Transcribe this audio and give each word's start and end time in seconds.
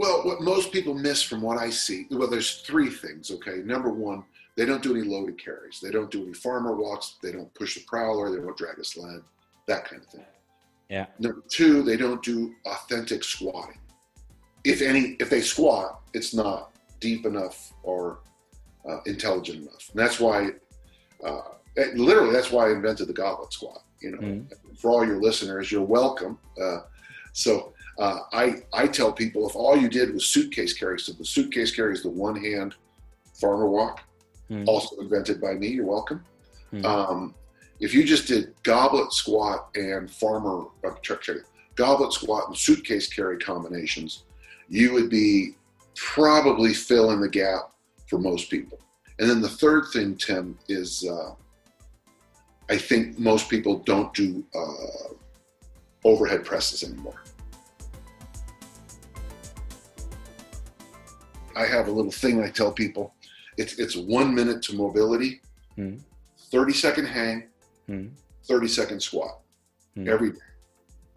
Well, 0.00 0.22
what 0.22 0.40
most 0.40 0.72
people 0.72 0.94
miss 0.94 1.20
from 1.20 1.42
what 1.42 1.58
I 1.58 1.68
see, 1.68 2.06
well, 2.10 2.26
there's 2.26 2.62
three 2.62 2.88
things. 2.88 3.30
Okay, 3.30 3.56
number 3.66 3.90
one, 3.90 4.24
they 4.56 4.64
don't 4.64 4.82
do 4.82 4.96
any 4.96 5.06
loaded 5.06 5.36
carries. 5.38 5.78
They 5.78 5.90
don't 5.90 6.10
do 6.10 6.22
any 6.22 6.32
farmer 6.32 6.74
walks. 6.74 7.18
They 7.22 7.32
don't 7.32 7.52
push 7.52 7.74
the 7.74 7.82
prowler. 7.86 8.30
They 8.30 8.40
don't 8.42 8.56
drag 8.56 8.78
a 8.78 8.84
sled. 8.84 9.20
That 9.68 9.84
kind 9.84 10.00
of 10.00 10.08
thing. 10.08 10.24
Yeah. 10.88 11.04
Number 11.18 11.42
two, 11.50 11.82
they 11.82 11.98
don't 11.98 12.22
do 12.22 12.54
authentic 12.64 13.22
squatting. 13.22 13.78
If 14.64 14.80
any, 14.80 15.16
if 15.20 15.28
they 15.28 15.42
squat, 15.42 16.00
it's 16.14 16.32
not 16.32 16.70
deep 17.00 17.26
enough 17.26 17.74
or 17.82 18.20
uh, 18.88 19.00
intelligent 19.04 19.64
enough. 19.64 19.90
And 19.92 20.00
that's 20.00 20.18
why, 20.18 20.52
uh, 21.22 21.42
literally, 21.94 22.32
that's 22.32 22.50
why 22.50 22.68
I 22.68 22.72
invented 22.72 23.06
the 23.06 23.12
goblet 23.12 23.52
squat. 23.52 23.82
You 24.00 24.12
know, 24.12 24.18
mm. 24.18 24.78
for 24.78 24.92
all 24.92 25.06
your 25.06 25.20
listeners, 25.20 25.70
you're 25.70 25.84
welcome. 25.84 26.38
Uh, 26.58 26.78
so 27.34 27.74
uh, 28.00 28.20
I 28.32 28.62
I 28.72 28.86
tell 28.86 29.12
people 29.12 29.48
if 29.48 29.54
all 29.54 29.76
you 29.76 29.88
did 29.88 30.12
was 30.14 30.26
suitcase 30.26 30.72
carry, 30.72 30.98
so 30.98 31.12
the 31.12 31.24
suitcase 31.24 31.70
carry 31.70 31.92
is 31.92 32.02
the 32.02 32.08
one 32.08 32.42
hand 32.42 32.74
farmer 33.34 33.68
walk, 33.68 34.02
mm. 34.50 34.66
also 34.66 34.96
invented 34.96 35.40
by 35.40 35.52
me. 35.52 35.68
You're 35.68 35.86
welcome. 35.86 36.24
Mm. 36.72 36.84
Um, 36.84 37.34
if 37.78 37.94
you 37.94 38.02
just 38.04 38.26
did 38.26 38.54
goblet 38.62 39.12
squat 39.12 39.68
and 39.74 40.10
farmer 40.10 40.66
uh, 40.82 40.92
check, 41.02 41.20
check, 41.20 41.36
goblet 41.74 42.12
squat 42.12 42.48
and 42.48 42.56
suitcase 42.56 43.06
carry 43.06 43.38
combinations, 43.38 44.24
you 44.68 44.92
would 44.94 45.10
be 45.10 45.56
probably 45.94 46.72
filling 46.72 47.20
the 47.20 47.28
gap 47.28 47.70
for 48.08 48.18
most 48.18 48.50
people. 48.50 48.78
And 49.18 49.28
then 49.28 49.42
the 49.42 49.48
third 49.48 49.84
thing, 49.92 50.16
Tim, 50.16 50.58
is 50.68 51.06
uh, 51.06 51.34
I 52.70 52.78
think 52.78 53.18
most 53.18 53.50
people 53.50 53.80
don't 53.80 54.12
do 54.14 54.42
uh, 54.54 55.14
overhead 56.04 56.46
presses 56.46 56.82
anymore. 56.82 57.22
I 61.56 61.66
have 61.66 61.88
a 61.88 61.90
little 61.90 62.12
thing 62.12 62.42
I 62.42 62.50
tell 62.50 62.72
people. 62.72 63.14
It's 63.56 63.78
it's 63.78 63.96
one 63.96 64.34
minute 64.34 64.62
to 64.62 64.74
mobility, 64.74 65.40
mm. 65.76 66.00
30 66.50 66.72
second 66.72 67.06
hang, 67.06 67.48
mm. 67.88 68.10
30 68.44 68.68
second 68.68 69.02
squat 69.02 69.40
mm. 69.96 70.08
every 70.08 70.32
day. 70.32 70.38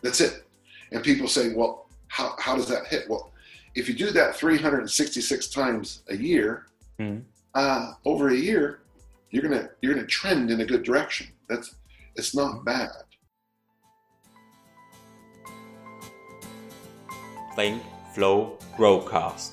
That's 0.01 0.19
it. 0.21 0.43
And 0.91 1.03
people 1.03 1.27
say, 1.27 1.53
well, 1.53 1.87
how, 2.07 2.35
how 2.37 2.55
does 2.55 2.67
that 2.67 2.85
hit? 2.87 3.09
Well, 3.09 3.31
if 3.75 3.87
you 3.87 3.95
do 3.95 4.11
that 4.11 4.35
366 4.35 5.47
times 5.47 6.03
a 6.09 6.15
year, 6.15 6.67
mm. 6.99 7.23
uh, 7.55 7.93
over 8.05 8.29
a 8.29 8.35
year, 8.35 8.81
you're 9.29 9.43
gonna 9.43 9.69
you're 9.81 9.95
gonna 9.95 10.05
trend 10.05 10.51
in 10.51 10.61
a 10.61 10.65
good 10.65 10.83
direction. 10.83 11.27
That's 11.49 11.75
it's 12.15 12.35
not 12.35 12.57
hmm. 12.57 12.63
bad. 12.65 12.89
Think, 17.55 17.81
Flow, 18.13 18.57
Growcast 18.77 19.52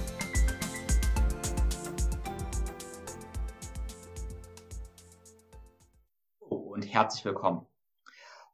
Und 6.81 6.91
herzlich 6.91 7.23
willkommen 7.25 7.67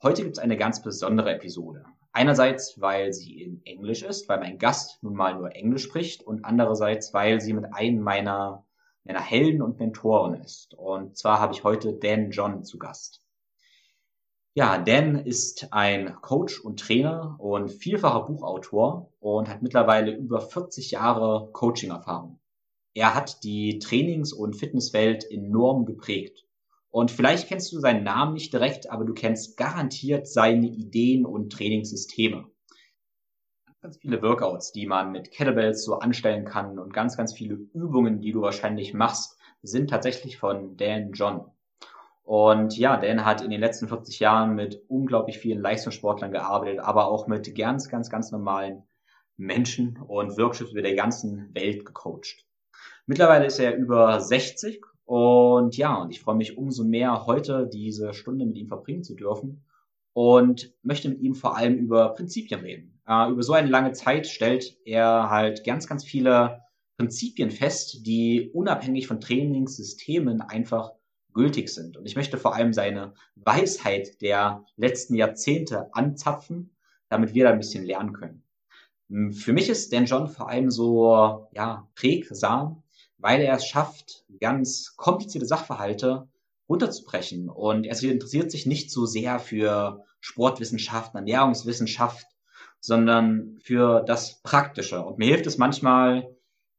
Heute 0.03 0.23
gibt 0.23 0.35
es 0.35 0.43
eine 0.43 0.57
ganz 0.57 0.81
besondere 0.81 1.33
Episode. 1.33 1.85
Einerseits, 2.11 2.81
weil 2.81 3.13
sie 3.13 3.41
in 3.41 3.61
Englisch 3.63 4.03
ist, 4.03 4.27
weil 4.27 4.41
mein 4.41 4.57
Gast 4.57 5.01
nun 5.01 5.13
mal 5.13 5.35
nur 5.35 5.55
Englisch 5.55 5.83
spricht 5.83 6.23
und 6.23 6.43
andererseits, 6.43 7.13
weil 7.13 7.39
sie 7.39 7.53
mit 7.53 7.73
einem 7.73 8.01
meiner, 8.01 8.66
meiner 9.05 9.21
Helden 9.21 9.61
und 9.61 9.79
Mentoren 9.79 10.41
ist. 10.41 10.73
Und 10.73 11.16
zwar 11.16 11.39
habe 11.39 11.53
ich 11.53 11.63
heute 11.63 11.93
Dan 11.93 12.31
John 12.31 12.66
zu 12.66 12.77
Gast. 12.77 13.23
Ja, 14.55 14.77
Dan 14.77 15.16
ist 15.16 15.71
ein 15.71 16.17
Coach 16.19 16.59
und 16.59 16.81
Trainer 16.81 17.37
und 17.39 17.69
vielfacher 17.69 18.25
Buchautor 18.25 19.09
und 19.21 19.47
hat 19.47 19.61
mittlerweile 19.61 20.11
über 20.11 20.41
40 20.41 20.91
Jahre 20.91 21.49
Coaching-Erfahrung. 21.53 22.41
Er 22.93 23.16
hat 23.16 23.45
die 23.45 23.79
Trainings- 23.79 24.33
und 24.33 24.57
Fitnesswelt 24.57 25.23
enorm 25.31 25.85
geprägt 25.85 26.43
und 26.97 27.12
vielleicht 27.12 27.47
kennst 27.47 27.72
du 27.72 27.80
seinen 27.80 28.03
Namen 28.03 28.34
nicht 28.34 28.52
direkt, 28.52 28.90
aber 28.90 29.06
du 29.06 29.13
kennst 29.13 29.56
garantiert 29.56 30.28
seine 30.28 30.66
Ideen 30.66 31.28
und 31.28 31.53
Trainingssysteme. 31.53 32.47
Ganz 33.84 34.00
viele 34.00 34.19
Workouts, 34.24 34.72
die 34.72 34.88
man 34.88 35.12
mit 35.12 35.30
Kettlebells 35.30 35.85
so 35.85 36.00
anstellen 36.00 36.44
kann 36.44 36.80
und 36.80 36.94
ganz, 36.94 37.16
ganz 37.16 37.34
viele 37.34 37.53
Übungen, 37.53 38.19
die 38.19 38.31
du 38.31 38.41
wahrscheinlich 38.41 38.96
machst, 38.96 39.38
sind 39.62 39.91
tatsächlich 39.91 40.40
von 40.40 40.75
Dan 40.75 41.12
John. 41.12 41.46
Und 42.24 42.75
ja, 42.75 42.97
Dan 42.97 43.25
hat 43.25 43.44
in 43.44 43.52
den 43.52 43.62
letzten 43.62 43.88
40 43.88 44.19
Jahren 44.19 44.56
mit 44.56 44.81
unglaublich 44.88 45.38
vielen 45.38 45.62
Leistungssportlern 45.62 46.31
gearbeitet, 46.31 46.79
aber 46.79 47.12
auch 47.12 47.28
mit 47.28 47.56
ganz, 47.56 47.90
ganz, 47.90 48.09
ganz 48.09 48.31
normalen 48.31 48.81
Menschen 49.35 50.02
und 50.02 50.35
Workshops 50.40 50.72
über 50.72 50.81
der 50.81 50.96
ganzen 50.96 51.53
Welt 51.53 51.85
gecoacht. 51.85 52.44
Mittlerweile 53.06 53.46
ist 53.46 53.59
er 53.59 53.75
über 53.75 54.19
60 54.19 54.81
und 55.07 55.78
ja, 55.78 55.95
und 55.95 56.12
ich 56.12 56.19
freue 56.19 56.35
mich 56.35 56.57
umso 56.57 56.84
mehr, 56.84 57.25
heute 57.25 57.69
diese 57.72 58.13
Stunde 58.13 58.45
mit 58.45 58.57
ihm 58.57 58.68
verbringen 58.68 59.06
zu 59.06 59.16
dürfen 59.16 59.63
und 60.12 60.73
möchte 60.84 61.07
mit 61.07 61.22
ihm 61.22 61.34
vor 61.34 61.56
allem 61.56 61.78
über 61.78 62.13
Prinzipien 62.13 62.59
reden. 62.59 63.00
Äh, 63.07 63.31
über 63.31 63.41
so 63.41 63.53
eine 63.53 63.69
lange 63.69 63.94
Zeit 63.94 64.28
stellt 64.28 64.78
er 64.84 65.29
halt 65.29 65.63
ganz, 65.63 65.88
ganz 65.88 66.03
viele 66.03 66.59
Prinzipien 66.97 67.51
fest, 67.51 68.06
die 68.06 68.51
unabhängig 68.53 69.07
von 69.07 69.22
Trainingssystemen 69.22 70.41
einfach 70.41 70.91
gültig 71.34 71.69
sind. 71.69 71.96
Und 71.96 72.06
ich 72.06 72.17
möchte 72.17 72.38
vor 72.38 72.53
allem 72.53 72.73
seine 72.73 73.13
Weisheit 73.35 74.22
der 74.22 74.66
letzten 74.75 75.16
Jahrzehnte 75.16 75.88
anzapfen, 75.96 76.75
damit 77.07 77.34
wir 77.34 77.46
da 77.46 77.51
ein 77.51 77.59
bisschen 77.59 77.85
lernen 77.85 78.12
können. 78.12 78.44
Für 79.31 79.53
mich 79.53 79.69
ist 79.69 79.94
Dan 79.94 80.03
John 80.03 80.28
vor 80.28 80.50
allem 80.50 80.69
so, 80.69 81.47
ja, 81.53 81.88
prägsam, 81.96 82.84
weil 83.17 83.41
er 83.41 83.55
es 83.55 83.66
schafft, 83.66 84.23
ganz 84.39 84.95
komplizierte 84.95 85.47
Sachverhalte 85.47 86.28
runterzubrechen. 86.69 87.50
Und 87.50 87.85
er 87.85 88.01
interessiert 88.03 88.51
sich 88.51 88.66
nicht 88.66 88.91
so 88.91 89.05
sehr 89.05 89.39
für 89.39 90.03
Sportwissenschaften, 90.19 91.17
Ernährungswissenschaft, 91.17 92.25
sondern 92.79 93.57
für 93.61 94.01
das 94.01 94.41
Praktische. 94.41 95.03
Und 95.03 95.17
mir 95.17 95.28
hilft 95.28 95.47
es 95.47 95.57
manchmal, 95.57 96.29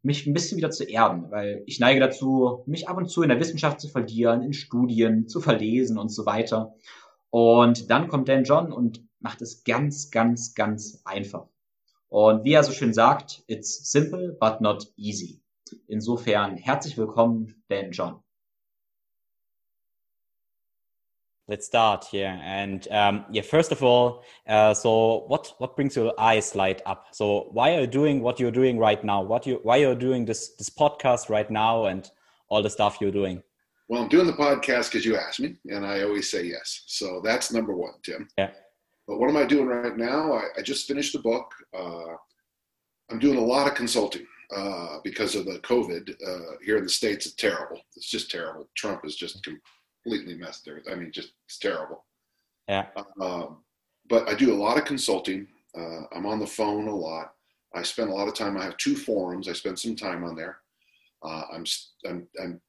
mich 0.02 0.26
ein 0.26 0.32
bisschen 0.32 0.56
wieder 0.56 0.70
zu 0.70 0.84
erden, 0.84 1.30
weil 1.30 1.62
ich 1.66 1.80
neige 1.80 2.00
dazu, 2.00 2.62
mich 2.66 2.88
ab 2.88 2.96
und 2.96 3.10
zu 3.10 3.22
in 3.22 3.28
der 3.28 3.40
Wissenschaft 3.40 3.80
zu 3.80 3.88
verlieren, 3.88 4.42
in 4.42 4.52
Studien 4.52 5.28
zu 5.28 5.40
verlesen 5.40 5.98
und 5.98 6.10
so 6.10 6.24
weiter. 6.24 6.74
Und 7.30 7.90
dann 7.90 8.08
kommt 8.08 8.28
Dan 8.28 8.44
John 8.44 8.72
und 8.72 9.04
macht 9.18 9.42
es 9.42 9.64
ganz, 9.64 10.10
ganz, 10.10 10.54
ganz 10.54 11.02
einfach. 11.04 11.46
Und 12.08 12.44
wie 12.44 12.52
er 12.52 12.62
so 12.62 12.72
schön 12.72 12.94
sagt, 12.94 13.42
it's 13.48 13.90
simple 13.90 14.36
but 14.40 14.60
not 14.60 14.90
easy. 14.96 15.42
Insofern 15.88 16.56
herzlich 16.56 16.96
willkommen, 16.96 17.54
Dan 17.68 17.92
John. 17.92 18.22
Let's 21.48 21.64
start 21.64 22.04
here. 22.04 22.38
And 22.42 22.86
um, 22.90 23.24
yeah, 23.30 23.40
first 23.40 23.72
of 23.72 23.82
all, 23.82 24.22
uh, 24.46 24.74
so 24.74 25.24
what 25.28 25.54
what 25.56 25.76
brings 25.76 25.96
your 25.96 26.12
eyes 26.20 26.54
light 26.54 26.82
up? 26.84 27.06
So 27.12 27.48
why 27.52 27.74
are 27.74 27.80
you 27.80 27.86
doing 27.86 28.20
what 28.20 28.38
you're 28.38 28.50
doing 28.50 28.78
right 28.78 29.02
now? 29.02 29.22
What 29.22 29.46
you 29.46 29.58
why 29.62 29.76
you're 29.76 29.94
doing 29.94 30.26
this 30.26 30.50
this 30.56 30.68
podcast 30.68 31.30
right 31.30 31.50
now 31.50 31.86
and 31.86 32.10
all 32.50 32.62
the 32.62 32.68
stuff 32.68 32.98
you're 33.00 33.10
doing? 33.10 33.42
Well, 33.88 34.02
I'm 34.02 34.10
doing 34.10 34.26
the 34.26 34.34
podcast 34.34 34.92
because 34.92 35.06
you 35.06 35.16
asked 35.16 35.40
me, 35.40 35.56
and 35.70 35.86
I 35.86 36.02
always 36.02 36.30
say 36.30 36.44
yes. 36.44 36.82
So 36.86 37.22
that's 37.24 37.50
number 37.50 37.74
one, 37.74 37.94
Tim. 38.02 38.28
Yeah. 38.36 38.50
But 39.06 39.18
what 39.18 39.30
am 39.30 39.38
I 39.38 39.46
doing 39.46 39.68
right 39.68 39.96
now? 39.96 40.34
I, 40.34 40.42
I 40.58 40.62
just 40.62 40.86
finished 40.86 41.14
the 41.14 41.20
book. 41.20 41.50
Uh, 41.74 42.14
I'm 43.10 43.18
doing 43.18 43.38
a 43.38 43.44
lot 43.44 43.66
of 43.66 43.74
consulting 43.74 44.26
uh, 44.54 44.98
because 45.04 45.34
of 45.34 45.44
the 45.44 45.58
COVID 45.60 46.10
uh, 46.26 46.56
here 46.62 46.78
in 46.78 46.84
the 46.84 46.88
states. 46.88 47.26
It's 47.26 47.34
terrible. 47.34 47.80
It's 47.96 48.10
just 48.10 48.30
terrible. 48.30 48.68
Trump 48.76 49.04
is 49.04 49.16
just 49.16 49.44
completely 49.44 50.34
messed 50.34 50.64
there. 50.64 50.82
I 50.90 50.94
mean, 50.94 51.12
just 51.12 51.32
it's 51.46 51.58
terrible. 51.58 52.04
Yeah. 52.66 52.86
Um, 53.20 53.58
but 54.08 54.28
I 54.28 54.34
do 54.34 54.52
a 54.52 54.56
lot 54.56 54.78
of 54.78 54.84
consulting. 54.84 55.46
Uh, 55.76 56.02
I'm 56.14 56.26
on 56.26 56.38
the 56.38 56.46
phone 56.46 56.88
a 56.88 56.94
lot. 56.94 57.32
I 57.74 57.82
spend 57.82 58.10
a 58.10 58.14
lot 58.14 58.28
of 58.28 58.34
time. 58.34 58.56
I 58.56 58.64
have 58.64 58.76
two 58.78 58.96
forums. 58.96 59.48
I 59.48 59.52
spend 59.52 59.78
some 59.78 59.94
time 59.94 60.24
on 60.24 60.34
there. 60.34 60.58
Uh, 61.22 61.42
I'm, 61.52 61.64
I'm, 62.06 62.26
I'm, 62.42 62.60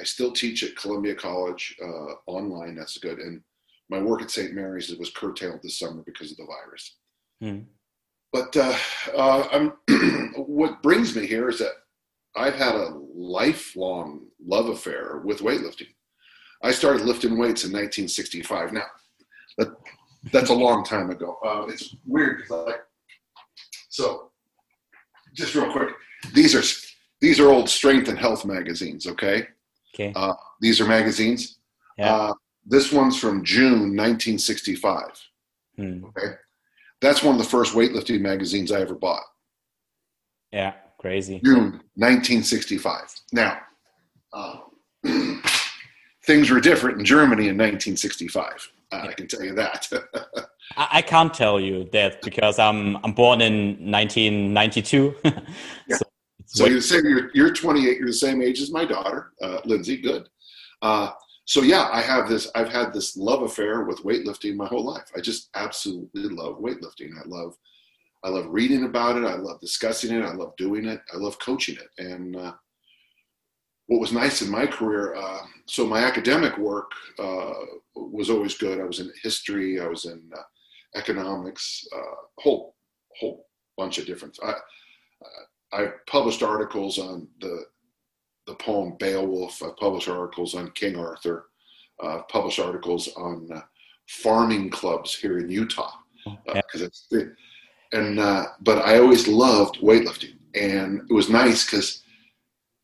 I 0.00 0.04
still 0.04 0.32
teach 0.32 0.62
at 0.62 0.76
Columbia 0.76 1.14
College 1.14 1.76
uh, 1.82 2.14
online. 2.26 2.74
That's 2.74 2.96
good. 2.98 3.18
And 3.18 3.42
my 3.90 4.00
work 4.00 4.22
at 4.22 4.30
St. 4.30 4.54
Mary's 4.54 4.94
was 4.96 5.10
curtailed 5.10 5.60
this 5.62 5.78
summer 5.78 6.02
because 6.06 6.30
of 6.30 6.38
the 6.38 6.46
virus. 6.46 6.96
Mm 7.42 7.66
but 8.32 8.56
uh, 8.56 8.76
uh, 9.16 9.68
what 10.36 10.82
brings 10.82 11.16
me 11.16 11.26
here 11.26 11.48
is 11.48 11.58
that 11.58 11.72
I've 12.36 12.54
had 12.54 12.74
a 12.74 12.94
lifelong 13.14 14.26
love 14.44 14.68
affair 14.68 15.22
with 15.24 15.40
weightlifting. 15.40 15.88
I 16.62 16.72
started 16.72 17.06
lifting 17.06 17.38
weights 17.38 17.64
in 17.64 17.72
1965. 17.72 18.72
Now, 18.72 18.82
that, 19.58 19.68
that's 20.32 20.50
a 20.50 20.54
long 20.54 20.84
time 20.84 21.10
ago. 21.10 21.38
Uh, 21.44 21.66
it's 21.68 21.94
weird 22.06 22.38
because 22.38 22.68
I, 22.68 22.74
so 23.88 24.30
just 25.34 25.54
real 25.54 25.70
quick, 25.72 25.90
these 26.34 26.54
are 26.54 26.62
these 27.20 27.40
are 27.40 27.48
old 27.48 27.68
strength 27.68 28.08
and 28.08 28.18
health 28.18 28.44
magazines. 28.44 29.06
Okay. 29.06 29.46
Okay. 29.94 30.12
Uh, 30.14 30.34
these 30.60 30.80
are 30.80 30.86
magazines. 30.86 31.58
Yeah. 31.96 32.14
Uh, 32.14 32.34
this 32.66 32.92
one's 32.92 33.18
from 33.18 33.44
June 33.44 33.96
1965. 33.96 35.02
Hmm. 35.76 36.04
Okay. 36.04 36.34
That's 37.00 37.22
one 37.22 37.34
of 37.34 37.38
the 37.38 37.48
first 37.48 37.74
weightlifting 37.74 38.20
magazines 38.20 38.72
I 38.72 38.80
ever 38.80 38.94
bought. 38.94 39.24
Yeah. 40.52 40.74
Crazy. 40.98 41.40
June 41.44 41.80
1965. 41.94 43.14
Now, 43.32 43.60
uh, 44.32 44.58
things 46.26 46.50
were 46.50 46.60
different 46.60 46.98
in 46.98 47.04
Germany 47.04 47.48
in 47.48 47.56
1965. 47.56 48.72
Uh, 48.90 49.06
I 49.08 49.12
can 49.12 49.28
tell 49.28 49.44
you 49.44 49.54
that. 49.54 49.88
I, 50.76 50.88
I 50.94 51.02
can't 51.02 51.32
tell 51.32 51.60
you 51.60 51.88
that 51.92 52.20
because 52.22 52.58
I'm 52.58 52.96
I'm 53.04 53.12
born 53.12 53.40
in 53.40 53.90
1992. 53.90 55.14
Yeah. 55.88 55.96
so 55.96 56.04
so 56.46 56.66
you're 56.66 56.80
saying 56.80 57.04
you're, 57.04 57.30
you're 57.34 57.52
28. 57.52 57.98
You're 57.98 58.06
the 58.06 58.12
same 58.12 58.42
age 58.42 58.60
as 58.60 58.70
my 58.70 58.84
daughter, 58.84 59.32
uh, 59.42 59.60
Lindsay. 59.64 59.98
Good. 59.98 60.28
Uh, 60.82 61.10
so 61.48 61.62
yeah, 61.62 61.88
I 61.90 62.02
have 62.02 62.28
this. 62.28 62.50
I've 62.54 62.68
had 62.68 62.92
this 62.92 63.16
love 63.16 63.40
affair 63.40 63.84
with 63.84 64.04
weightlifting 64.04 64.54
my 64.54 64.66
whole 64.66 64.84
life. 64.84 65.10
I 65.16 65.20
just 65.22 65.48
absolutely 65.54 66.24
love 66.24 66.58
weightlifting. 66.58 67.12
I 67.18 67.26
love, 67.26 67.56
I 68.22 68.28
love 68.28 68.48
reading 68.50 68.84
about 68.84 69.16
it. 69.16 69.24
I 69.24 69.36
love 69.36 69.58
discussing 69.58 70.14
it. 70.14 70.22
I 70.22 70.34
love 70.34 70.54
doing 70.58 70.84
it. 70.84 71.00
I 71.10 71.16
love 71.16 71.38
coaching 71.38 71.76
it. 71.76 71.88
And 71.96 72.36
uh, 72.36 72.52
what 73.86 73.98
was 73.98 74.12
nice 74.12 74.42
in 74.42 74.50
my 74.50 74.66
career, 74.66 75.14
uh, 75.14 75.40
so 75.64 75.86
my 75.86 76.00
academic 76.04 76.58
work 76.58 76.90
uh, 77.18 77.54
was 77.96 78.28
always 78.28 78.54
good. 78.54 78.78
I 78.78 78.84
was 78.84 79.00
in 79.00 79.10
history. 79.22 79.80
I 79.80 79.86
was 79.86 80.04
in 80.04 80.28
uh, 80.36 80.42
economics. 80.96 81.82
A 81.94 82.42
whole 82.42 82.74
whole 83.18 83.46
bunch 83.78 83.96
of 83.96 84.04
different. 84.04 84.38
I, 84.44 84.52
I 85.72 85.92
published 86.06 86.42
articles 86.42 86.98
on 86.98 87.26
the 87.40 87.64
the 88.48 88.54
poem 88.54 88.96
Beowulf. 88.98 89.62
I've 89.62 89.76
published 89.76 90.08
articles 90.08 90.54
on 90.54 90.70
King 90.72 90.96
Arthur. 90.96 91.44
Uh, 92.02 92.22
published 92.30 92.60
articles 92.60 93.08
on 93.16 93.48
uh, 93.52 93.60
farming 94.08 94.70
clubs 94.70 95.14
here 95.16 95.38
in 95.38 95.48
Utah 95.50 95.90
Yeah. 96.24 96.36
because 96.54 96.80
it's 96.80 97.06
the, 97.10 97.34
and 97.92 98.20
uh, 98.20 98.46
but 98.60 98.78
I 98.86 98.98
always 99.00 99.26
loved 99.26 99.80
weightlifting, 99.80 100.36
and 100.54 101.00
it 101.10 101.12
was 101.12 101.28
nice 101.28 101.64
because 101.64 102.04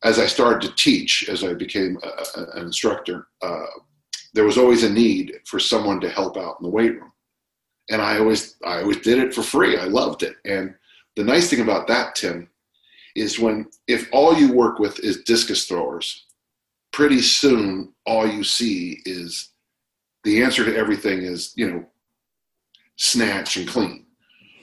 as 0.03 0.19
I 0.19 0.25
started 0.27 0.61
to 0.67 0.75
teach, 0.75 1.29
as 1.29 1.45
I 1.45 1.53
became 1.53 1.97
a, 2.03 2.39
a, 2.39 2.43
an 2.59 2.65
instructor, 2.65 3.27
uh, 3.41 3.65
there 4.33 4.43
was 4.43 4.57
always 4.57 4.83
a 4.83 4.89
need 4.89 5.31
for 5.45 5.59
someone 5.61 6.01
to 6.01 6.09
help 6.09 6.35
out 6.35 6.57
in 6.59 6.65
the 6.65 6.69
weight 6.75 6.95
room, 6.99 7.13
and 7.89 8.01
I 8.01 8.19
always 8.19 8.57
I 8.65 8.81
always 8.81 8.97
did 8.99 9.17
it 9.17 9.33
for 9.33 9.43
free. 9.43 9.77
I 9.77 9.85
loved 9.85 10.23
it, 10.23 10.35
and 10.43 10.75
the 11.15 11.23
nice 11.23 11.49
thing 11.49 11.61
about 11.61 11.87
that, 11.87 12.15
Tim, 12.15 12.49
is 13.15 13.39
when 13.39 13.65
if 13.87 14.09
all 14.11 14.35
you 14.35 14.51
work 14.51 14.79
with 14.79 14.99
is 14.99 15.23
discus 15.23 15.65
throwers, 15.65 16.25
pretty 16.91 17.21
soon 17.21 17.93
all 18.05 18.27
you 18.27 18.43
see 18.43 19.01
is 19.05 19.51
the 20.23 20.43
answer 20.43 20.65
to 20.65 20.75
everything 20.75 21.21
is 21.21 21.53
you 21.55 21.69
know 21.69 21.85
snatch 22.97 23.57
and 23.57 23.67
clean. 23.67 24.05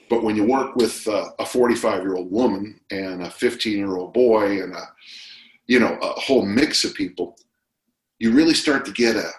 But 0.09 0.23
when 0.23 0.37
you 0.37 0.45
work 0.45 0.77
with 0.77 1.09
uh, 1.09 1.31
a 1.39 1.47
45 1.47 2.03
year 2.03 2.17
old 2.17 2.31
woman 2.31 2.79
and 2.91 3.23
a 3.23 3.31
15 3.31 3.77
year 3.77 3.97
old 3.97 4.13
boy 4.13 4.63
and 4.63 4.75
a 4.75 4.89
you 5.67 5.81
know 5.81 5.99
a 6.03 6.21
whole 6.21 6.45
mix 6.45 6.85
of 6.85 6.95
people, 6.95 7.37
you 8.19 8.33
really 8.33 8.55
start 8.55 8.85
to 8.85 8.93
get 8.93 9.17
a 9.17 9.31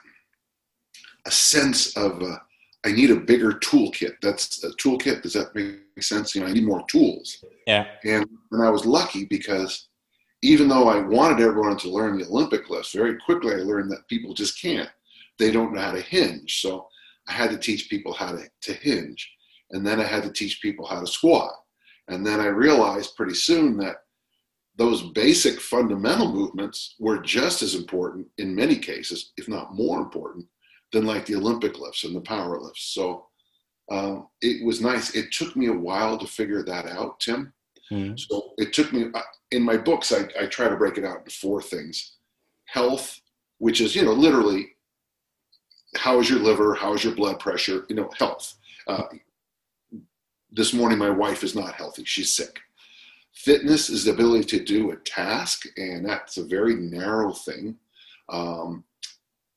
a 1.26 1.32
sense 1.32 1.96
of 1.96 2.22
uh, 2.22 2.38
I 2.86 2.92
need 2.92 3.12
a 3.12 3.16
bigger 3.16 3.54
toolkit. 3.54 4.16
That's 4.22 4.64
a 4.64 4.72
toolkit. 4.72 5.22
Does 5.22 5.34
that 5.34 5.56
make 5.56 5.80
sense? 6.02 6.34
You 6.34 6.42
know, 6.42 6.48
I 6.48 6.54
need 6.54 6.66
more 6.66 6.86
tools. 6.88 7.44
Yeah. 7.68 7.86
And 8.04 8.28
and 8.52 8.64
I 8.64 8.70
was 8.70 8.86
lucky 8.86 9.26
because 9.26 9.88
even 10.42 10.68
though 10.68 10.90
I 10.90 11.00
wanted 11.00 11.42
everyone 11.42 11.78
to 11.78 11.90
learn 11.90 12.18
the 12.18 12.28
Olympic 12.28 12.70
lifts, 12.70 12.94
very 12.94 13.18
quickly 13.26 13.54
I 13.54 13.60
learned 13.60 13.92
that 13.92 14.08
people 14.10 14.34
just 14.34 14.62
can't. 14.62 14.90
They 15.40 15.52
don't 15.52 15.74
know 15.74 15.82
how 15.82 15.94
to 15.94 16.02
hinge. 16.02 16.62
So 16.62 16.88
I 17.28 17.32
had 17.32 17.50
to 17.52 17.58
teach 17.58 17.90
people 17.90 18.14
how 18.14 18.34
to, 18.34 18.50
to 18.64 18.74
hinge. 18.74 19.30
And 19.72 19.86
then 19.86 20.00
I 20.00 20.04
had 20.04 20.24
to 20.24 20.32
teach 20.32 20.62
people 20.62 20.86
how 20.86 21.00
to 21.00 21.08
squat. 21.08 21.52
And 22.10 22.26
then 22.26 22.40
I 22.40 22.48
realized 22.48 23.16
pretty 23.16 23.34
soon 23.34 23.78
that 23.78 23.98
those 24.76 25.12
basic 25.12 25.62
fundamental 25.62 26.32
movements 26.32 26.96
were 27.00 27.20
just 27.20 27.62
as 27.62 27.76
important 27.76 28.28
in 28.38 28.56
many 28.56 28.76
cases, 28.76 29.32
if 29.38 29.48
not 29.48 29.76
more 29.76 30.00
important, 30.00 30.46
than 30.92 31.06
like 31.06 31.26
the 31.26 31.36
Olympic 31.36 31.80
lifts 31.80 32.04
and 32.04 32.16
the 32.16 32.22
power 32.22 32.60
lifts. 32.60 32.94
So 32.94 33.28
um, 33.92 34.28
it 34.42 34.66
was 34.66 34.82
nice. 34.82 35.16
It 35.16 35.32
took 35.32 35.56
me 35.56 35.68
a 35.68 35.74
while 35.74 36.18
to 36.18 36.28
figure 36.28 36.64
that 36.64 36.88
out, 36.88 37.20
Tim. 37.20 37.54
Hmm. 37.90 38.16
So 38.16 38.54
it 38.58 38.74
took 38.74 38.94
me, 38.94 39.08
in 39.52 39.62
my 39.62 39.78
books, 39.78 40.12
I, 40.12 40.28
I 40.40 40.46
try 40.48 40.70
to 40.70 40.76
break 40.76 40.98
it 40.98 41.06
out 41.06 41.20
into 41.20 41.32
four 41.32 41.62
things 41.62 42.14
health, 42.66 43.22
which 43.60 43.82
is, 43.82 43.96
you 43.96 44.04
know, 44.04 44.14
literally 44.14 44.68
how 45.96 46.20
is 46.20 46.30
your 46.30 46.40
liver, 46.40 46.74
how 46.74 46.94
is 46.94 47.04
your 47.04 47.14
blood 47.14 47.40
pressure, 47.40 47.86
you 47.88 47.96
know, 47.96 48.10
health. 48.18 48.56
Uh, 48.88 49.04
this 50.52 50.74
morning, 50.74 50.98
my 50.98 51.10
wife 51.10 51.44
is 51.44 51.56
not 51.56 51.76
healthy, 51.76 52.04
she's 52.04 52.36
sick. 52.36 52.60
Fitness 53.34 53.90
is 53.90 54.06
the 54.06 54.12
ability 54.12 54.46
to 54.58 54.64
do 54.64 54.92
a 54.92 54.96
task, 54.98 55.66
and 55.78 56.06
that's 56.06 56.38
a 56.38 56.46
very 56.46 56.76
narrow 56.76 57.32
thing. 57.32 57.78
Um, 58.30 58.84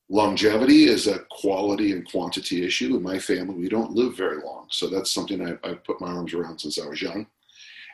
longevity 0.09 0.85
is 0.85 1.07
a 1.07 1.19
quality 1.31 1.91
and 1.91 2.09
quantity 2.09 2.65
issue. 2.65 2.95
In 2.95 3.03
my 3.03 3.19
family, 3.19 3.55
we 3.55 3.69
don't 3.69 3.91
live 3.91 4.15
very 4.15 4.41
long. 4.41 4.67
So 4.69 4.87
that's 4.87 5.11
something 5.11 5.45
I, 5.45 5.57
I've 5.67 5.83
put 5.83 6.01
my 6.01 6.07
arms 6.07 6.33
around 6.33 6.59
since 6.59 6.79
I 6.79 6.87
was 6.87 7.01
young. 7.01 7.27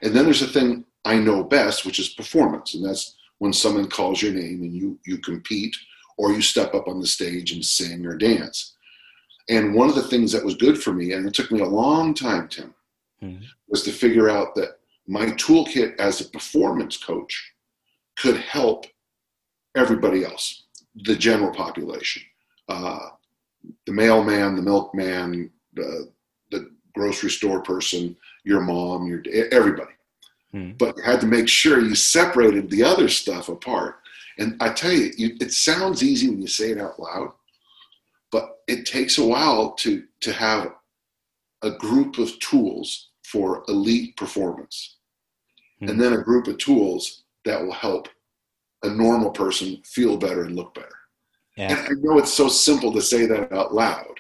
And 0.02 0.14
then 0.16 0.26
there's 0.26 0.42
a 0.42 0.48
thing 0.48 0.86
I 1.06 1.18
know 1.18 1.44
best, 1.44 1.86
which 1.86 2.00
is 2.00 2.10
performance. 2.10 2.76
And 2.76 2.86
that's 2.86 3.16
when 3.40 3.54
someone 3.54 3.90
calls 3.90 4.22
your 4.22 4.34
name 4.34 4.62
and 4.64 4.74
you, 4.74 5.00
you 5.06 5.18
compete 5.18 5.76
or 6.18 6.32
you 6.32 6.42
step 6.42 6.76
up 6.76 6.88
on 6.88 7.00
the 7.00 7.08
stage 7.08 7.52
and 7.52 7.66
sing 7.66 8.06
or 8.06 8.16
dance. 8.16 8.76
And 9.50 9.74
one 9.74 9.90
of 9.90 9.96
the 9.96 10.04
things 10.08 10.32
that 10.32 10.46
was 10.46 10.56
good 10.56 10.82
for 10.82 10.94
me, 10.94 11.14
and 11.14 11.28
it 11.28 11.34
took 11.34 11.52
me 11.52 11.60
a 11.60 11.66
long 11.66 12.14
time, 12.14 12.48
Tim, 12.48 12.74
Hmm. 13.24 13.38
was 13.70 13.84
to 13.84 13.92
figure 13.94 14.30
out 14.30 14.54
that 14.56 14.80
my 15.08 15.28
toolkit 15.28 15.96
as 15.98 16.20
a 16.20 16.30
performance 16.30 16.98
coach 16.98 17.54
could 18.18 18.36
help 18.36 18.86
everybody 19.76 20.26
else, 20.26 20.63
the 20.96 21.16
general 21.16 21.52
population, 21.54 22.22
uh, 22.70 23.10
the 23.86 23.92
mailman, 23.94 24.56
the 24.56 24.62
milkman, 24.62 25.52
the, 25.74 26.12
the 26.52 26.72
grocery 26.94 27.30
store 27.30 27.62
person, 27.62 28.16
your 28.44 28.62
mom, 28.62 29.08
your 29.08 29.24
everybody. 29.52 29.92
Hmm. 30.52 30.72
But 30.74 30.96
you 30.98 31.04
had 31.04 31.22
to 31.22 31.28
make 31.28 31.48
sure 31.48 31.80
you 31.80 31.96
separated 31.96 32.70
the 32.70 32.84
other 32.84 33.10
stuff 33.10 33.50
apart. 33.50 34.00
And 34.38 34.56
I 34.62 34.74
tell 34.74 34.92
you, 34.92 35.12
you, 35.18 35.36
it 35.40 35.52
sounds 35.52 36.04
easy 36.04 36.30
when 36.30 36.42
you 36.42 36.48
say 36.48 36.72
it 36.72 36.80
out 36.80 37.00
loud, 37.00 37.32
but 38.32 38.60
it 38.68 38.86
takes 38.86 39.18
a 39.18 39.26
while 39.26 39.72
to 39.74 40.04
to 40.22 40.34
have 40.34 40.74
a 41.62 41.72
group 41.72 42.18
of 42.18 42.38
tools 42.40 43.10
for 43.26 43.64
elite 43.68 44.16
performance, 44.18 44.98
Hmm. 45.80 45.90
and 45.90 46.02
then 46.02 46.14
a 46.14 46.22
group 46.22 46.48
of 46.48 46.58
tools 46.58 47.24
that 47.46 47.62
will 47.62 47.74
help 47.74 48.08
a 48.84 48.90
normal 48.90 49.32
person 49.32 49.82
feel 49.86 50.18
better 50.18 50.44
and 50.44 50.56
look 50.56 50.74
better. 50.74 50.96
And 51.58 51.78
I 51.78 51.90
know 52.00 52.18
it's 52.18 52.34
so 52.34 52.48
simple 52.48 52.92
to 52.94 53.02
say 53.02 53.26
that 53.28 53.52
out 53.52 53.74
loud, 53.74 54.20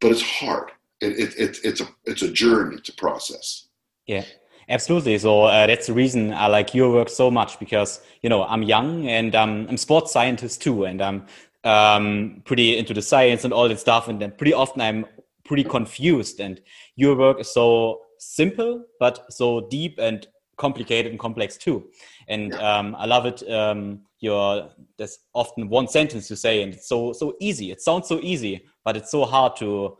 but 0.00 0.10
it's 0.12 0.22
hard. 0.22 0.70
It, 1.00 1.18
it, 1.18 1.34
it, 1.38 1.58
it's 1.64 1.80
a 1.80 1.88
it's 2.04 2.22
a 2.22 2.30
journey, 2.30 2.76
it's 2.76 2.90
a 2.90 2.94
process. 2.94 3.68
Yeah, 4.06 4.24
absolutely. 4.68 5.16
So 5.18 5.44
uh, 5.44 5.66
that's 5.66 5.86
the 5.86 5.94
reason 5.94 6.32
I 6.32 6.48
like 6.48 6.74
your 6.74 6.92
work 6.92 7.08
so 7.08 7.30
much 7.30 7.58
because 7.58 8.00
you 8.22 8.28
know 8.28 8.44
I'm 8.44 8.62
young 8.62 9.08
and 9.08 9.34
um, 9.34 9.66
I'm 9.68 9.78
sports 9.78 10.12
scientist 10.12 10.60
too, 10.60 10.84
and 10.84 11.00
I'm 11.00 11.26
um, 11.64 12.42
pretty 12.44 12.76
into 12.76 12.92
the 12.92 13.02
science 13.02 13.44
and 13.44 13.52
all 13.52 13.68
that 13.68 13.80
stuff. 13.80 14.08
And 14.08 14.20
then 14.20 14.32
pretty 14.32 14.52
often 14.52 14.82
I'm 14.82 15.06
pretty 15.44 15.64
confused. 15.64 16.40
And 16.40 16.60
your 16.96 17.16
work 17.16 17.40
is 17.40 17.52
so 17.52 18.02
simple 18.18 18.84
but 18.98 19.32
so 19.32 19.68
deep 19.68 19.98
and 19.98 20.26
complicated 20.58 21.10
and 21.10 21.18
complex 21.18 21.56
too. 21.56 21.88
And 22.28 22.54
um, 22.54 22.94
I 22.96 23.06
love 23.06 23.24
it. 23.26 23.48
Um, 23.50 24.02
your 24.20 24.70
there's 24.98 25.18
often 25.32 25.68
one 25.68 25.88
sentence 25.88 26.28
you 26.28 26.36
say, 26.36 26.62
and 26.62 26.74
it's 26.74 26.88
so 26.88 27.12
so 27.12 27.36
easy. 27.40 27.70
It 27.70 27.80
sounds 27.80 28.08
so 28.08 28.18
easy, 28.22 28.66
but 28.84 28.96
it's 28.96 29.10
so 29.10 29.24
hard 29.24 29.56
to 29.56 29.96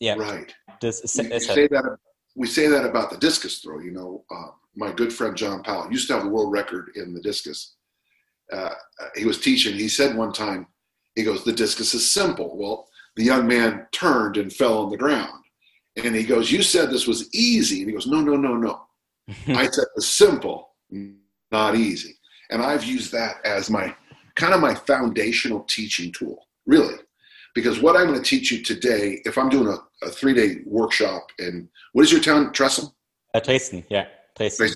yeah. 0.00 0.14
Right. 0.14 0.52
This 0.80 1.02
We, 1.16 1.28
we 1.28 1.40
say 1.40 1.68
that 1.68 1.98
we 2.36 2.46
say 2.46 2.68
that 2.68 2.84
about 2.84 3.10
the 3.10 3.18
discus 3.18 3.58
throw. 3.60 3.80
You 3.80 3.92
know, 3.92 4.24
uh, 4.30 4.50
my 4.76 4.92
good 4.92 5.12
friend 5.12 5.36
John 5.36 5.62
Powell 5.62 5.90
used 5.90 6.08
to 6.08 6.14
have 6.14 6.24
the 6.24 6.30
world 6.30 6.52
record 6.52 6.92
in 6.94 7.12
the 7.12 7.20
discus. 7.20 7.74
Uh, 8.52 8.70
he 9.14 9.26
was 9.26 9.40
teaching. 9.40 9.74
He 9.74 9.88
said 9.88 10.16
one 10.16 10.32
time, 10.32 10.66
he 11.14 11.22
goes, 11.22 11.44
"The 11.44 11.52
discus 11.52 11.94
is 11.94 12.10
simple." 12.10 12.56
Well, 12.56 12.88
the 13.16 13.24
young 13.24 13.46
man 13.46 13.86
turned 13.92 14.36
and 14.36 14.52
fell 14.52 14.78
on 14.78 14.90
the 14.90 14.96
ground, 14.96 15.44
and 16.02 16.14
he 16.14 16.24
goes, 16.24 16.50
"You 16.50 16.62
said 16.62 16.90
this 16.90 17.06
was 17.06 17.32
easy," 17.34 17.80
and 17.80 17.88
he 17.88 17.94
goes, 17.94 18.06
"No, 18.06 18.20
no, 18.20 18.36
no, 18.36 18.56
no. 18.56 18.87
I 19.48 19.68
said 19.68 19.86
simple. 19.98 20.70
not 21.50 21.76
easy. 21.76 22.14
And 22.50 22.62
I've 22.62 22.84
used 22.84 23.12
that 23.12 23.36
as 23.44 23.70
my 23.70 23.94
kind 24.36 24.54
of 24.54 24.60
my 24.60 24.74
foundational 24.74 25.60
teaching 25.64 26.12
tool, 26.12 26.46
really. 26.66 26.94
Because 27.54 27.80
what 27.80 27.96
I'm 27.96 28.06
going 28.06 28.22
to 28.22 28.24
teach 28.24 28.50
you 28.50 28.62
today, 28.62 29.20
if 29.24 29.36
I'm 29.36 29.48
doing 29.48 29.68
a, 29.68 30.06
a 30.06 30.10
three 30.10 30.34
day 30.34 30.62
workshop 30.64 31.30
in 31.38 31.68
what 31.92 32.02
is 32.04 32.12
your 32.12 32.20
town, 32.20 32.52
Tresson? 32.52 32.92
Uh, 33.34 33.40
Dresden, 33.40 33.84
yeah, 33.88 34.06
Dresden. 34.36 34.68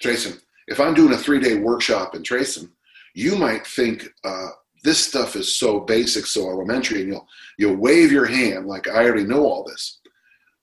Dresden. 0.00 0.38
If 0.68 0.78
I'm 0.80 0.94
doing 0.94 1.12
a 1.12 1.18
three 1.18 1.40
day 1.40 1.56
workshop 1.56 2.14
in 2.14 2.22
Dresden, 2.22 2.70
you 3.14 3.36
might 3.36 3.66
think 3.66 4.08
uh, 4.24 4.48
this 4.84 5.04
stuff 5.04 5.36
is 5.36 5.56
so 5.56 5.80
basic, 5.80 6.26
so 6.26 6.48
elementary, 6.48 7.02
and 7.02 7.12
you'll 7.12 7.28
you'll 7.58 7.76
wave 7.76 8.12
your 8.12 8.26
hand 8.26 8.66
like 8.66 8.88
I 8.88 9.04
already 9.04 9.24
know 9.24 9.44
all 9.44 9.64
this. 9.64 10.00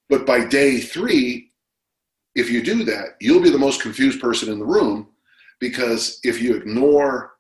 But 0.08 0.26
by 0.26 0.46
day 0.46 0.80
three, 0.80 1.49
if 2.36 2.50
you 2.50 2.64
do 2.64 2.84
that, 2.86 3.16
you'll 3.20 3.42
be 3.42 3.50
the 3.50 3.58
most 3.58 3.82
confused 3.82 4.22
person 4.22 4.52
in 4.52 4.60
the 4.60 4.66
room 4.66 5.08
because 5.60 6.20
if 6.24 6.42
you 6.42 6.56
ignore 6.56 7.34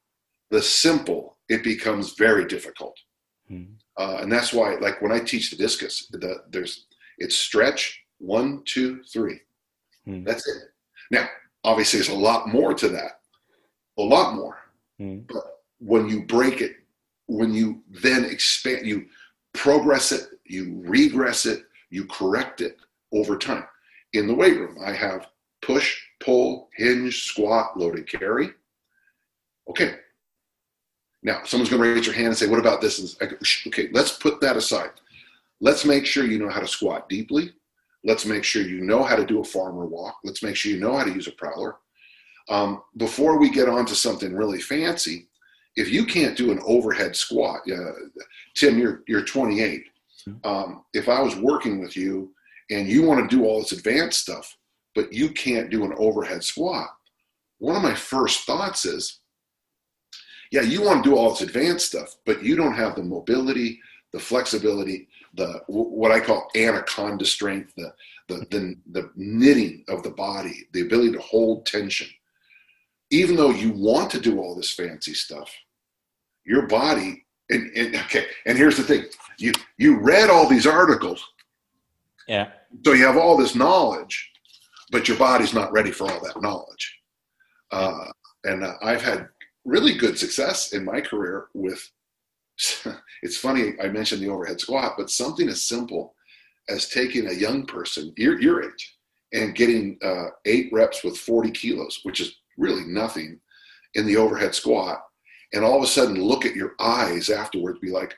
the 0.52 0.62
simple, 0.62 1.38
it 1.48 1.64
becomes 1.64 2.14
very 2.14 2.46
difficult. 2.46 2.98
Mm-hmm. 3.52 3.74
Uh, 3.98 4.18
and 4.22 4.32
that's 4.32 4.54
why, 4.54 4.76
like 4.76 5.02
when 5.02 5.12
I 5.12 5.20
teach 5.20 5.50
the 5.50 5.58
discus, 5.58 6.08
the, 6.12 6.44
there's 6.50 6.86
it's 7.18 7.38
stretch 7.38 8.02
one, 8.20 8.62
two, 8.66 9.04
three. 9.04 9.40
Mm-hmm. 10.08 10.24
That's 10.24 10.48
it. 10.48 10.64
Now, 11.12 11.28
obviously, 11.64 12.00
there's 12.00 12.10
a 12.10 12.16
lot 12.16 12.48
more 12.48 12.74
to 12.74 12.88
that, 12.90 13.20
a 13.98 14.02
lot 14.02 14.36
more. 14.36 14.58
Mm-hmm. 15.00 15.32
But 15.34 15.44
when 15.80 16.08
you 16.08 16.26
break 16.26 16.62
it, 16.62 16.76
when 17.28 17.54
you 17.54 17.82
then 17.90 18.26
expand, 18.26 18.86
you 18.86 19.06
progress 19.54 20.12
it, 20.12 20.28
you 20.46 20.82
regress 20.86 21.46
it, 21.46 21.64
you 21.90 22.06
correct 22.06 22.62
it 22.62 22.78
over 23.12 23.38
time. 23.38 23.66
In 24.14 24.28
the 24.28 24.34
weight 24.34 24.58
room, 24.58 24.78
I 24.84 24.92
have 24.92 25.28
push, 25.62 26.00
pull, 26.20 26.70
hinge, 26.76 27.24
squat, 27.24 27.78
loaded 27.78 28.10
carry. 28.10 28.50
Okay. 29.70 29.96
Now, 31.22 31.42
someone's 31.44 31.70
going 31.70 31.82
to 31.82 31.94
raise 31.94 32.06
their 32.06 32.16
hand 32.16 32.28
and 32.28 32.38
say, 32.38 32.48
What 32.48 32.60
about 32.60 32.82
this? 32.82 33.18
Okay, 33.22 33.90
let's 33.92 34.18
put 34.18 34.40
that 34.42 34.58
aside. 34.58 34.92
Let's 35.62 35.86
make 35.86 36.06
sure 36.06 36.26
you 36.26 36.40
know 36.40 36.50
how 36.50 36.62
to 36.62 36.68
squat 36.68 37.10
deeply. 37.10 37.54
Let's 38.06 38.26
make 38.26 38.46
sure 38.46 38.62
you 38.62 38.82
know 38.82 39.04
how 39.04 39.18
to 39.18 39.26
do 39.26 39.42
a 39.42 39.44
farmer 39.44 39.86
walk. 39.86 40.16
Let's 40.24 40.42
make 40.42 40.56
sure 40.56 40.72
you 40.72 40.80
know 40.80 40.96
how 40.96 41.04
to 41.04 41.12
use 41.12 41.28
a 41.28 41.34
prowler. 41.34 41.76
Um, 42.48 42.82
before 42.98 43.38
we 43.38 43.50
get 43.50 43.68
on 43.68 43.86
to 43.88 43.96
something 43.96 44.34
really 44.34 44.62
fancy, 44.62 45.28
if 45.76 45.92
you 45.92 46.06
can't 46.06 46.38
do 46.38 46.52
an 46.52 46.62
overhead 46.66 47.16
squat, 47.16 47.62
uh, 47.70 47.92
Tim, 48.56 48.80
you're 48.80 49.04
you're 49.08 49.26
28. 49.26 49.84
Um, 50.44 50.84
if 50.94 51.10
I 51.10 51.22
was 51.22 51.36
working 51.36 51.80
with 51.80 51.96
you 51.96 52.32
and 52.70 52.88
you 52.88 53.04
want 53.04 53.30
to 53.30 53.36
do 53.36 53.46
all 53.46 53.60
this 53.60 53.72
advanced 53.72 54.22
stuff, 54.22 54.56
but 54.96 55.12
you 55.14 55.30
can't 55.30 55.70
do 55.70 55.86
an 55.86 55.94
overhead 55.98 56.44
squat, 56.44 56.90
one 57.60 57.76
of 57.76 57.84
my 57.84 57.94
first 57.94 58.46
thoughts 58.46 58.86
is, 58.86 59.20
yeah, 60.52 60.62
you 60.62 60.82
want 60.82 61.04
to 61.04 61.10
do 61.10 61.16
all 61.16 61.30
this 61.30 61.42
advanced 61.42 61.88
stuff, 61.88 62.16
but 62.26 62.44
you 62.44 62.56
don't 62.56 62.74
have 62.74 62.96
the 62.96 63.04
mobility, 63.04 63.80
the 64.14 64.20
flexibility, 64.20 65.08
the 65.36 65.62
what 65.68 66.12
I 66.12 66.20
call 66.20 66.50
anaconda 66.56 67.26
strength, 67.26 67.74
the 67.78 67.94
the 68.28 68.48
the, 68.50 68.76
the 68.92 69.12
knitting 69.16 69.84
of 69.88 70.02
the 70.02 70.10
body, 70.10 70.68
the 70.74 70.82
ability 70.82 71.12
to 71.12 71.20
hold 71.20 71.68
tension. 71.68 72.08
Even 73.12 73.36
though 73.36 73.52
you 73.52 73.72
want 73.72 74.10
to 74.12 74.20
do 74.20 74.40
all 74.40 74.56
this 74.56 74.72
fancy 74.72 75.14
stuff, 75.14 75.52
your 76.46 76.66
body 76.68 77.26
and, 77.52 77.70
and 77.76 77.96
okay, 77.96 78.26
and 78.48 78.58
here's 78.58 78.78
the 78.78 78.84
thing: 78.84 79.06
you 79.38 79.52
you 79.78 80.00
read 80.00 80.32
all 80.32 80.48
these 80.48 80.66
articles, 80.66 81.24
yeah. 82.28 82.50
So 82.86 82.94
you 82.94 83.06
have 83.06 83.18
all 83.18 83.38
this 83.38 83.56
knowledge, 83.56 84.32
but 84.92 85.08
your 85.08 85.18
body's 85.18 85.54
not 85.54 85.72
ready 85.72 85.92
for 85.92 86.10
all 86.10 86.20
that 86.24 86.42
knowledge. 86.42 87.00
Uh, 87.72 88.06
and 88.44 88.64
uh, 88.64 88.74
I've 88.82 89.02
had 89.02 89.28
really 89.66 89.96
good 89.96 90.18
success 90.18 90.74
in 90.74 90.86
my 90.86 91.02
career 91.02 91.48
with. 91.54 91.90
it's 93.24 93.38
funny 93.38 93.74
I 93.82 93.88
mentioned 93.88 94.22
the 94.22 94.30
overhead 94.30 94.60
squat, 94.60 94.96
but 94.98 95.10
something 95.10 95.48
as 95.48 95.64
simple 95.64 96.14
as 96.68 96.90
taking 96.90 97.28
a 97.28 97.34
young 97.34 97.66
person 97.66 98.14
your 98.18 98.40
your 98.42 98.64
age 98.64 98.98
and 99.34 99.56
getting 99.56 99.98
uh, 100.04 100.28
eight 100.46 100.70
reps 100.74 101.04
with 101.04 101.18
40 101.18 101.52
kilos, 101.52 102.00
which 102.04 102.20
is 102.20 102.36
really 102.58 102.84
nothing, 102.86 103.40
in 103.96 104.06
the 104.06 104.18
overhead 104.18 104.54
squat, 104.54 105.02
and 105.54 105.64
all 105.64 105.78
of 105.78 105.84
a 105.84 105.88
sudden 105.88 106.22
look 106.22 106.46
at 106.46 106.56
your 106.56 106.74
eyes 106.80 107.30
afterwards, 107.30 107.80
be 107.80 107.90
like, 107.90 108.16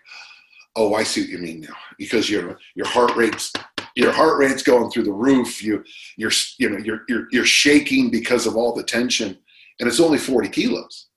"Oh, 0.75 0.93
I 0.96 1.03
see 1.03 1.22
what 1.22 1.29
you 1.29 1.38
mean 1.38 1.62
now," 1.62 1.77
because 1.98 2.29
your 2.29 2.58
your 2.75 2.88
heart 2.88 3.15
rate's 3.15 3.53
your 3.95 4.12
heart 4.12 4.38
rate's 4.39 4.63
going 4.63 4.89
through 4.91 5.03
the 5.03 5.13
roof. 5.13 5.63
You 5.63 5.83
you're 6.17 6.31
you 6.57 6.69
know 6.69 6.77
you're 6.77 7.01
you're 7.07 7.27
you're 7.31 7.45
shaking 7.45 8.10
because 8.10 8.48
of 8.48 8.55
all 8.55 8.74
the 8.74 8.83
tension, 8.83 9.38
and 9.79 9.88
it's 9.88 10.00
only 10.00 10.17
40 10.17 10.50
kilos, 10.50 11.07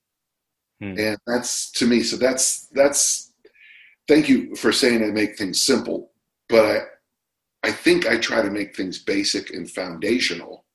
hmm. 0.81 0.97
and 0.97 1.17
that's 1.27 1.71
to 1.71 1.85
me. 1.85 2.03
So 2.03 2.17
that's 2.17 2.67
that's. 2.67 3.31
Thank 4.07 4.29
you 4.29 4.55
for 4.55 4.71
saying 4.71 5.03
I 5.03 5.07
make 5.07 5.35
things 5.35 5.61
simple, 5.61 6.11
but 6.47 6.63
I 6.65 6.81
I 7.63 7.71
think 7.71 8.05
I 8.05 8.17
try 8.17 8.43
to 8.43 8.51
make 8.51 8.75
things 8.75 8.99
basic 8.99 9.49
and 9.49 9.69
foundational, 9.69 10.65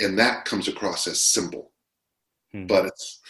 and 0.00 0.18
that 0.18 0.44
comes 0.44 0.66
across 0.66 1.06
as 1.06 1.20
simple. 1.20 1.70
Hmm. 2.52 2.66
But 2.66 2.86
it's 2.86 3.20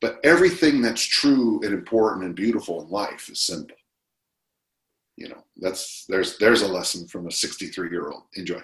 but 0.00 0.18
everything 0.22 0.82
that's 0.82 1.04
true 1.04 1.60
and 1.62 1.72
important 1.72 2.24
and 2.24 2.34
beautiful 2.34 2.82
in 2.82 2.90
life 2.90 3.30
is 3.30 3.40
simple. 3.40 3.76
You 5.16 5.28
know, 5.28 5.44
that's 5.56 6.06
there's 6.08 6.38
there's 6.38 6.62
a 6.62 6.68
lesson 6.68 7.06
from 7.06 7.26
a 7.26 7.30
63 7.30 7.90
year 7.90 8.10
old. 8.10 8.22
Enjoy. 8.34 8.60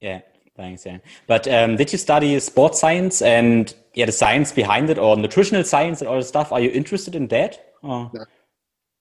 Yeah, 0.00 0.20
thanks. 0.56 0.84
Yeah, 0.84 0.98
but 1.26 1.48
um, 1.48 1.76
did 1.76 1.92
you 1.92 1.98
study 1.98 2.38
sports 2.40 2.80
science 2.80 3.22
and 3.22 3.74
yeah, 3.94 4.06
the 4.06 4.12
science 4.12 4.52
behind 4.52 4.90
it, 4.90 4.98
or 4.98 5.16
nutritional 5.16 5.64
science 5.64 6.00
and 6.00 6.08
all 6.08 6.16
the 6.16 6.22
stuff? 6.22 6.52
Are 6.52 6.60
you 6.60 6.70
interested 6.70 7.14
in 7.14 7.26
that? 7.28 7.74
Or? 7.82 8.10
No. 8.12 8.24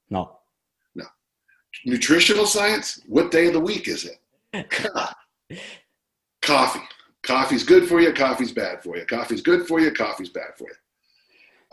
No. 0.09 0.39
No. 0.95 1.05
Nutritional 1.85 2.45
science. 2.45 3.01
What 3.07 3.31
day 3.31 3.47
of 3.47 3.53
the 3.53 3.59
week 3.59 3.87
is 3.87 4.05
it? 4.05 5.59
Coffee. 6.41 6.81
Coffee's 7.23 7.63
good 7.63 7.87
for 7.87 7.99
you. 7.99 8.13
Coffee's 8.13 8.53
bad 8.53 8.81
for 8.81 8.95
you. 8.97 9.05
Coffee's 9.05 9.41
good 9.41 9.67
for 9.67 9.81
you. 9.81 9.91
Coffee's 9.91 10.29
bad 10.29 10.55
for 10.57 10.67
you. 10.69 10.75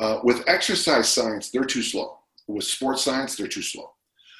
Uh, 0.05 0.21
with 0.25 0.43
exercise 0.49 1.09
science, 1.09 1.51
they're 1.51 1.65
too 1.65 1.83
slow. 1.83 2.19
With 2.49 2.65
sports 2.65 3.03
science, 3.03 3.37
they're 3.37 3.47
too 3.47 3.63
slow. 3.63 3.93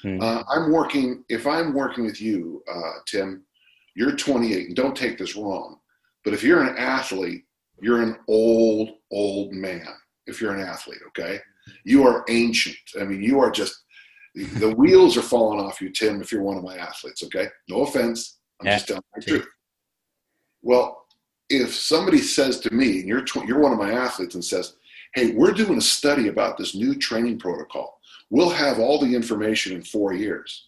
Mm-hmm. 0.03 0.21
Uh, 0.21 0.43
I'm 0.49 0.71
working, 0.71 1.23
if 1.29 1.47
I'm 1.47 1.73
working 1.73 2.05
with 2.05 2.21
you, 2.21 2.63
uh, 2.71 2.99
Tim, 3.07 3.43
you're 3.95 4.15
28, 4.15 4.67
and 4.67 4.75
don't 4.75 4.95
take 4.95 5.17
this 5.17 5.35
wrong, 5.35 5.79
but 6.23 6.33
if 6.33 6.43
you're 6.43 6.63
an 6.63 6.77
athlete, 6.77 7.45
you're 7.81 8.01
an 8.01 8.17
old, 8.27 8.89
old 9.11 9.53
man. 9.53 9.87
If 10.27 10.41
you're 10.41 10.53
an 10.53 10.65
athlete, 10.65 10.99
okay? 11.07 11.39
You 11.83 12.05
are 12.07 12.25
ancient. 12.29 12.77
I 12.99 13.03
mean, 13.03 13.21
you 13.21 13.39
are 13.39 13.51
just, 13.51 13.83
the 14.33 14.73
wheels 14.75 15.17
are 15.17 15.21
falling 15.21 15.59
off 15.59 15.81
you, 15.81 15.89
Tim, 15.89 16.21
if 16.21 16.31
you're 16.31 16.41
one 16.41 16.57
of 16.57 16.63
my 16.63 16.77
athletes, 16.77 17.23
okay? 17.23 17.47
No 17.69 17.83
offense. 17.83 18.39
I'm 18.59 18.67
yeah. 18.67 18.75
just 18.75 18.87
telling 18.87 19.03
the 19.15 19.21
truth. 19.21 19.47
Well, 20.61 21.05
if 21.49 21.73
somebody 21.75 22.17
says 22.17 22.59
to 22.61 22.73
me, 22.73 22.99
and 22.99 23.07
you're, 23.07 23.21
tw- 23.21 23.45
you're 23.45 23.59
one 23.59 23.71
of 23.71 23.77
my 23.77 23.91
athletes, 23.91 24.35
and 24.35 24.43
says, 24.43 24.75
hey, 25.13 25.31
we're 25.31 25.51
doing 25.51 25.77
a 25.77 25.81
study 25.81 26.27
about 26.27 26.57
this 26.57 26.75
new 26.75 26.95
training 26.95 27.39
protocol. 27.39 27.94
We'll 28.29 28.49
have 28.49 28.79
all 28.79 28.99
the 28.99 29.15
information 29.15 29.75
in 29.75 29.83
four 29.83 30.13
years. 30.13 30.67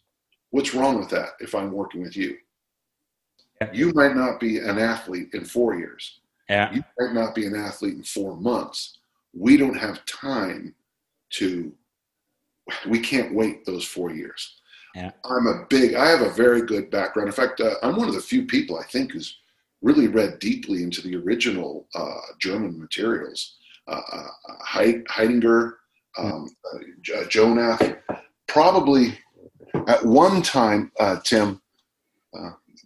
What's 0.52 0.74
wrong 0.74 1.00
with 1.00 1.10
that 1.10 1.30
if 1.40 1.56
I'm 1.56 1.72
working 1.72 2.02
with 2.02 2.16
you? 2.16 2.38
Yeah. 3.62 3.72
You 3.74 3.92
might 3.94 4.16
not 4.16 4.40
be 4.40 4.60
an 4.60 4.78
athlete 4.78 5.30
in 5.34 5.44
four 5.44 5.76
years. 5.76 6.20
Yeah. 6.50 6.74
You 6.74 6.84
might 7.00 7.14
not 7.14 7.36
be 7.36 7.46
an 7.46 7.56
athlete 7.56 7.96
in 7.96 8.04
four 8.04 8.38
months. 8.38 9.00
We 9.34 9.58
don't 9.58 9.78
have 9.78 10.06
time 10.06 10.74
to, 11.32 11.74
we 12.88 13.00
can't 13.00 13.34
wait 13.34 13.66
those 13.66 13.86
four 13.86 14.12
years. 14.12 14.56
Yeah. 14.96 15.12
I'm 15.26 15.48
a 15.48 15.66
big, 15.70 15.96
I 15.96 16.08
have 16.08 16.22
a 16.22 16.30
very 16.30 16.62
good 16.62 16.90
background. 16.90 17.28
In 17.28 17.34
fact, 17.34 17.60
uh, 17.60 17.76
I'm 17.84 17.98
one 17.98 18.08
of 18.08 18.16
the 18.16 18.22
few 18.22 18.46
people 18.46 18.80
I 18.80 18.84
think 18.84 19.12
who's 19.12 19.38
really 19.82 20.08
read 20.08 20.40
deeply 20.40 20.84
into 20.84 21.02
the 21.02 21.16
original 21.18 21.88
uh, 21.94 22.22
German 22.40 22.80
materials 22.80 23.58
uh, 23.88 24.02
uh, 24.12 24.28
Heidegger, 24.66 25.78
um, 26.18 26.50
uh, 26.74 26.78
Jonath, 27.02 28.00
probably 28.48 29.18
at 29.88 30.06
one 30.06 30.42
time, 30.42 30.92
Tim, 31.24 31.62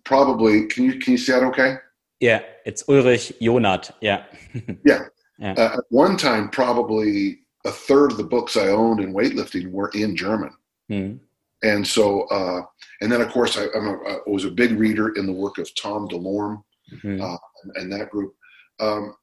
probably, 0.03 0.67
can 0.67 0.85
you, 0.85 0.99
can 0.99 1.13
you 1.13 1.17
see 1.17 1.31
that 1.31 1.43
okay? 1.43 1.77
Yeah, 2.21 2.41
it's 2.65 2.87
Ulrich 2.87 3.33
Jonath. 3.41 3.91
Yeah. 3.99 4.25
yeah. 4.85 5.05
yeah. 5.39 5.53
Uh, 5.57 5.77
at 5.77 5.83
one 5.89 6.17
time, 6.17 6.49
probably 6.49 7.39
a 7.65 7.71
third 7.71 8.11
of 8.11 8.17
the 8.17 8.23
books 8.23 8.55
I 8.55 8.67
owned 8.67 8.99
in 8.99 9.13
weightlifting 9.13 9.71
were 9.71 9.89
in 9.93 10.15
German. 10.15 10.51
Mm. 10.89 11.19
And 11.63 11.85
so, 11.85 12.23
uh, 12.27 12.61
and 13.01 13.11
then 13.11 13.21
of 13.21 13.29
course, 13.29 13.57
I, 13.57 13.63
a, 13.63 13.79
I, 13.79 14.17
was 14.27 14.45
a 14.45 14.51
big 14.51 14.71
reader 14.71 15.09
in 15.09 15.25
the 15.25 15.31
work 15.31 15.57
of 15.57 15.73
Tom 15.75 16.07
DeLorme 16.07 16.63
mm. 17.03 17.21
uh, 17.21 17.37
and, 17.63 17.77
and, 17.77 17.93
that 17.93 18.09
group. 18.09 18.33
Um, 18.79 19.15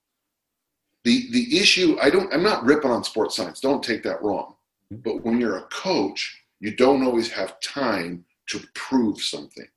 the 1.08 1.16
the 1.36 1.58
issue 1.58 1.96
i 2.02 2.08
don't 2.10 2.32
i'm 2.32 2.42
not 2.42 2.64
ripping 2.64 2.90
on 2.90 3.02
sports 3.02 3.36
science 3.36 3.60
don't 3.60 3.84
take 3.90 4.02
that 4.02 4.22
wrong 4.22 4.54
mm-hmm. 4.92 5.02
but 5.06 5.24
when 5.24 5.40
you're 5.40 5.58
a 5.58 5.68
coach 5.86 6.20
you 6.60 6.74
don't 6.74 7.04
always 7.04 7.30
have 7.30 7.60
time 7.60 8.24
to 8.46 8.60
prove 8.74 9.18
something 9.20 9.68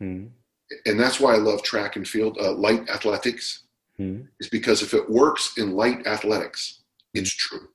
mm-hmm. 0.00 0.26
and 0.86 1.00
that's 1.00 1.18
why 1.20 1.34
i 1.34 1.38
love 1.38 1.62
track 1.62 1.96
and 1.96 2.06
field 2.06 2.36
uh, 2.40 2.52
light 2.52 2.88
athletics 2.88 3.66
hmm. 3.96 4.22
is 4.40 4.48
because 4.48 4.82
if 4.82 4.94
it 4.94 5.08
works 5.08 5.56
in 5.56 5.72
light 5.72 6.06
athletics, 6.06 6.82
it's 7.14 7.34
true. 7.34 7.68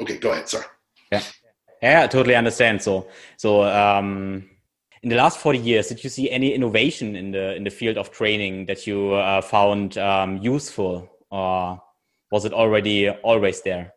Okay, 0.00 0.18
go 0.18 0.32
ahead. 0.32 0.48
Sorry. 0.48 0.64
Yeah, 1.12 1.22
yeah, 1.82 2.02
I 2.02 2.06
totally 2.06 2.34
understand. 2.34 2.82
So, 2.82 3.08
so 3.36 3.64
um, 3.64 4.48
in 5.02 5.08
the 5.08 5.16
last 5.16 5.38
forty 5.38 5.58
years, 5.58 5.88
did 5.88 6.02
you 6.02 6.10
see 6.10 6.30
any 6.30 6.54
innovation 6.54 7.16
in 7.16 7.30
the 7.30 7.54
in 7.56 7.64
the 7.64 7.70
field 7.70 7.98
of 7.98 8.10
training 8.10 8.66
that 8.66 8.86
you 8.86 9.14
uh, 9.14 9.40
found 9.40 9.98
um, 9.98 10.38
useful, 10.38 11.10
or 11.30 11.80
was 12.30 12.44
it 12.44 12.52
already 12.52 13.08
always 13.08 13.62
there? 13.62 13.92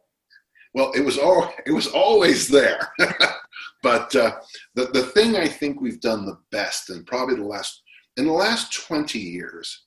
Well, 0.73 0.91
it 0.93 1.01
was 1.01 1.17
all 1.17 1.51
it 1.65 1.71
was 1.71 1.88
always 1.88 2.47
there. 2.47 2.93
but 3.83 4.15
uh, 4.15 4.38
the 4.75 4.85
the 4.88 5.03
thing 5.03 5.35
I 5.35 5.47
think 5.47 5.81
we've 5.81 6.01
done 6.01 6.25
the 6.25 6.38
best, 6.51 6.89
and 6.89 7.05
probably 7.05 7.35
the 7.35 7.43
last 7.43 7.81
in 8.17 8.25
the 8.25 8.31
last 8.31 8.73
twenty 8.73 9.19
years, 9.19 9.85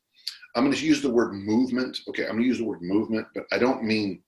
I'm 0.54 0.64
going 0.64 0.76
to 0.76 0.86
use 0.86 1.00
the 1.00 1.10
word 1.10 1.32
movement. 1.32 1.98
Okay, 2.08 2.24
I'm 2.24 2.32
going 2.32 2.42
to 2.42 2.48
use 2.48 2.58
the 2.58 2.64
word 2.64 2.82
movement, 2.82 3.26
but 3.34 3.44
I 3.52 3.58
don't 3.58 3.84
mean 3.84 4.22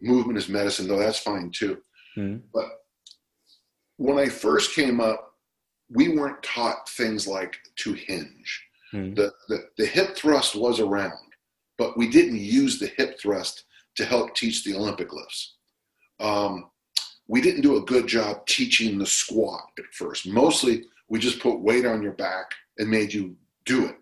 movement 0.00 0.38
is 0.38 0.48
medicine, 0.48 0.88
though 0.88 0.98
that's 0.98 1.18
fine 1.18 1.50
too. 1.50 1.78
Mm. 2.16 2.42
But 2.52 2.66
when 3.96 4.18
I 4.18 4.28
first 4.28 4.74
came 4.74 5.00
up, 5.00 5.32
we 5.90 6.08
weren't 6.08 6.42
taught 6.42 6.88
things 6.88 7.26
like 7.26 7.56
to 7.76 7.92
hinge. 7.92 8.64
Mm. 8.92 9.16
The, 9.16 9.32
the, 9.48 9.64
the 9.78 9.86
hip 9.86 10.16
thrust 10.16 10.54
was 10.54 10.80
around, 10.80 11.23
but 11.78 11.96
we 11.96 12.08
didn't 12.08 12.38
use 12.38 12.78
the 12.78 12.90
hip 12.96 13.18
thrust 13.20 13.64
to 13.96 14.04
help 14.04 14.34
teach 14.34 14.64
the 14.64 14.74
Olympic 14.74 15.12
lifts. 15.12 15.56
Um, 16.20 16.70
we 17.26 17.40
didn't 17.40 17.62
do 17.62 17.76
a 17.76 17.84
good 17.84 18.06
job 18.06 18.46
teaching 18.46 18.98
the 18.98 19.06
squat 19.06 19.64
at 19.78 19.84
first. 19.92 20.26
Mostly, 20.26 20.84
we 21.08 21.18
just 21.18 21.40
put 21.40 21.60
weight 21.60 21.86
on 21.86 22.02
your 22.02 22.12
back 22.12 22.46
and 22.78 22.90
made 22.90 23.12
you 23.12 23.36
do 23.64 23.86
it. 23.86 23.96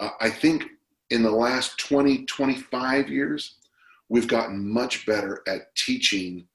Uh, 0.00 0.10
I 0.20 0.30
think 0.30 0.64
in 1.10 1.22
the 1.22 1.30
last 1.30 1.78
20, 1.78 2.24
25 2.24 3.10
years, 3.10 3.56
we've 4.08 4.28
gotten 4.28 4.68
much 4.68 5.06
better 5.06 5.42
at 5.46 5.74
teaching 5.76 6.46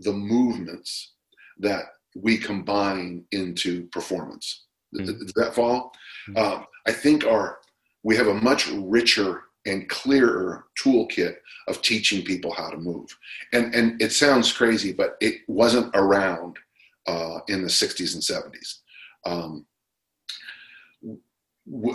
the 0.00 0.12
movements 0.12 1.12
that 1.58 1.84
we 2.16 2.38
combine 2.38 3.24
into 3.32 3.86
performance. 3.88 4.64
Mm-hmm. 4.94 5.24
Does 5.24 5.32
that 5.34 5.54
fall? 5.54 5.92
Mm-hmm. 6.28 6.38
Um, 6.38 6.66
I 6.86 6.92
think 6.92 7.26
our 7.26 7.58
we 8.02 8.16
have 8.16 8.26
a 8.26 8.34
much 8.34 8.68
richer 8.70 9.44
and 9.66 9.88
clearer 9.88 10.66
toolkit 10.82 11.36
of 11.68 11.80
teaching 11.82 12.24
people 12.24 12.52
how 12.52 12.70
to 12.70 12.76
move. 12.76 13.16
And 13.52 13.74
and 13.74 14.00
it 14.00 14.12
sounds 14.12 14.52
crazy, 14.52 14.92
but 14.92 15.16
it 15.20 15.42
wasn't 15.48 15.94
around 15.94 16.58
uh, 17.06 17.40
in 17.48 17.62
the 17.62 17.68
60s 17.68 18.14
and 18.14 18.22
70s. 18.22 18.78
Um, 19.26 19.66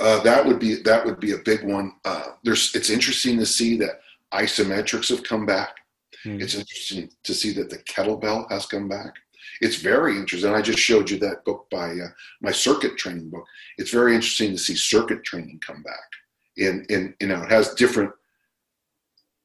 uh, 0.02 0.20
that 0.22 0.46
would 0.46 0.60
be 0.60 0.82
that 0.82 1.06
would 1.06 1.20
be 1.20 1.34
a 1.34 1.38
big 1.38 1.64
one. 1.64 1.94
Uh, 2.04 2.30
there's 2.44 2.74
it's 2.74 2.90
interesting 2.90 3.38
to 3.38 3.46
see 3.46 3.78
that 3.78 4.02
isometrics 4.34 5.10
have 5.10 5.24
come 5.24 5.46
back. 5.46 5.76
Mm. 6.26 6.42
It's 6.42 6.56
interesting 6.56 7.10
to 7.24 7.34
see 7.34 7.54
that 7.54 7.70
the 7.70 7.78
kettlebell 7.80 8.52
has 8.52 8.66
come 8.66 8.90
back. 8.90 9.14
It's 9.62 9.78
very 9.78 10.18
interesting. 10.18 10.54
I 10.54 10.62
just 10.62 10.80
showed 10.80 11.10
you 11.10 11.20
that 11.20 11.46
book 11.46 11.68
by 11.70 11.92
uh, 11.92 12.08
my 12.42 12.52
circuit 12.52 12.98
training 12.98 13.30
book. 13.30 13.46
It's 13.78 13.92
very 13.92 14.16
interesting 14.16 14.52
to 14.52 14.58
see 14.58 14.76
circuit 14.76 15.24
training 15.24 15.62
come 15.66 15.84
back. 15.84 16.10
In 16.58 16.86
in 16.90 17.16
you 17.20 17.28
know 17.28 17.44
it 17.44 17.52
has 17.52 17.74
different. 17.76 18.12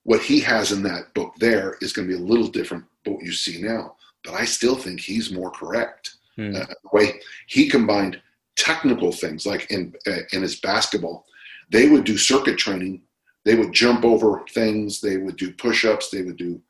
What 0.04 0.20
he 0.20 0.40
has 0.40 0.72
in 0.72 0.82
that 0.82 1.14
book 1.14 1.34
there 1.38 1.76
is 1.80 1.92
going 1.92 2.08
to 2.08 2.16
be 2.16 2.22
a 2.22 2.26
little 2.26 2.48
different 2.48 2.84
than 3.04 3.14
what 3.14 3.24
you 3.24 3.32
see 3.32 3.62
now. 3.62 3.96
But 4.22 4.34
I 4.34 4.44
still 4.44 4.76
think 4.76 5.00
he's 5.00 5.32
more 5.32 5.50
correct. 5.50 6.16
Mm. 6.38 6.60
Uh, 6.60 6.66
the 6.66 6.90
way 6.92 7.20
he 7.46 7.68
combined 7.68 8.20
technical 8.56 9.12
things 9.12 9.46
like 9.46 9.70
in 9.70 9.94
uh, 10.06 10.20
in 10.32 10.42
his 10.42 10.56
basketball, 10.60 11.26
they 11.70 11.88
would 11.88 12.04
do 12.04 12.18
circuit 12.18 12.58
training 12.58 13.02
they 13.44 13.54
would 13.54 13.72
jump 13.72 14.04
over 14.04 14.42
things, 14.50 15.00
they 15.00 15.18
would 15.18 15.36
do 15.36 15.52
push 15.52 15.84
ups, 15.84 16.10
they 16.10 16.22
would 16.22 16.36
do 16.36 16.60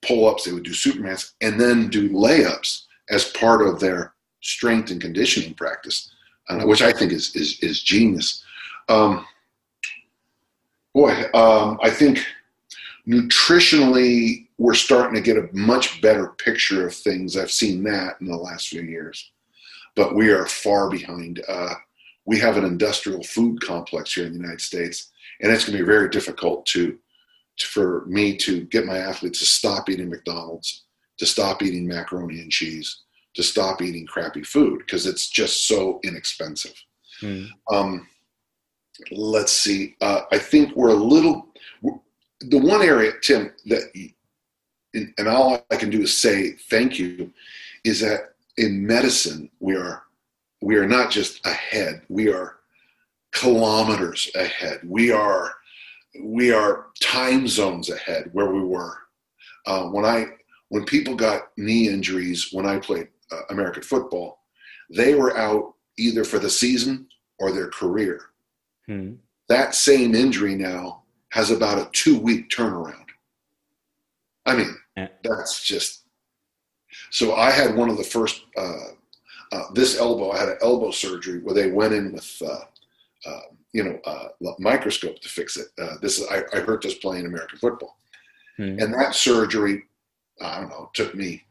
pull 0.00 0.26
ups, 0.26 0.44
they 0.44 0.52
would 0.52 0.64
do 0.64 0.70
supermans, 0.70 1.32
and 1.40 1.60
then 1.60 1.88
do 1.88 2.08
layups 2.10 2.84
as 3.10 3.30
part 3.30 3.66
of 3.66 3.78
their 3.78 4.14
strength 4.40 4.90
and 4.90 5.00
conditioning 5.00 5.54
practice, 5.54 6.10
uh, 6.48 6.62
which 6.62 6.82
I 6.82 6.92
think 6.92 7.12
is, 7.12 7.36
is, 7.36 7.58
is 7.60 7.82
genius. 7.82 8.42
Um, 8.88 9.26
boy, 10.94 11.12
um, 11.34 11.78
I 11.82 11.90
think 11.90 12.24
nutritionally, 13.08 14.48
we're 14.58 14.74
starting 14.74 15.14
to 15.14 15.20
get 15.20 15.36
a 15.36 15.48
much 15.52 16.00
better 16.00 16.28
picture 16.38 16.86
of 16.86 16.94
things. 16.94 17.36
I've 17.36 17.50
seen 17.50 17.82
that 17.84 18.20
in 18.20 18.26
the 18.28 18.36
last 18.36 18.68
few 18.68 18.82
years, 18.82 19.32
but 19.96 20.14
we 20.14 20.30
are 20.30 20.46
far 20.46 20.88
behind. 20.88 21.42
Uh, 21.48 21.74
we 22.24 22.38
have 22.38 22.56
an 22.56 22.64
industrial 22.64 23.22
food 23.24 23.60
complex 23.60 24.14
here 24.14 24.26
in 24.26 24.32
the 24.32 24.38
United 24.38 24.60
States 24.60 25.12
and 25.42 25.52
it's 25.52 25.64
going 25.64 25.76
to 25.76 25.84
be 25.84 25.90
very 25.90 26.08
difficult 26.08 26.64
to, 26.66 26.98
to, 27.58 27.66
for 27.66 28.06
me 28.06 28.36
to 28.38 28.62
get 28.64 28.86
my 28.86 28.96
athletes 28.96 29.40
to 29.40 29.44
stop 29.44 29.90
eating 29.90 30.08
McDonald's, 30.08 30.84
to 31.18 31.26
stop 31.26 31.62
eating 31.62 31.86
macaroni 31.86 32.40
and 32.40 32.50
cheese, 32.50 33.02
to 33.34 33.42
stop 33.42 33.82
eating 33.82 34.06
crappy 34.06 34.44
food 34.44 34.78
because 34.78 35.04
it's 35.04 35.28
just 35.28 35.66
so 35.66 36.00
inexpensive. 36.04 36.74
Mm. 37.20 37.48
Um, 37.70 38.06
let's 39.10 39.52
see. 39.52 39.96
Uh, 40.00 40.22
I 40.30 40.38
think 40.38 40.74
we're 40.76 40.90
a 40.90 40.94
little. 40.94 41.48
The 42.40 42.58
one 42.58 42.82
area, 42.82 43.12
Tim, 43.22 43.52
that 43.66 43.92
and 44.94 45.28
all 45.28 45.64
I 45.70 45.76
can 45.76 45.90
do 45.90 46.02
is 46.02 46.16
say 46.16 46.52
thank 46.70 46.98
you, 46.98 47.32
is 47.84 48.00
that 48.00 48.34
in 48.56 48.86
medicine 48.86 49.50
we 49.60 49.76
are 49.76 50.02
we 50.60 50.76
are 50.76 50.86
not 50.86 51.10
just 51.10 51.44
ahead. 51.46 52.02
We 52.08 52.32
are 52.32 52.56
kilometers 53.32 54.30
ahead. 54.34 54.80
We 54.84 55.10
are 55.10 55.52
we 56.22 56.52
are 56.52 56.86
time 57.00 57.48
zones 57.48 57.90
ahead 57.90 58.30
where 58.32 58.50
we 58.50 58.60
were. 58.60 58.98
Uh, 59.66 59.84
when 59.86 60.04
I 60.04 60.26
when 60.68 60.84
people 60.84 61.14
got 61.14 61.48
knee 61.56 61.88
injuries 61.88 62.48
when 62.52 62.66
I 62.66 62.78
played 62.78 63.08
uh, 63.30 63.40
American 63.50 63.82
football, 63.82 64.40
they 64.90 65.14
were 65.14 65.36
out 65.36 65.74
either 65.98 66.24
for 66.24 66.38
the 66.38 66.50
season 66.50 67.06
or 67.38 67.52
their 67.52 67.68
career. 67.68 68.31
Hmm. 68.86 69.14
That 69.48 69.74
same 69.74 70.14
injury 70.14 70.54
now 70.54 71.02
has 71.30 71.50
about 71.50 71.78
a 71.78 71.90
two 71.92 72.18
week 72.18 72.50
turnaround. 72.50 73.06
I 74.46 74.56
mean, 74.56 74.76
yeah. 74.96 75.08
that's 75.22 75.62
just 75.62 76.02
so. 77.10 77.34
I 77.34 77.50
had 77.50 77.76
one 77.76 77.88
of 77.88 77.96
the 77.96 78.04
first. 78.04 78.42
Uh, 78.56 78.88
uh, 79.52 79.64
this 79.74 79.98
elbow, 79.98 80.30
I 80.30 80.38
had 80.38 80.48
an 80.48 80.56
elbow 80.62 80.90
surgery 80.90 81.40
where 81.40 81.54
they 81.54 81.70
went 81.70 81.92
in 81.92 82.12
with 82.12 82.42
uh, 82.42 82.60
uh, 83.26 83.40
you 83.72 83.84
know, 83.84 83.98
uh, 84.04 84.28
microscope 84.58 85.20
to 85.20 85.28
fix 85.28 85.56
it. 85.56 85.68
Uh, 85.80 85.94
this 86.02 86.18
is, 86.18 86.26
I, 86.28 86.42
I 86.54 86.60
hurt 86.60 86.82
this 86.82 86.94
playing 86.94 87.26
American 87.26 87.58
football. 87.58 87.96
Hmm. 88.56 88.78
And 88.78 88.92
that 88.94 89.14
surgery, 89.14 89.84
I 90.40 90.60
don't 90.60 90.70
know, 90.70 90.90
took 90.92 91.14
me 91.14 91.44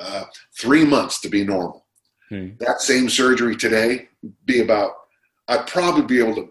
uh, 0.00 0.24
three 0.58 0.84
months 0.84 1.20
to 1.20 1.28
be 1.28 1.44
normal. 1.44 1.86
Hmm. 2.28 2.50
That 2.58 2.80
same 2.80 3.08
surgery 3.08 3.56
today 3.56 4.08
be 4.44 4.60
about, 4.60 4.92
I'd 5.50 5.66
probably 5.66 6.02
be 6.02 6.20
able 6.20 6.36
to 6.36 6.50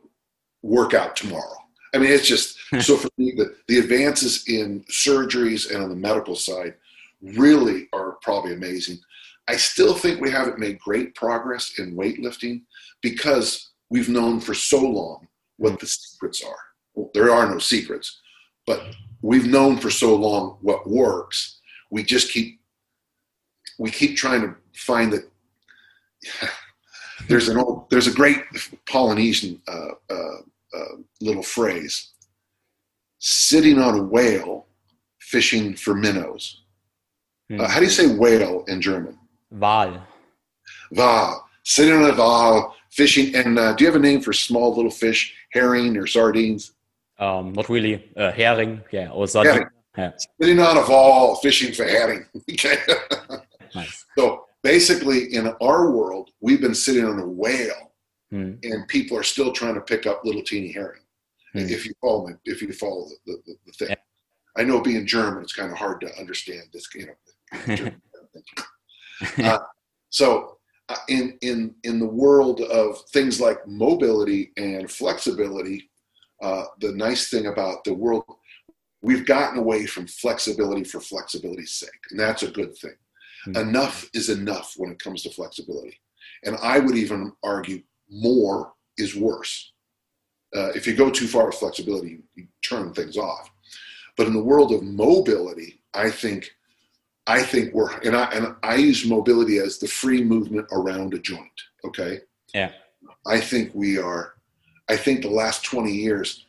work 0.61 0.93
out 0.93 1.15
tomorrow. 1.15 1.55
I 1.95 1.97
mean, 1.97 2.11
it's 2.11 2.27
just 2.27 2.57
so 2.81 2.97
for 2.97 3.09
me, 3.17 3.33
the, 3.35 3.55
the 3.67 3.79
advances 3.79 4.43
in 4.47 4.83
surgeries 4.91 5.73
and 5.73 5.81
on 5.81 5.89
the 5.89 5.95
medical 5.95 6.35
side 6.35 6.75
really 7.21 7.87
are 7.93 8.17
probably 8.21 8.53
amazing. 8.53 8.99
I 9.47 9.55
still 9.55 9.95
think 9.95 10.21
we 10.21 10.29
haven't 10.29 10.59
made 10.59 10.79
great 10.79 11.15
progress 11.15 11.79
in 11.79 11.95
weightlifting 11.95 12.61
because 13.01 13.71
we've 13.89 14.09
known 14.09 14.39
for 14.39 14.53
so 14.53 14.79
long 14.79 15.27
what 15.57 15.79
the 15.79 15.87
secrets 15.87 16.43
are. 16.43 16.59
Well, 16.93 17.09
there 17.13 17.31
are 17.31 17.49
no 17.49 17.57
secrets, 17.57 18.21
but 18.67 18.95
we've 19.21 19.47
known 19.47 19.77
for 19.77 19.89
so 19.89 20.15
long 20.15 20.57
what 20.61 20.87
works. 20.87 21.59
We 21.89 22.03
just 22.03 22.31
keep 22.31 22.59
we 23.79 23.89
keep 23.89 24.17
trying 24.17 24.41
to 24.41 24.55
find 24.73 25.13
that. 25.13 25.23
There's 27.29 27.47
an 27.47 27.57
old 27.57 27.89
there's 27.89 28.07
a 28.07 28.13
great 28.13 28.37
Polynesian 28.89 29.61
uh, 29.67 29.91
uh, 30.09 30.37
uh, 30.73 30.95
little 31.21 31.43
phrase: 31.43 32.11
sitting 33.19 33.79
on 33.79 33.97
a 33.97 34.03
whale 34.03 34.65
fishing 35.19 35.75
for 35.75 35.93
minnows. 35.93 36.63
Mm. 37.51 37.67
how 37.67 37.79
do 37.79 37.85
you 37.85 37.91
say 37.91 38.07
whale 38.15 38.63
in 38.67 38.79
German? 38.81 39.17
Wal. 39.51 40.03
Wal. 40.91 41.49
Sitting 41.63 41.95
on 41.95 42.09
a 42.11 42.15
wal 42.15 42.75
fishing. 42.91 43.35
And 43.35 43.57
uh, 43.57 43.73
do 43.73 43.83
you 43.83 43.91
have 43.91 43.99
a 43.99 44.03
name 44.03 44.21
for 44.21 44.33
small 44.33 44.75
little 44.75 44.91
fish, 44.91 45.33
herring 45.51 45.97
or 45.97 46.05
sardines? 46.05 46.73
Um, 47.17 47.53
not 47.53 47.69
really. 47.69 48.11
Uh, 48.15 48.31
herring, 48.31 48.81
yeah, 48.91 49.09
or 49.09 49.27
sardine. 49.27 49.65
Yeah. 49.97 50.11
Sitting 50.39 50.59
on 50.59 50.77
a 50.77 50.89
wall 50.89 51.35
fishing 51.35 51.73
for 51.73 51.83
herring. 51.83 52.25
okay. 52.51 52.77
nice. 53.75 54.05
So 54.17 54.45
basically, 54.63 55.33
in 55.33 55.47
our 55.61 55.91
world, 55.91 56.31
we've 56.41 56.61
been 56.61 56.75
sitting 56.75 57.05
on 57.05 57.19
a 57.19 57.27
whale, 57.27 57.93
hmm. 58.29 58.53
and 58.63 58.87
people 58.87 59.17
are 59.17 59.23
still 59.23 59.51
trying 59.51 59.75
to 59.75 59.81
pick 59.81 60.05
up 60.05 60.21
little 60.23 60.43
teeny 60.43 60.71
herring. 60.71 61.01
Hmm. 61.53 61.59
If 61.59 61.85
you 61.85 61.93
follow 62.01 62.27
me, 62.27 62.33
if 62.45 62.61
you 62.61 62.71
follow 62.73 63.07
the, 63.25 63.37
the, 63.45 63.55
the 63.65 63.71
thing. 63.73 63.89
Yeah. 63.89 63.95
I 64.57 64.63
know 64.63 64.81
being 64.81 65.05
German, 65.05 65.43
it's 65.43 65.53
kind 65.53 65.71
of 65.71 65.77
hard 65.77 66.01
to 66.01 66.19
understand 66.19 66.63
this. 66.73 66.87
You 66.93 67.07
know, 67.07 67.91
uh, 69.43 69.59
so 70.09 70.57
uh, 70.89 70.97
in 71.07 71.37
in 71.41 71.75
in 71.83 71.99
the 71.99 72.07
world 72.07 72.61
of 72.61 72.99
things 73.13 73.39
like 73.39 73.65
mobility 73.67 74.51
and 74.57 74.89
flexibility, 74.91 75.89
uh, 76.41 76.65
the 76.81 76.91
nice 76.91 77.29
thing 77.29 77.47
about 77.47 77.83
the 77.83 77.93
world, 77.93 78.23
we've 79.01 79.25
gotten 79.25 79.59
away 79.59 79.85
from 79.85 80.07
flexibility 80.07 80.83
for 80.83 80.99
flexibility's 80.99 81.75
sake, 81.75 81.89
and 82.11 82.19
that's 82.19 82.43
a 82.43 82.51
good 82.51 82.75
thing. 82.77 82.95
Mm-hmm. 83.49 83.69
Enough 83.69 84.09
is 84.13 84.29
enough 84.29 84.73
when 84.77 84.91
it 84.91 84.99
comes 84.99 85.23
to 85.23 85.29
flexibility, 85.29 85.99
and 86.43 86.57
I 86.61 86.79
would 86.79 86.95
even 86.95 87.31
argue 87.43 87.81
more 88.09 88.73
is 88.97 89.15
worse. 89.15 89.71
Uh, 90.55 90.69
if 90.69 90.87
you 90.87 90.95
go 90.95 91.09
too 91.09 91.27
far 91.27 91.45
with 91.47 91.55
flexibility, 91.55 92.09
you, 92.09 92.23
you 92.35 92.47
turn 92.67 92.93
things 92.93 93.17
off. 93.17 93.51
But 94.17 94.27
in 94.27 94.33
the 94.33 94.43
world 94.43 94.73
of 94.73 94.83
mobility, 94.83 95.81
I 95.93 96.09
think 96.09 96.51
I 97.27 97.43
think 97.43 97.73
we're 97.73 97.95
and 97.99 98.15
I 98.15 98.25
and 98.31 98.55
I 98.63 98.75
use 98.75 99.05
mobility 99.05 99.59
as 99.59 99.77
the 99.77 99.87
free 99.87 100.23
movement 100.23 100.67
around 100.71 101.13
a 101.13 101.19
joint. 101.19 101.61
Okay. 101.85 102.21
Yeah. 102.53 102.71
I 103.27 103.39
think 103.39 103.71
we 103.73 103.97
are. 103.97 104.33
I 104.89 104.97
think 104.97 105.21
the 105.21 105.29
last 105.29 105.63
twenty 105.63 105.93
years, 105.93 106.47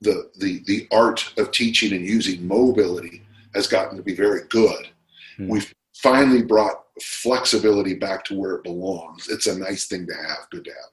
the 0.00 0.30
the 0.38 0.62
the 0.66 0.86
art 0.92 1.32
of 1.36 1.50
teaching 1.50 1.92
and 1.92 2.06
using 2.06 2.46
mobility 2.46 3.22
has 3.54 3.66
gotten 3.66 3.96
to 3.96 4.02
be 4.02 4.14
very 4.14 4.42
good. 4.48 4.88
Hmm. 5.36 5.48
We've 5.48 5.74
finally 5.94 6.42
brought 6.42 6.84
flexibility 7.00 7.94
back 7.94 8.24
to 8.24 8.38
where 8.38 8.56
it 8.56 8.64
belongs. 8.64 9.28
It's 9.28 9.46
a 9.46 9.58
nice 9.58 9.86
thing 9.86 10.06
to 10.06 10.14
have. 10.14 10.48
Good 10.50 10.64
to 10.64 10.70
have. 10.70 10.90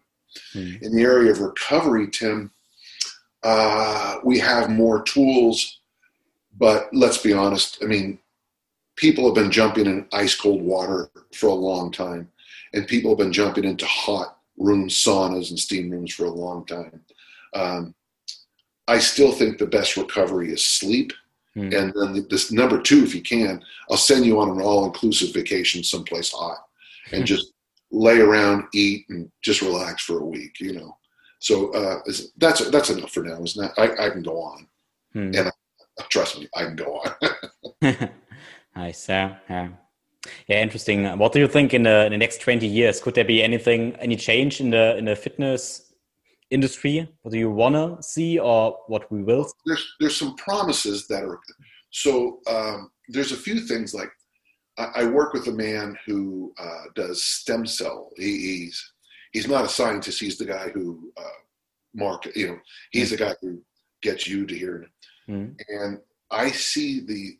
Hmm. 0.53 0.83
In 0.83 0.95
the 0.95 1.03
area 1.03 1.31
of 1.31 1.39
recovery, 1.39 2.09
Tim, 2.09 2.51
uh, 3.43 4.17
we 4.23 4.39
have 4.39 4.69
more 4.69 5.03
tools, 5.03 5.79
but 6.57 6.89
let's 6.93 7.17
be 7.17 7.33
honest. 7.33 7.79
I 7.81 7.85
mean, 7.85 8.19
people 8.95 9.25
have 9.25 9.35
been 9.35 9.51
jumping 9.51 9.87
in 9.87 10.07
ice 10.13 10.35
cold 10.35 10.61
water 10.61 11.09
for 11.33 11.47
a 11.47 11.53
long 11.53 11.91
time, 11.91 12.29
and 12.73 12.87
people 12.87 13.11
have 13.11 13.17
been 13.17 13.33
jumping 13.33 13.63
into 13.63 13.85
hot 13.85 14.37
rooms, 14.57 14.95
saunas, 14.95 15.49
and 15.49 15.59
steam 15.59 15.89
rooms 15.89 16.13
for 16.13 16.25
a 16.25 16.31
long 16.31 16.65
time. 16.65 17.01
Um, 17.53 17.95
I 18.87 18.99
still 18.99 19.31
think 19.31 19.57
the 19.57 19.65
best 19.65 19.97
recovery 19.97 20.51
is 20.51 20.63
sleep. 20.63 21.13
Mm. 21.57 21.77
And 21.77 21.93
then 21.93 22.27
this 22.29 22.51
number 22.51 22.81
two, 22.81 23.03
if 23.03 23.13
you 23.13 23.21
can, 23.21 23.61
I'll 23.89 23.97
send 23.97 24.25
you 24.25 24.39
on 24.39 24.49
an 24.49 24.61
all-inclusive 24.61 25.33
vacation 25.33 25.83
someplace 25.83 26.31
hot, 26.31 26.57
and 27.11 27.25
just 27.25 27.53
lay 27.91 28.19
around, 28.19 28.65
eat, 28.73 29.05
and 29.09 29.29
just 29.41 29.61
relax 29.61 30.03
for 30.03 30.19
a 30.19 30.25
week. 30.25 30.59
You 30.59 30.73
know, 30.73 30.97
so 31.39 31.73
uh, 31.73 31.99
that's 32.37 32.69
that's 32.69 32.89
enough 32.89 33.11
for 33.11 33.23
now, 33.23 33.43
isn't 33.43 33.61
that? 33.61 33.73
I, 33.77 34.07
I 34.07 34.09
can 34.11 34.23
go 34.23 34.41
on, 34.41 34.67
mm. 35.13 35.37
and 35.37 35.49
I, 35.49 36.03
trust 36.09 36.39
me, 36.39 36.47
I 36.55 36.63
can 36.63 36.75
go 36.75 37.01
on. 37.01 38.09
Nice. 38.75 39.09
Yeah. 39.09 39.35
Yeah. 39.49 39.69
Yeah. 40.47 40.61
Interesting. 40.61 41.05
What 41.17 41.33
do 41.33 41.39
you 41.39 41.47
think 41.47 41.73
in 41.73 41.83
the, 41.83 42.05
in 42.05 42.11
the 42.11 42.17
next 42.17 42.41
20 42.41 42.65
years? 42.65 43.01
Could 43.01 43.15
there 43.15 43.25
be 43.25 43.43
anything, 43.43 43.95
any 43.97 44.15
change 44.15 44.61
in 44.61 44.69
the, 44.69 44.97
in 44.97 45.05
the 45.05 45.15
fitness 45.15 45.90
industry? 46.51 47.09
What 47.21 47.31
do 47.31 47.39
you 47.39 47.49
want 47.49 47.75
to 47.75 48.03
see 48.03 48.37
or 48.37 48.77
what 48.87 49.11
we 49.11 49.23
will? 49.23 49.51
There's, 49.65 49.95
there's 49.99 50.15
some 50.15 50.35
promises 50.35 51.07
that 51.07 51.23
are, 51.23 51.39
so 51.89 52.39
um, 52.47 52.91
there's 53.07 53.31
a 53.31 53.37
few 53.37 53.61
things 53.61 53.93
like 53.93 54.11
I, 54.77 54.87
I 54.95 55.03
work 55.05 55.33
with 55.33 55.47
a 55.47 55.51
man 55.51 55.97
who 56.05 56.53
uh, 56.59 56.83
does 56.95 57.23
stem 57.23 57.65
cell. 57.65 58.11
He, 58.17 58.37
he's, 58.65 58.93
he's 59.31 59.47
not 59.47 59.65
a 59.65 59.69
scientist. 59.69 60.19
He's 60.19 60.37
the 60.37 60.45
guy 60.45 60.69
who, 60.69 61.11
uh, 61.17 61.39
market, 61.93 62.35
you 62.37 62.47
know, 62.47 62.57
he's 62.91 63.07
mm. 63.07 63.17
the 63.17 63.23
guy 63.25 63.35
who 63.41 63.61
gets 64.01 64.27
you 64.27 64.45
to 64.45 64.55
hear. 64.55 64.85
Mm. 65.27 65.55
And 65.67 65.99
I 66.29 66.51
see 66.51 67.01
the 67.01 67.37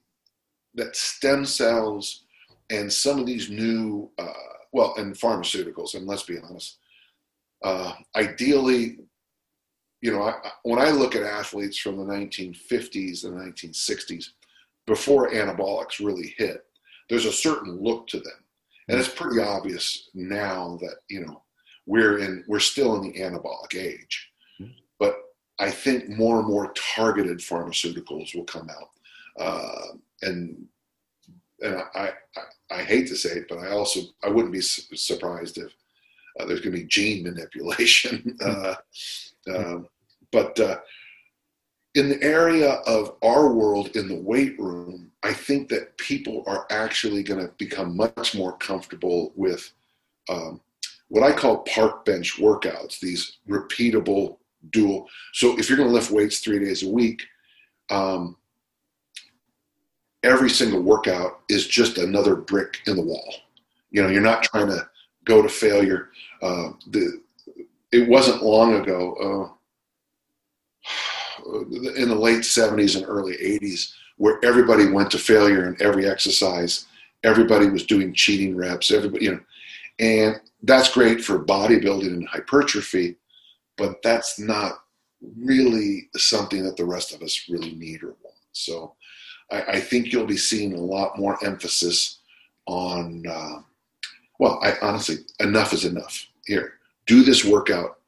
that 0.75 0.95
stem 0.95 1.45
cells 1.45 2.23
and 2.69 2.91
some 2.91 3.19
of 3.19 3.25
these 3.25 3.49
new, 3.49 4.09
uh, 4.17 4.31
well, 4.71 4.93
and 4.97 5.13
pharmaceuticals, 5.15 5.95
and 5.95 6.07
let's 6.07 6.23
be 6.23 6.37
honest, 6.41 6.77
uh, 7.63 7.93
ideally, 8.15 8.97
you 10.01 10.11
know, 10.11 10.23
I, 10.23 10.33
when 10.63 10.79
I 10.79 10.89
look 10.89 11.15
at 11.15 11.23
athletes 11.23 11.77
from 11.77 11.97
the 11.97 12.03
1950s 12.03 13.23
and 13.23 13.33
1960s, 13.33 14.25
before 14.87 15.31
anabolics 15.31 15.99
really 15.99 16.33
hit, 16.37 16.65
there's 17.09 17.25
a 17.25 17.31
certain 17.31 17.81
look 17.81 18.07
to 18.07 18.19
them. 18.19 18.33
And 18.87 18.99
it's 18.99 19.09
pretty 19.09 19.41
obvious 19.41 20.09
now 20.13 20.77
that, 20.81 20.95
you 21.09 21.25
know, 21.25 21.43
we're 21.85 22.19
in, 22.19 22.43
we're 22.47 22.59
still 22.59 22.95
in 22.95 23.03
the 23.03 23.19
anabolic 23.19 23.75
age. 23.75 24.29
But 24.99 25.15
I 25.59 25.69
think 25.69 26.09
more 26.09 26.39
and 26.39 26.47
more 26.47 26.73
targeted 26.73 27.39
pharmaceuticals 27.39 28.35
will 28.35 28.45
come 28.45 28.69
out. 28.69 28.89
Uh, 29.39 29.95
and 30.23 30.65
and 31.61 31.83
I, 31.93 32.11
I, 32.35 32.41
I 32.71 32.83
hate 32.83 33.07
to 33.07 33.15
say 33.15 33.37
it, 33.37 33.45
but 33.47 33.59
I 33.59 33.69
also 33.69 34.01
I 34.23 34.29
wouldn't 34.29 34.53
be 34.53 34.61
su- 34.61 34.95
surprised 34.95 35.57
if 35.57 35.71
uh, 36.39 36.45
there's 36.45 36.61
going 36.61 36.75
to 36.75 36.81
be 36.81 36.87
gene 36.87 37.23
manipulation. 37.23 38.37
uh, 38.43 38.75
um, 39.53 39.87
but 40.31 40.59
uh, 40.59 40.77
in 41.95 42.09
the 42.09 42.21
area 42.23 42.73
of 42.85 43.15
our 43.23 43.51
world 43.51 43.95
in 43.95 44.07
the 44.07 44.15
weight 44.15 44.57
room, 44.59 45.11
I 45.23 45.33
think 45.33 45.69
that 45.69 45.97
people 45.97 46.43
are 46.47 46.65
actually 46.69 47.21
going 47.23 47.45
to 47.45 47.53
become 47.57 47.95
much 47.95 48.33
more 48.33 48.57
comfortable 48.57 49.33
with 49.35 49.71
um, 50.29 50.61
what 51.09 51.23
I 51.23 51.33
call 51.33 51.63
park 51.63 52.05
bench 52.05 52.37
workouts. 52.37 52.99
These 52.99 53.39
repeatable 53.47 54.37
dual. 54.69 55.07
So 55.33 55.57
if 55.59 55.67
you're 55.67 55.77
going 55.77 55.89
to 55.89 55.93
lift 55.93 56.11
weights 56.11 56.39
three 56.39 56.59
days 56.59 56.83
a 56.83 56.89
week. 56.89 57.23
Um, 57.89 58.37
every 60.23 60.49
single 60.49 60.81
workout 60.81 61.41
is 61.49 61.67
just 61.67 61.97
another 61.97 62.35
brick 62.35 62.79
in 62.87 62.95
the 62.95 63.01
wall. 63.01 63.33
You 63.89 64.03
know, 64.03 64.09
you're 64.09 64.21
not 64.21 64.43
trying 64.43 64.67
to 64.67 64.87
go 65.25 65.41
to 65.41 65.49
failure. 65.49 66.09
Uh, 66.41 66.69
the, 66.87 67.21
it 67.91 68.07
wasn't 68.07 68.43
long 68.43 68.75
ago, 68.75 69.55
uh, 71.43 71.43
in 71.95 72.09
the 72.09 72.15
late 72.15 72.41
70s 72.41 72.95
and 72.95 73.05
early 73.07 73.33
80s, 73.37 73.93
where 74.17 74.39
everybody 74.43 74.87
went 74.87 75.11
to 75.11 75.17
failure 75.17 75.67
in 75.67 75.81
every 75.81 76.07
exercise. 76.07 76.85
Everybody 77.23 77.69
was 77.69 77.85
doing 77.85 78.13
cheating 78.13 78.55
reps. 78.55 78.91
Everybody, 78.91 79.25
you 79.25 79.31
know, 79.31 79.39
and 79.99 80.39
that's 80.63 80.93
great 80.93 81.23
for 81.23 81.43
bodybuilding 81.43 82.07
and 82.07 82.27
hypertrophy, 82.27 83.15
but 83.77 84.01
that's 84.01 84.39
not 84.39 84.73
really 85.37 86.09
something 86.15 86.63
that 86.63 86.77
the 86.77 86.85
rest 86.85 87.13
of 87.13 87.21
us 87.21 87.47
really 87.49 87.73
need 87.73 88.03
or 88.03 88.15
want. 88.23 88.35
So 88.51 88.95
I, 89.51 89.61
I 89.63 89.79
think 89.79 90.11
you'll 90.11 90.25
be 90.25 90.37
seeing 90.37 90.73
a 90.73 90.81
lot 90.81 91.17
more 91.19 91.37
emphasis 91.45 92.19
on, 92.65 93.23
uh, 93.27 93.59
well, 94.41 94.59
I 94.63 94.73
honestly, 94.81 95.17
enough 95.39 95.71
is 95.71 95.85
enough. 95.85 96.25
Here, 96.47 96.73
do 97.05 97.21
this 97.21 97.45
workout, 97.45 97.99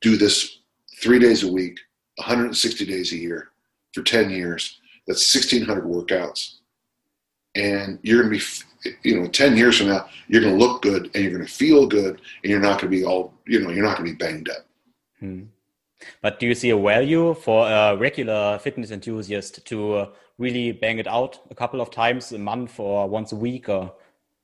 do 0.00 0.16
this 0.16 0.60
three 1.02 1.18
days 1.18 1.42
a 1.42 1.50
week, 1.50 1.80
160 2.14 2.86
days 2.86 3.12
a 3.12 3.16
year 3.16 3.48
for 3.92 4.04
10 4.04 4.30
years. 4.30 4.78
That's 5.08 5.34
1,600 5.34 5.84
workouts. 5.84 6.58
And 7.56 7.98
you're 8.02 8.22
going 8.22 8.38
to 8.38 8.38
be, 8.84 8.98
you 9.02 9.20
know, 9.20 9.26
10 9.26 9.56
years 9.56 9.78
from 9.78 9.88
now, 9.88 10.08
you're 10.28 10.40
going 10.40 10.56
to 10.56 10.64
look 10.64 10.80
good 10.80 11.10
and 11.12 11.24
you're 11.24 11.32
going 11.32 11.44
to 11.44 11.52
feel 11.52 11.88
good 11.88 12.20
and 12.44 12.50
you're 12.50 12.60
not 12.60 12.80
going 12.80 12.92
to 12.92 12.96
be 12.96 13.04
all, 13.04 13.34
you 13.48 13.60
know, 13.60 13.70
you're 13.70 13.84
not 13.84 13.98
going 13.98 14.10
to 14.10 14.16
be 14.16 14.24
banged 14.24 14.48
up. 14.48 14.64
Hmm. 15.18 15.42
But 16.22 16.38
do 16.38 16.46
you 16.46 16.54
see 16.54 16.70
a 16.70 16.78
value 16.78 17.34
for 17.34 17.68
a 17.68 17.96
regular 17.96 18.60
fitness 18.60 18.92
enthusiast 18.92 19.66
to 19.66 19.94
uh, 19.94 20.08
really 20.38 20.70
bang 20.70 21.00
it 21.00 21.08
out 21.08 21.40
a 21.50 21.54
couple 21.56 21.80
of 21.80 21.90
times 21.90 22.30
a 22.30 22.38
month 22.38 22.78
or 22.78 23.08
once 23.08 23.32
a 23.32 23.36
week 23.36 23.68
or 23.68 23.92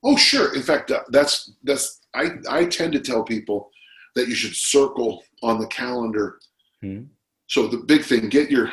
oh 0.04 0.16
sure 0.16 0.54
in 0.54 0.62
fact 0.62 0.92
that's 1.10 1.52
that's 1.64 2.00
i 2.14 2.30
i 2.48 2.64
tend 2.64 2.92
to 2.92 3.00
tell 3.00 3.22
people 3.22 3.70
that 4.14 4.28
you 4.28 4.34
should 4.34 4.54
circle 4.54 5.22
on 5.42 5.58
the 5.58 5.66
calendar 5.68 6.38
hmm. 6.80 7.02
so 7.46 7.66
the 7.66 7.78
big 7.78 8.04
thing 8.04 8.28
get 8.28 8.50
your 8.50 8.72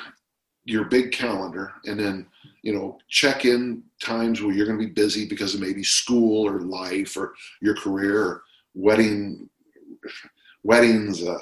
your 0.66 0.86
big 0.86 1.12
calendar 1.12 1.74
and 1.86 2.00
then 2.00 2.26
you 2.62 2.74
know 2.74 2.98
check 3.10 3.46
in 3.46 3.84
times 4.02 4.42
where 4.42 4.54
you're 4.54 4.66
going 4.66 4.80
to 4.80 4.86
be 4.86 4.92
busy 4.92 5.28
because 5.28 5.54
of 5.54 5.62
maybe 5.62 5.84
school 5.84 6.48
or 6.48 6.62
life 6.62 7.18
or 7.18 7.34
your 7.62 7.76
career 7.76 8.22
or 8.22 8.44
wedding 8.74 9.50
weddings 10.64 11.24
uh, 11.24 11.38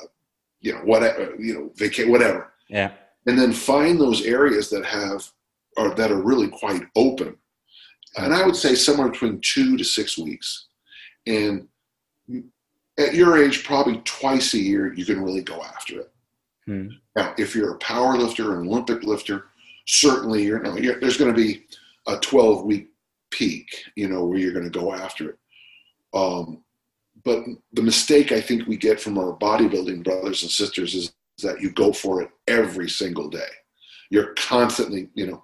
you 0.60 0.74
know 0.74 0.80
whatever 0.80 1.36
you 1.38 1.54
know 1.54 1.72
vacate 1.76 2.10
whatever 2.10 2.54
yeah 2.68 2.92
and 3.28 3.38
then 3.38 3.54
find 3.54 4.00
those 4.00 4.24
areas 4.24 4.70
that 4.70 4.86
have 4.86 5.30
or 5.78 5.94
that 5.96 6.12
are 6.12 6.22
really 6.22 6.48
quite 6.48 6.84
open. 6.96 7.38
And 8.18 8.34
I 8.34 8.46
would 8.46 8.56
say 8.56 8.76
somewhere 8.76 9.10
between 9.10 9.40
two 9.42 9.78
to 9.78 9.84
six 9.84 10.18
weeks. 10.18 10.68
And 11.28 11.68
at 12.98 13.14
your 13.14 13.42
age, 13.42 13.64
probably 13.64 14.02
twice 14.04 14.54
a 14.54 14.60
year, 14.60 14.94
you 14.94 15.06
can 15.06 15.22
really 15.22 15.42
go 15.42 15.62
after 15.64 16.02
it. 16.02 16.12
Hmm. 16.66 16.88
Now, 17.16 17.34
if 17.38 17.56
you're 17.56 17.76
a 17.76 17.80
power 17.80 18.18
lifter, 18.18 18.60
an 18.60 18.68
Olympic 18.68 19.04
lifter, 19.04 19.46
certainly 19.88 20.44
you're, 20.44 20.66
you're 20.78 21.00
there's 21.00 21.18
going 21.18 21.34
to 21.34 21.42
be 21.42 21.66
a 22.08 22.18
12 22.18 22.66
week 22.66 22.90
peak, 23.32 23.68
you 23.96 24.10
know, 24.10 24.26
where 24.26 24.38
you're 24.38 24.54
going 24.54 24.70
to 24.70 24.80
go 24.80 24.94
after 24.94 25.32
it. 25.32 25.38
Um, 26.14 26.64
but 27.24 27.44
the 27.74 27.82
mistake 27.82 28.32
I 28.32 28.42
think 28.42 28.68
we 28.68 28.78
get 28.78 29.00
from 29.00 29.18
our 29.18 29.38
bodybuilding 29.38 30.04
brothers 30.04 30.42
and 30.42 30.52
sisters 30.52 30.96
is 30.96 31.14
that 31.44 31.62
you 31.62 31.72
go 31.72 31.94
for 31.94 32.22
it 32.22 32.30
every 32.48 32.90
single 32.90 33.30
day. 33.30 33.50
You're 34.10 34.34
constantly, 34.36 35.10
you 35.14 35.28
know, 35.28 35.44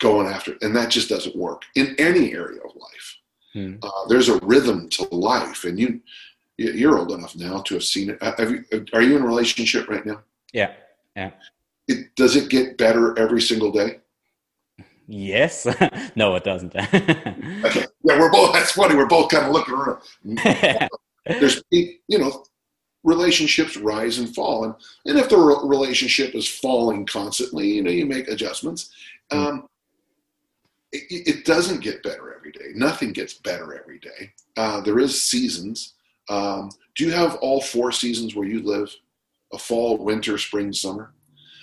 going 0.00 0.26
after 0.26 0.52
it. 0.52 0.62
And 0.62 0.74
that 0.76 0.90
just 0.90 1.08
doesn't 1.08 1.36
work 1.36 1.62
in 1.74 1.94
any 1.98 2.32
area 2.32 2.60
of 2.62 2.74
life. 2.76 3.16
Hmm. 3.52 3.76
Uh, 3.82 4.06
there's 4.08 4.28
a 4.28 4.38
rhythm 4.38 4.88
to 4.90 5.04
life, 5.14 5.64
and 5.64 5.78
you 5.78 6.00
you're 6.58 6.98
old 6.98 7.12
enough 7.12 7.36
now 7.36 7.60
to 7.60 7.74
have 7.74 7.84
seen 7.84 8.10
it. 8.10 8.22
Have 8.22 8.50
you, 8.50 8.64
are 8.92 9.02
you 9.02 9.16
in 9.16 9.22
a 9.22 9.26
relationship 9.26 9.88
right 9.88 10.04
now? 10.04 10.20
Yeah, 10.52 10.72
yeah. 11.16 11.30
It, 11.86 12.14
does 12.16 12.36
it 12.36 12.50
get 12.50 12.76
better 12.76 13.18
every 13.18 13.40
single 13.40 13.72
day? 13.72 14.00
Yes. 15.06 15.66
no, 16.16 16.34
it 16.36 16.44
doesn't. 16.44 16.76
okay. 16.94 17.86
Yeah, 18.04 18.20
we're 18.20 18.30
both. 18.30 18.52
That's 18.52 18.72
funny. 18.72 18.94
We're 18.94 19.06
both 19.06 19.30
kind 19.30 19.46
of 19.46 19.52
looking 19.52 19.74
around. 19.74 20.00
There's, 21.26 21.62
you 21.70 21.98
know, 22.18 22.44
relationships 23.04 23.76
rise 23.76 24.18
and 24.18 24.34
fall, 24.34 24.64
and 24.64 24.74
and 25.06 25.18
if 25.18 25.28
the 25.28 25.38
relationship 25.38 26.34
is 26.34 26.46
falling 26.46 27.06
constantly, 27.06 27.68
you 27.68 27.82
know, 27.82 27.90
you 27.90 28.06
make 28.06 28.28
adjustments. 28.28 28.90
Hmm. 29.30 29.38
Um, 29.38 29.68
it, 30.92 31.28
it, 31.28 31.44
doesn't 31.44 31.80
get 31.80 32.02
better 32.02 32.34
every 32.34 32.50
day. 32.50 32.70
Nothing 32.74 33.12
gets 33.12 33.34
better 33.34 33.78
every 33.78 33.98
day. 33.98 34.32
Uh, 34.56 34.80
there 34.80 34.98
is 34.98 35.22
seasons. 35.22 35.94
Um, 36.30 36.70
do 36.96 37.04
you 37.04 37.12
have 37.12 37.36
all 37.36 37.60
four 37.60 37.92
seasons 37.92 38.34
where 38.34 38.48
you 38.48 38.62
live? 38.62 38.90
A 39.52 39.58
fall, 39.58 39.98
winter, 39.98 40.38
spring, 40.38 40.72
summer. 40.72 41.12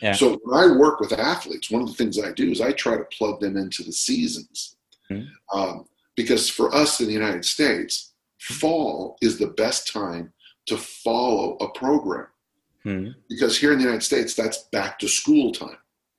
Yeah. 0.02 0.14
So 0.14 0.40
when 0.44 0.60
I 0.60 0.78
work 0.78 1.00
with 1.00 1.14
athletes, 1.14 1.72
one 1.72 1.82
of 1.82 1.88
the 1.88 1.96
things 1.96 2.20
I 2.20 2.32
do 2.32 2.52
is 2.52 2.62
I 2.62 2.72
try 2.72 2.98
to 2.98 3.04
plug 3.06 3.40
them 3.40 3.58
into 3.58 3.84
the 3.84 3.92
seasons. 3.92 4.76
Mm-hmm. 5.10 5.58
Um, 5.58 5.86
because 6.16 6.50
for 6.50 6.74
us 6.74 7.00
in 7.00 7.08
the 7.08 7.14
United 7.14 7.46
States, 7.46 8.14
fall 8.40 9.18
is 9.22 9.38
the 9.38 9.48
best 9.48 9.92
time 9.92 10.32
to 10.68 10.78
follow 10.78 11.58
a 11.58 11.70
program. 11.72 12.28
Mm-hmm. 12.86 13.12
Because 13.30 13.58
here 13.58 13.72
in 13.72 13.80
the 13.80 13.84
United 13.84 14.04
States, 14.04 14.36
that's 14.36 14.64
back 14.72 15.00
to 15.00 15.08
school 15.08 15.52
time. 15.52 15.78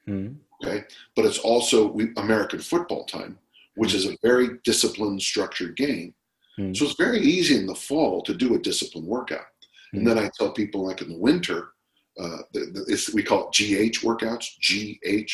Mm-hmm. 0.08 0.34
Okay. 0.64 0.84
But 1.14 1.24
it's 1.24 1.38
also 1.38 1.96
American 2.16 2.60
football 2.60 3.04
time, 3.04 3.38
which 3.74 3.94
is 3.94 4.06
a 4.06 4.16
very 4.22 4.58
disciplined, 4.64 5.22
structured 5.22 5.76
game. 5.76 6.14
Mm-hmm. 6.58 6.74
So 6.74 6.86
it's 6.86 6.94
very 6.94 7.20
easy 7.20 7.56
in 7.56 7.66
the 7.66 7.74
fall 7.74 8.22
to 8.22 8.34
do 8.34 8.54
a 8.54 8.58
disciplined 8.58 9.06
workout. 9.06 9.46
And 9.92 10.06
then 10.06 10.18
I 10.18 10.30
tell 10.36 10.50
people, 10.50 10.86
like 10.86 11.00
in 11.00 11.08
the 11.08 11.18
winter, 11.18 11.70
uh, 12.18 12.38
the, 12.52 13.10
we 13.14 13.22
call 13.22 13.48
it 13.48 13.54
GH 13.54 14.04
workouts. 14.04 14.46
GH, 14.60 15.32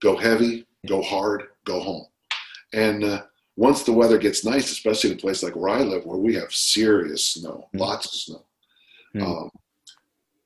go 0.00 0.16
heavy, 0.16 0.66
go 0.86 1.02
hard, 1.02 1.44
go 1.64 1.80
home. 1.80 2.06
And 2.72 3.02
uh, 3.04 3.22
once 3.56 3.82
the 3.82 3.92
weather 3.92 4.18
gets 4.18 4.44
nice, 4.44 4.70
especially 4.70 5.10
in 5.10 5.16
a 5.16 5.20
place 5.20 5.42
like 5.42 5.56
where 5.56 5.70
I 5.70 5.82
live, 5.82 6.04
where 6.04 6.18
we 6.18 6.34
have 6.34 6.52
serious 6.52 7.26
snow, 7.26 7.68
mm. 7.74 7.80
lots 7.80 8.06
of 8.06 8.12
snow. 8.12 8.44
Mm. 9.16 9.22
Um, 9.22 9.50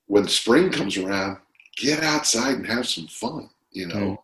when 0.06 0.28
spring 0.28 0.70
comes 0.70 0.96
around, 0.96 1.38
get 1.76 2.02
outside 2.02 2.54
and 2.54 2.66
have 2.66 2.88
some 2.88 3.06
fun, 3.06 3.50
you 3.72 3.86
know. 3.86 3.94
Mm. 3.94 4.18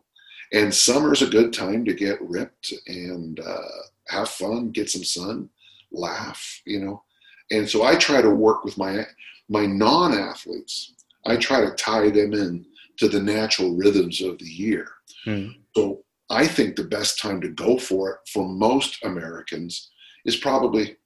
And 0.50 0.74
summer's 0.74 1.20
a 1.20 1.26
good 1.26 1.52
time 1.52 1.84
to 1.84 1.92
get 1.92 2.22
ripped 2.22 2.72
and 2.86 3.38
uh, 3.38 3.82
have 4.08 4.30
fun, 4.30 4.70
get 4.70 4.88
some 4.88 5.04
sun, 5.04 5.50
laugh, 5.92 6.62
you 6.64 6.80
know. 6.80 7.02
And 7.50 7.68
so 7.68 7.82
I 7.82 7.96
try 7.96 8.22
to 8.22 8.30
work 8.30 8.64
with 8.64 8.78
my 8.78 9.06
my 9.50 9.66
non-athletes 9.66 10.94
I 11.28 11.36
try 11.36 11.60
to 11.60 11.70
tie 11.72 12.10
them 12.10 12.32
in 12.32 12.64
to 12.96 13.08
the 13.08 13.20
natural 13.20 13.76
rhythms 13.76 14.20
of 14.22 14.38
the 14.38 14.46
year. 14.46 14.88
Mm. 15.26 15.56
So 15.76 16.02
I 16.30 16.46
think 16.46 16.74
the 16.74 16.84
best 16.84 17.20
time 17.20 17.40
to 17.42 17.48
go 17.48 17.78
for 17.78 18.10
it 18.10 18.16
for 18.32 18.48
most 18.48 19.04
Americans 19.04 19.90
is 20.24 20.36
probably 20.36 20.96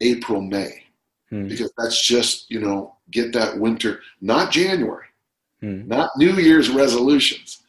April, 0.00 0.40
May, 0.40 0.84
mm. 1.32 1.48
because 1.48 1.72
that's 1.78 2.04
just, 2.04 2.50
you 2.50 2.60
know, 2.60 2.96
get 3.10 3.32
that 3.32 3.58
winter, 3.58 4.00
not 4.20 4.50
January, 4.50 5.06
mm. 5.62 5.86
not 5.86 6.10
New 6.16 6.34
Year's 6.34 6.68
resolutions, 6.68 7.62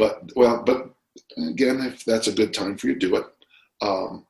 but, 0.00 0.34
well, 0.34 0.62
but 0.64 0.94
again, 1.36 1.80
if 1.80 2.06
that's 2.06 2.26
a 2.26 2.32
good 2.32 2.54
time 2.54 2.78
for 2.78 2.86
you, 2.86 2.94
do 2.94 3.16
it. 3.16 3.26
Um, 3.82 4.26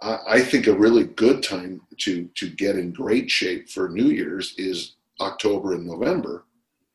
I, 0.00 0.18
I 0.28 0.40
think 0.40 0.66
a 0.66 0.72
really 0.72 1.04
good 1.04 1.42
time 1.42 1.82
to 1.98 2.24
to 2.36 2.48
get 2.48 2.76
in 2.76 2.92
great 2.92 3.30
shape 3.30 3.68
for 3.68 3.90
New 3.90 4.06
Year's 4.06 4.54
is 4.56 4.94
October 5.20 5.74
and 5.74 5.86
November. 5.86 6.44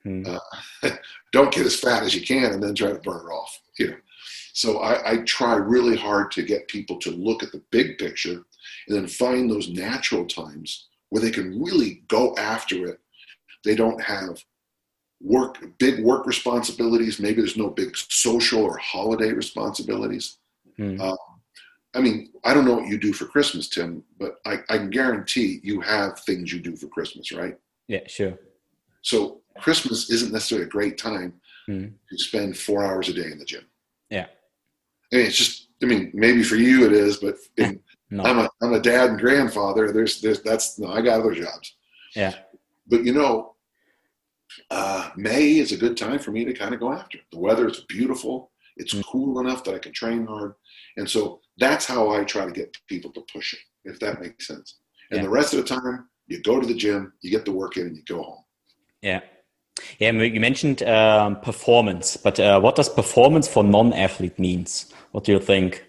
Hmm. 0.02 0.24
Uh, 0.26 0.90
don't 1.32 1.54
get 1.54 1.68
as 1.68 1.80
fat 1.80 2.02
as 2.02 2.16
you 2.16 2.26
can 2.26 2.52
and 2.52 2.64
then 2.64 2.74
try 2.74 2.90
to 2.90 3.00
burn 3.00 3.28
it 3.28 3.30
off. 3.30 3.62
You 3.78 3.92
know. 3.92 3.98
So 4.54 4.80
I, 4.80 5.12
I, 5.12 5.18
try 5.18 5.56
really 5.56 5.96
hard 5.96 6.32
to 6.32 6.44
get 6.44 6.68
people 6.68 6.98
to 7.00 7.12
look 7.12 7.42
at 7.42 7.52
the 7.52 7.62
big 7.72 7.98
picture 7.98 8.44
and 8.88 8.96
then 8.96 9.08
find 9.08 9.50
those 9.50 9.70
natural 9.70 10.26
times 10.26 10.90
where 11.10 11.22
they 11.22 11.32
can 11.32 11.62
really 11.62 12.04
go 12.08 12.36
after 12.38 12.88
it. 12.88 13.00
They 13.64 13.76
don't 13.76 14.00
have 14.02 14.44
work 15.24 15.58
big 15.80 16.04
work 16.04 16.28
responsibilities. 16.28 17.20
Maybe 17.20 17.42
there's 17.42 17.58
no 17.58 17.70
big 17.70 17.96
social 17.96 18.62
or 18.62 18.78
holiday 18.78 19.32
responsibilities. 19.32 20.38
Um, 20.80 21.18
I 21.96 22.02
mean, 22.02 22.32
I 22.44 22.54
don't 22.54 22.66
know 22.66 22.74
what 22.76 22.88
you 22.88 22.98
do 22.98 23.14
for 23.14 23.26
Christmas, 23.26 23.70
Tim, 23.70 24.04
but 24.20 24.38
I, 24.46 24.58
I 24.70 24.78
can 24.78 24.90
guarantee 24.90 25.60
you 25.64 25.80
have 25.82 26.20
things 26.22 26.52
you 26.52 26.60
do 26.60 26.76
for 26.76 26.88
Christmas, 26.88 27.32
right? 27.32 27.58
Yeah, 27.88 28.02
sure. 28.08 28.38
So 29.02 29.42
Christmas 29.60 30.10
isn't 30.10 30.34
necessarily 30.34 30.66
a 30.66 30.70
great 30.70 30.98
time 30.98 31.34
mm. 31.70 31.92
to 32.10 32.18
spend 32.18 32.58
four 32.58 32.84
hours 32.84 33.10
a 33.10 33.14
day 33.14 33.32
in 33.32 33.38
the 33.38 33.46
gym. 33.46 33.66
Yeah. 34.10 34.26
I 35.12 35.18
mean, 35.18 35.26
it's 35.28 35.38
just, 35.38 35.68
I 35.84 35.86
mean, 35.86 36.12
maybe 36.14 36.44
for 36.44 36.56
you 36.56 36.86
it 36.86 36.94
is, 36.94 37.18
but 37.18 37.36
in, 37.58 37.80
no. 38.10 38.24
I'm 38.24 38.40
a, 38.40 38.50
I'm 38.62 38.74
a 38.74 38.80
dad 38.80 39.12
and 39.12 39.20
grandfather. 39.20 39.92
There's, 39.92 40.20
there's, 40.20 40.42
that's, 40.42 40.80
no, 40.80 40.92
I 40.92 41.02
got 41.02 41.20
other 41.20 41.34
jobs. 41.34 41.76
Yeah. 42.16 42.34
But 42.88 43.06
you 43.06 43.14
know, 43.14 43.53
uh, 44.70 45.10
May 45.16 45.58
is 45.58 45.72
a 45.72 45.78
good 45.78 45.98
time 45.98 46.20
for 46.20 46.32
me 46.32 46.46
to 46.46 46.54
kind 46.54 46.74
of 46.74 46.80
go 46.80 46.92
after 46.92 47.18
it. 47.18 47.24
The 47.32 47.40
weather 47.40 47.68
is 47.68 47.82
beautiful. 47.82 48.52
It's 48.78 48.94
mm. 48.94 49.04
cool 49.06 49.40
enough 49.40 49.64
that 49.64 49.76
I 49.76 49.80
can 49.80 49.94
train 49.94 50.26
hard. 50.26 50.54
And 50.98 51.10
so 51.10 51.42
that's 51.58 51.86
how 51.86 52.10
I 52.12 52.24
try 52.24 52.46
to 52.46 52.52
get 52.52 52.76
people 52.88 53.12
to 53.12 53.22
push 53.32 53.54
it, 53.54 53.60
if 53.86 54.00
that 54.00 54.22
makes 54.22 54.48
sense. 54.48 54.80
And 55.12 55.18
yeah. 55.18 55.24
the 55.24 55.30
rest 55.30 55.54
of 55.54 55.60
the 55.60 55.76
time, 55.76 56.10
you 56.28 56.42
go 56.42 56.60
to 56.60 56.66
the 56.66 56.74
gym, 56.74 57.14
you 57.22 57.30
get 57.30 57.46
the 57.46 57.52
work 57.52 57.78
in, 57.78 57.88
and 57.88 57.98
you 57.98 58.04
go 58.08 58.24
home. 58.24 58.44
Yeah. 59.02 59.22
Yeah, 60.00 60.12
you 60.12 60.40
mentioned 60.40 60.84
um, 60.84 61.40
performance, 61.42 62.16
but 62.16 62.40
uh, 62.40 62.60
what 62.60 62.76
does 62.76 62.90
performance 62.90 63.48
for 63.48 63.64
non-athlete 63.64 64.38
means? 64.40 64.94
What 65.12 65.24
do 65.24 65.32
you 65.32 65.40
think? 65.40 65.84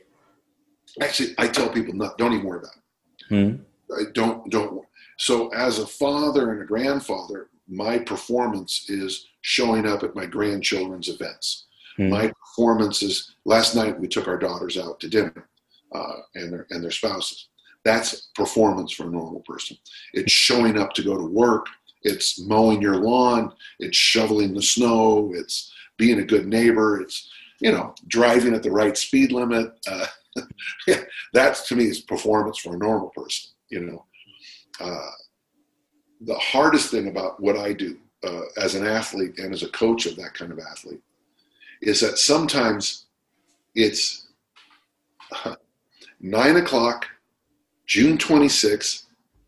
Actually, 1.00 1.34
I 1.38 1.48
tell 1.48 1.68
people, 1.68 1.94
not, 1.94 2.18
don't 2.18 2.32
even 2.32 2.44
worry 2.44 2.60
about 2.60 2.72
it. 2.76 2.82
Hmm. 3.28 4.12
Don't 4.12 4.50
don't. 4.50 4.84
So, 5.18 5.48
as 5.48 5.78
a 5.78 5.86
father 5.86 6.52
and 6.52 6.62
a 6.62 6.64
grandfather, 6.64 7.48
my 7.68 7.98
performance 7.98 8.88
is 8.88 9.26
showing 9.40 9.86
up 9.86 10.02
at 10.02 10.14
my 10.14 10.26
grandchildren's 10.26 11.08
events. 11.08 11.66
Hmm. 11.96 12.10
My 12.10 12.32
performance 12.32 13.02
is 13.02 13.34
last 13.44 13.74
night 13.74 13.98
we 13.98 14.08
took 14.08 14.28
our 14.28 14.38
daughters 14.38 14.76
out 14.78 15.00
to 15.00 15.08
dinner 15.08 15.48
uh, 15.94 16.16
and 16.34 16.52
their 16.52 16.66
and 16.70 16.82
their 16.82 16.90
spouses. 16.90 17.48
That's 17.84 18.30
performance 18.34 18.92
for 18.92 19.04
a 19.04 19.10
normal 19.10 19.42
person. 19.46 19.76
It's 20.14 20.32
showing 20.32 20.78
up 20.78 20.94
to 20.94 21.02
go 21.02 21.16
to 21.16 21.24
work. 21.24 21.66
It's 22.02 22.40
mowing 22.40 22.80
your 22.80 22.96
lawn. 22.96 23.52
It's 23.78 23.96
shoveling 23.96 24.54
the 24.54 24.62
snow. 24.62 25.32
It's 25.34 25.72
being 25.98 26.20
a 26.20 26.24
good 26.24 26.46
neighbor. 26.46 27.00
It's, 27.00 27.30
you 27.60 27.72
know, 27.72 27.94
driving 28.08 28.54
at 28.54 28.62
the 28.62 28.70
right 28.70 28.96
speed 28.96 29.32
limit. 29.32 29.72
Uh, 29.86 30.06
yeah, 30.86 31.00
that 31.34 31.56
to 31.66 31.76
me 31.76 31.84
is 31.84 32.00
performance 32.00 32.58
for 32.58 32.74
a 32.74 32.78
normal 32.78 33.10
person, 33.10 33.50
you 33.68 33.80
know. 33.80 34.04
Uh, 34.80 35.10
the 36.20 36.34
hardest 36.34 36.90
thing 36.90 37.08
about 37.08 37.40
what 37.40 37.56
I 37.56 37.72
do 37.72 37.98
uh, 38.24 38.42
as 38.56 38.74
an 38.74 38.86
athlete 38.86 39.38
and 39.38 39.52
as 39.52 39.62
a 39.62 39.68
coach 39.68 40.06
of 40.06 40.16
that 40.16 40.34
kind 40.34 40.52
of 40.52 40.58
athlete 40.58 41.02
is 41.82 42.00
that 42.00 42.18
sometimes 42.18 43.06
it's 43.74 44.28
nine 46.20 46.56
o'clock 46.56 47.06
June 47.86 48.16
26th, 48.16 49.04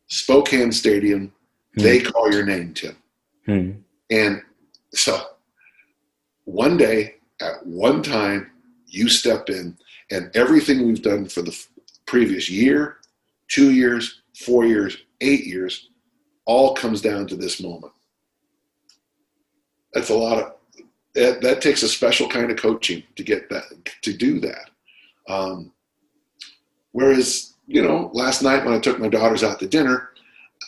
Spokane 0.09 0.73
Stadium, 0.73 1.33
mm. 1.77 1.83
they 1.83 2.01
call 2.01 2.31
your 2.31 2.45
name, 2.45 2.75
Tim. 2.75 2.97
Mm. 3.49 3.81
And 4.11 4.43
so 4.93 5.21
one 6.45 6.77
day, 6.77 7.17
at 7.41 7.67
one 7.67 8.03
time, 8.03 8.51
you 8.87 9.09
step 9.09 9.51
in, 9.51 9.77
and 10.11 10.31
everything 10.35 10.87
we've 10.87 11.03
done 11.03 11.27
for 11.27 11.43
the 11.43 11.57
previous 12.07 12.49
year, 12.49 12.99
two 13.49 13.73
years, 13.73 14.23
four 14.35 14.65
years, 14.65 14.97
eight 15.21 15.45
years, 15.45 15.91
all 16.47 16.75
comes 16.75 17.01
down 17.01 17.27
to 17.27 17.37
this 17.37 17.61
moment. 17.61 17.93
That's 19.93 20.11
a 20.11 20.15
lot 20.15 20.39
of 20.39 20.53
that, 21.15 21.41
that 21.41 21.61
takes 21.61 21.83
a 21.83 21.89
special 21.89 22.29
kind 22.29 22.51
of 22.51 22.57
coaching 22.57 23.03
to 23.17 23.23
get 23.23 23.49
that 23.51 23.65
to 24.03 24.13
do 24.13 24.41
that. 24.41 24.71
Um, 25.29 25.73
whereas 26.93 27.55
you 27.67 27.83
know, 27.83 28.11
last 28.13 28.43
night 28.43 28.65
when 28.65 28.75
I 28.75 28.79
took 28.79 28.99
my 28.99 29.09
daughters 29.09 29.43
out 29.43 29.59
to 29.61 29.67
dinner, 29.67 30.11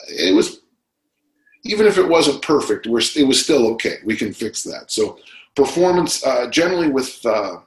it 0.08 0.34
was 0.34 0.60
even 1.64 1.86
if 1.86 1.98
it 1.98 2.08
wasn't 2.08 2.42
perfect, 2.42 2.86
we're, 2.86 3.02
it 3.16 3.26
was 3.26 3.42
still 3.42 3.66
okay. 3.72 3.96
We 4.04 4.16
can 4.16 4.32
fix 4.32 4.62
that. 4.64 4.90
So 4.90 5.18
performance 5.54 6.24
uh, 6.24 6.48
generally 6.50 6.88
with 6.88 7.24
uh, 7.26 7.58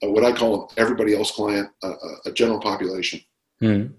what 0.00 0.24
I 0.24 0.32
call 0.32 0.72
everybody 0.76 1.14
else 1.14 1.30
client, 1.30 1.68
uh, 1.82 1.94
a 2.24 2.32
general 2.32 2.60
population. 2.60 3.20
Mm. 3.60 3.92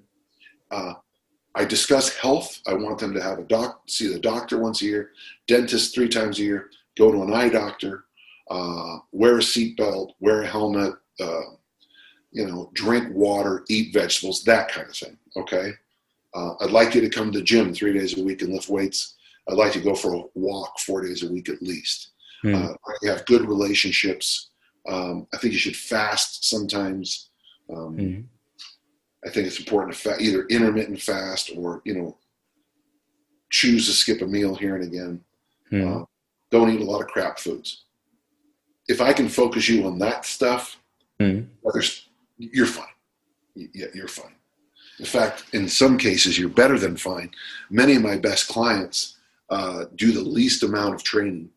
I 1.57 1.65
discuss 1.65 2.15
health. 2.15 2.61
I 2.67 2.75
want 2.75 2.99
them 2.99 3.15
to 3.15 3.21
have 3.21 3.39
a 3.39 3.43
doc, 3.43 3.81
see 3.87 4.07
the 4.13 4.19
doctor 4.19 4.59
once 4.59 4.83
a 4.83 4.85
year, 4.85 5.11
dentist 5.47 5.95
three 5.95 6.07
times 6.07 6.37
a 6.39 6.43
year, 6.43 6.69
go 6.95 7.11
to 7.11 7.23
an 7.23 7.33
eye 7.33 7.49
doctor, 7.49 8.05
uh, 8.51 8.97
wear 9.11 9.37
a 9.37 9.41
seatbelt, 9.41 10.11
wear 10.19 10.43
a 10.43 10.47
helmet, 10.47 10.93
uh, 11.19 11.41
you 12.31 12.45
know, 12.45 12.69
drink 12.75 13.07
water, 13.11 13.65
eat 13.69 13.91
vegetables, 13.91 14.43
that 14.43 14.69
kind 14.69 14.87
of 14.87 14.95
thing. 14.95 15.17
Okay. 15.35 15.71
Uh, 16.35 16.53
I'd 16.61 16.69
like 16.69 16.93
you 16.93 17.01
to 17.01 17.09
come 17.09 17.31
to 17.31 17.39
the 17.39 17.43
gym 17.43 17.73
three 17.73 17.93
days 17.93 18.15
a 18.19 18.23
week 18.23 18.43
and 18.43 18.53
lift 18.53 18.69
weights. 18.69 19.15
I'd 19.49 19.57
like 19.57 19.73
you 19.73 19.81
to 19.81 19.87
go 19.87 19.95
for 19.95 20.13
a 20.13 20.21
walk 20.35 20.77
four 20.79 21.01
days 21.01 21.23
a 21.23 21.31
week 21.31 21.49
at 21.49 21.63
least. 21.63 22.11
You 23.01 23.09
have 23.09 23.25
good 23.25 23.47
relationships. 23.47 24.51
Um, 24.87 25.25
I 25.33 25.37
think 25.37 25.53
you 25.53 25.59
should 25.59 25.75
fast 25.75 26.47
sometimes. 26.47 27.29
Um, 27.69 27.97
Mhm. 27.97 28.23
I 29.25 29.29
think 29.29 29.47
it's 29.47 29.59
important 29.59 29.95
to 29.95 29.99
fa- 29.99 30.17
either 30.19 30.45
intermittent 30.45 31.01
fast 31.01 31.51
or 31.55 31.81
you 31.85 31.95
know 31.95 32.17
choose 33.49 33.85
to 33.87 33.93
skip 33.93 34.21
a 34.21 34.25
meal 34.25 34.55
here 34.55 34.75
and 34.75 34.83
again. 34.83 35.21
Hmm. 35.69 35.87
Uh, 35.87 36.03
don't 36.51 36.69
eat 36.69 36.81
a 36.81 36.85
lot 36.85 37.01
of 37.01 37.07
crap 37.07 37.39
foods. 37.39 37.85
If 38.87 39.01
I 39.01 39.11
can 39.13 39.27
focus 39.27 39.67
you 39.67 39.85
on 39.85 39.99
that 39.99 40.25
stuff, 40.25 40.77
others, 41.67 42.07
you're 42.37 42.65
fine. 42.65 42.85
Yeah, 43.55 43.87
you're 43.93 44.07
fine. 44.07 44.35
In 44.99 45.05
fact, 45.05 45.45
in 45.53 45.67
some 45.67 45.97
cases, 45.97 46.39
you're 46.39 46.49
better 46.49 46.79
than 46.79 46.95
fine. 46.95 47.31
Many 47.69 47.95
of 47.95 48.01
my 48.01 48.17
best 48.17 48.47
clients 48.47 49.17
uh, 49.49 49.85
do 49.95 50.11
the 50.11 50.21
least 50.21 50.63
amount 50.63 50.95
of 50.95 51.03
training. 51.03 51.49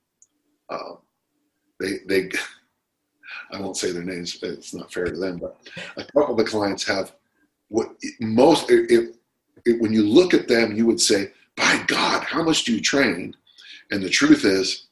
Uh, 0.68 0.94
they, 1.78 1.98
they, 2.06 2.30
I 3.52 3.60
won't 3.60 3.76
say 3.76 3.92
their 3.92 4.02
names. 4.02 4.38
It's 4.42 4.74
not 4.74 4.92
fair 4.92 5.04
to 5.06 5.16
them, 5.16 5.38
but 5.38 5.56
a 5.96 6.04
couple 6.04 6.32
of 6.32 6.36
the 6.36 6.44
clients 6.44 6.86
have 6.86 7.12
what 7.70 7.88
most. 8.20 8.70
If, 8.70 9.16
if, 9.64 9.80
when 9.80 9.92
you 9.92 10.06
look 10.06 10.34
at 10.34 10.48
them, 10.48 10.76
you 10.76 10.86
would 10.86 11.00
say, 11.00 11.32
"By 11.56 11.82
God, 11.86 12.22
how 12.24 12.42
much 12.42 12.64
do 12.64 12.74
you 12.74 12.80
train?" 12.80 13.34
And 13.90 14.02
the 14.02 14.10
truth 14.10 14.44
is, 14.44 14.88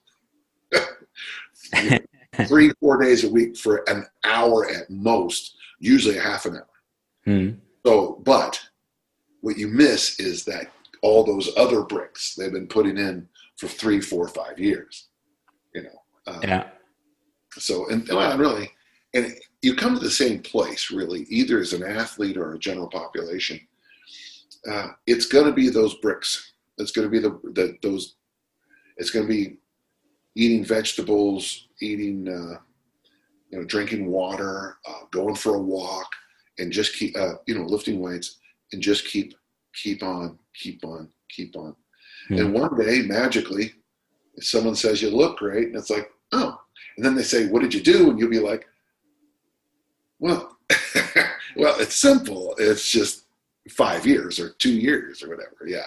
three, 2.46 2.70
four 2.80 3.02
days 3.02 3.24
a 3.24 3.30
week 3.30 3.56
for 3.56 3.84
an 3.88 4.06
hour 4.24 4.68
at 4.68 4.88
most, 4.90 5.56
usually 5.78 6.16
a 6.16 6.22
half 6.22 6.46
an 6.46 6.56
hour. 6.56 6.68
Hmm. 7.24 7.50
So, 7.84 8.20
but 8.24 8.60
what 9.40 9.58
you 9.58 9.68
miss 9.68 10.18
is 10.18 10.44
that 10.46 10.70
all 11.02 11.24
those 11.24 11.50
other 11.56 11.82
bricks 11.82 12.34
they've 12.34 12.52
been 12.52 12.66
putting 12.66 12.96
in 12.96 13.28
for 13.56 13.68
three, 13.68 14.00
four, 14.00 14.26
five 14.28 14.58
years. 14.58 15.08
You 15.74 15.82
know. 15.84 16.02
Uh, 16.26 16.40
Yeah. 16.42 16.68
So, 17.58 17.88
and 17.88 18.06
well, 18.08 18.36
really, 18.38 18.70
and 19.14 19.34
you 19.62 19.74
come 19.74 19.94
to 19.94 20.00
the 20.00 20.10
same 20.10 20.40
place, 20.40 20.90
really, 20.90 21.22
either 21.28 21.58
as 21.58 21.72
an 21.72 21.82
athlete 21.82 22.36
or 22.36 22.54
a 22.54 22.58
general 22.58 22.88
population. 22.88 23.60
Uh, 24.68 24.88
it's 25.06 25.26
going 25.26 25.46
to 25.46 25.52
be 25.52 25.68
those 25.68 25.94
bricks. 25.96 26.52
It's 26.78 26.92
going 26.92 27.06
to 27.06 27.10
be 27.10 27.18
the, 27.18 27.30
the 27.54 27.76
those. 27.82 28.16
It's 28.96 29.10
going 29.10 29.26
to 29.26 29.32
be 29.32 29.58
eating 30.36 30.64
vegetables, 30.64 31.68
eating, 31.80 32.28
uh, 32.28 32.58
you 33.50 33.58
know, 33.58 33.64
drinking 33.64 34.06
water, 34.06 34.78
uh, 34.88 35.04
going 35.10 35.34
for 35.34 35.54
a 35.54 35.60
walk, 35.60 36.08
and 36.58 36.72
just 36.72 36.94
keep, 36.94 37.16
uh, 37.16 37.34
you 37.46 37.56
know, 37.56 37.64
lifting 37.64 38.00
weights, 38.00 38.38
and 38.72 38.82
just 38.82 39.06
keep, 39.06 39.34
keep 39.74 40.02
on, 40.02 40.38
keep 40.54 40.84
on, 40.84 41.08
keep 41.28 41.56
on. 41.56 41.74
Hmm. 42.28 42.38
And 42.38 42.54
one 42.54 42.76
day, 42.76 43.02
magically, 43.02 43.72
if 44.34 44.44
someone 44.44 44.76
says 44.76 45.02
you 45.02 45.10
look 45.10 45.38
great, 45.38 45.68
and 45.68 45.76
it's 45.76 45.90
like, 45.90 46.10
oh, 46.32 46.60
and 46.96 47.04
then 47.04 47.14
they 47.14 47.22
say, 47.22 47.46
"What 47.46 47.62
did 47.62 47.74
you 47.74 47.80
do?" 47.80 48.10
and 48.10 48.18
you'll 48.18 48.30
be 48.30 48.38
like, 48.38 48.66
"Well, 50.18 50.56
well, 51.56 51.78
it's 51.80 51.96
simple. 51.96 52.54
It's 52.58 52.90
just 52.90 53.24
five 53.70 54.06
years 54.06 54.38
or 54.40 54.50
two 54.50 54.72
years 54.72 55.22
or 55.22 55.28
whatever." 55.28 55.56
Yeah. 55.66 55.86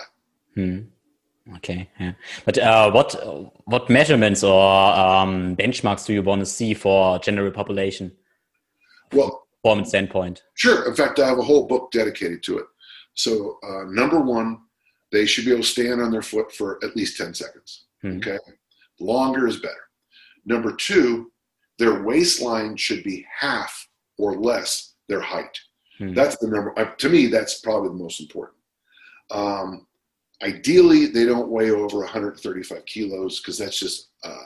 Hmm. 0.56 0.80
Okay, 1.56 1.90
yeah. 2.00 2.14
But 2.46 2.58
uh, 2.58 2.92
what 2.92 3.16
what 3.66 3.90
measurements 3.90 4.44
or 4.44 4.94
um, 4.94 5.56
benchmarks 5.56 6.06
do 6.06 6.14
you 6.14 6.22
want 6.22 6.40
to 6.42 6.46
see 6.46 6.74
for 6.74 7.20
general 7.20 7.52
population 7.52 8.12
Well, 9.12 9.48
performance 9.62 9.90
standpoint? 9.90 10.44
Sure. 10.54 10.88
In 10.88 10.96
fact, 10.96 11.20
I 11.20 11.28
have 11.28 11.40
a 11.40 11.44
whole 11.44 11.68
book 11.68 11.92
dedicated 11.92 12.44
to 12.44 12.60
it. 12.60 12.66
So, 13.14 13.58
uh, 13.64 13.84
number 13.90 14.20
one, 14.20 14.60
they 15.12 15.26
should 15.26 15.46
be 15.46 15.52
able 15.52 15.64
to 15.64 15.68
stand 15.68 16.02
on 16.02 16.12
their 16.12 16.22
foot 16.22 16.52
for 16.54 16.80
at 16.84 16.96
least 16.96 17.18
10 17.18 17.34
seconds. 17.34 17.86
Hmm. 18.02 18.18
Okay. 18.18 18.38
Longer 19.00 19.48
is 19.48 19.60
better. 19.60 19.90
Number 20.46 20.74
two, 20.74 21.32
their 21.78 22.04
waistline 22.04 22.78
should 22.78 23.04
be 23.04 23.26
half 23.40 23.88
or 24.22 24.36
less 24.38 24.94
their 25.10 25.22
height. 25.22 25.58
Hmm. 25.98 26.14
That's 26.14 26.38
the 26.38 26.48
number. 26.48 26.78
Uh, 26.80 26.92
to 26.96 27.10
me, 27.10 27.28
that's 27.28 27.60
probably 27.62 27.90
the 27.90 27.96
most 27.96 28.22
important. 28.22 28.58
Um, 29.32 29.88
ideally, 30.44 31.08
they 31.08 31.26
don't 31.26 31.50
weigh 31.50 31.72
over 31.72 32.00
135 32.00 32.86
kilos 32.86 33.40
because 33.40 33.58
that's 33.58 33.80
just, 33.80 34.10
uh, 34.24 34.46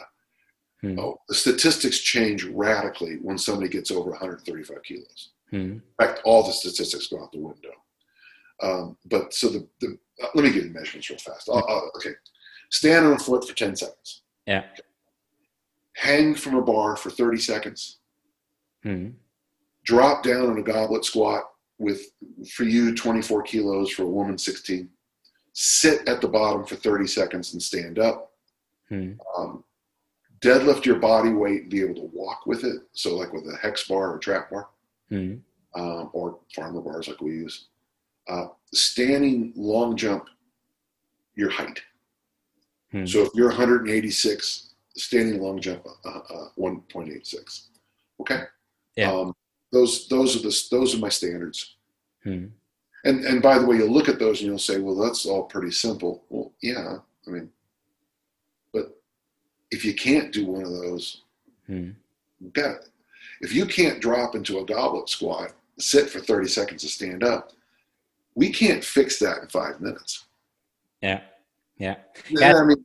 Hmm. 0.81 0.99
oh, 0.99 1.17
the 1.29 1.33
statistics 1.35 1.99
change 1.99 2.43
radically 2.43 3.15
when 3.21 3.37
somebody 3.37 3.69
gets 3.69 3.91
over 3.91 4.11
135 4.11 4.83
kilos. 4.83 5.31
Hmm. 5.49 5.55
In 5.57 5.81
fact, 5.99 6.21
all 6.25 6.43
the 6.43 6.51
statistics 6.51 7.07
go 7.07 7.23
out 7.23 7.31
the 7.31 7.39
window. 7.39 7.71
Um, 8.61 8.97
but 9.05 9.33
so 9.33 9.49
the, 9.49 9.67
the 9.79 9.97
uh, 10.21 10.27
let 10.35 10.43
me 10.43 10.49
give 10.51 10.63
you 10.63 10.73
the 10.73 10.79
measurements 10.79 11.09
real 11.09 11.19
fast. 11.19 11.49
I'll, 11.49 11.65
I'll- 11.67 11.91
okay, 11.97 12.11
stand 12.69 13.05
on 13.05 13.13
a 13.13 13.19
foot 13.19 13.47
for 13.47 13.53
10 13.55 13.75
seconds. 13.75 14.21
Yeah. 14.45 14.65
Hang 15.95 16.35
from 16.35 16.55
a 16.55 16.61
bar 16.61 16.95
for 16.97 17.09
30 17.09 17.37
seconds. 17.39 17.99
Hmm. 18.83 19.09
Drop 19.85 20.23
down 20.23 20.49
on 20.49 20.57
a 20.57 20.63
goblet 20.63 21.05
squat 21.05 21.43
with, 21.77 22.01
for 22.53 22.63
you, 22.63 22.93
24 22.93 23.43
kilos, 23.43 23.91
for 23.91 24.03
a 24.03 24.07
woman, 24.07 24.37
16. 24.37 24.89
Sit 25.53 26.07
at 26.07 26.21
the 26.21 26.27
bottom 26.27 26.65
for 26.65 26.75
30 26.75 27.07
seconds 27.07 27.53
and 27.53 27.61
stand 27.61 27.99
up. 27.99 28.31
Hmm. 28.89 29.13
Um, 29.37 29.63
deadlift 30.41 30.85
your 30.85 30.99
body 30.99 31.31
weight 31.31 31.63
and 31.63 31.71
be 31.71 31.81
able 31.81 31.95
to 31.95 32.09
walk 32.13 32.45
with 32.45 32.63
it. 32.63 32.81
So, 32.91 33.15
like 33.15 33.31
with 33.31 33.45
a 33.47 33.57
hex 33.61 33.87
bar 33.87 34.11
or 34.11 34.19
trap 34.19 34.51
bar. 34.51 34.67
Hmm. 35.09 35.35
um, 35.75 36.09
or 36.13 36.39
farmer 36.55 36.81
bars 36.81 37.07
like 37.07 37.21
we 37.21 37.31
use. 37.31 37.67
Uh, 38.27 38.47
standing 38.73 39.53
long 39.55 39.95
jump, 39.95 40.25
your 41.35 41.49
height. 41.49 41.81
Hmm. 42.91 43.05
So 43.05 43.21
if 43.21 43.29
you're 43.35 43.49
186, 43.49 44.73
standing 44.95 45.41
long 45.41 45.59
jump, 45.59 45.85
uh, 46.05 46.09
uh, 46.09 46.47
1.86. 46.57 47.67
Okay. 48.21 48.43
Yeah. 48.95 49.11
Um, 49.11 49.35
those 49.75 50.07
those 50.07 50.35
are 50.35 50.39
the 50.39 50.67
those 50.71 50.95
are 50.95 50.99
my 50.99 51.09
standards. 51.09 51.75
Hmm. 52.23 52.45
And 53.03 53.25
and 53.25 53.41
by 53.41 53.59
the 53.59 53.65
way, 53.65 53.77
you'll 53.77 53.91
look 53.91 54.09
at 54.09 54.19
those 54.19 54.39
and 54.39 54.47
you'll 54.47 54.57
say, 54.57 54.79
well, 54.79 54.95
that's 54.95 55.25
all 55.25 55.43
pretty 55.43 55.71
simple. 55.71 56.23
Well, 56.29 56.51
yeah. 56.61 56.97
I 57.27 57.29
mean, 57.29 57.49
but 58.73 58.97
if 59.71 59.83
you 59.83 59.93
can't 59.93 60.31
do 60.31 60.45
one 60.45 60.63
of 60.63 60.71
those, 60.71 61.21
Hmm. 61.67 61.91
Got 62.53 62.75
it. 62.75 62.89
If 63.41 63.53
you 63.53 63.65
can't 63.65 64.01
drop 64.01 64.35
into 64.35 64.59
a 64.59 64.65
goblet 64.65 65.09
squat, 65.09 65.53
sit 65.79 66.09
for 66.09 66.19
30 66.19 66.47
seconds 66.47 66.81
to 66.83 66.87
stand 66.87 67.23
up, 67.23 67.51
we 68.35 68.51
can't 68.51 68.83
fix 68.83 69.19
that 69.19 69.41
in 69.41 69.47
five 69.47 69.81
minutes. 69.81 70.25
Yeah. 71.01 71.21
Yeah. 71.77 71.95
Yeah. 72.29 72.53
I 72.55 72.63
mean, 72.63 72.77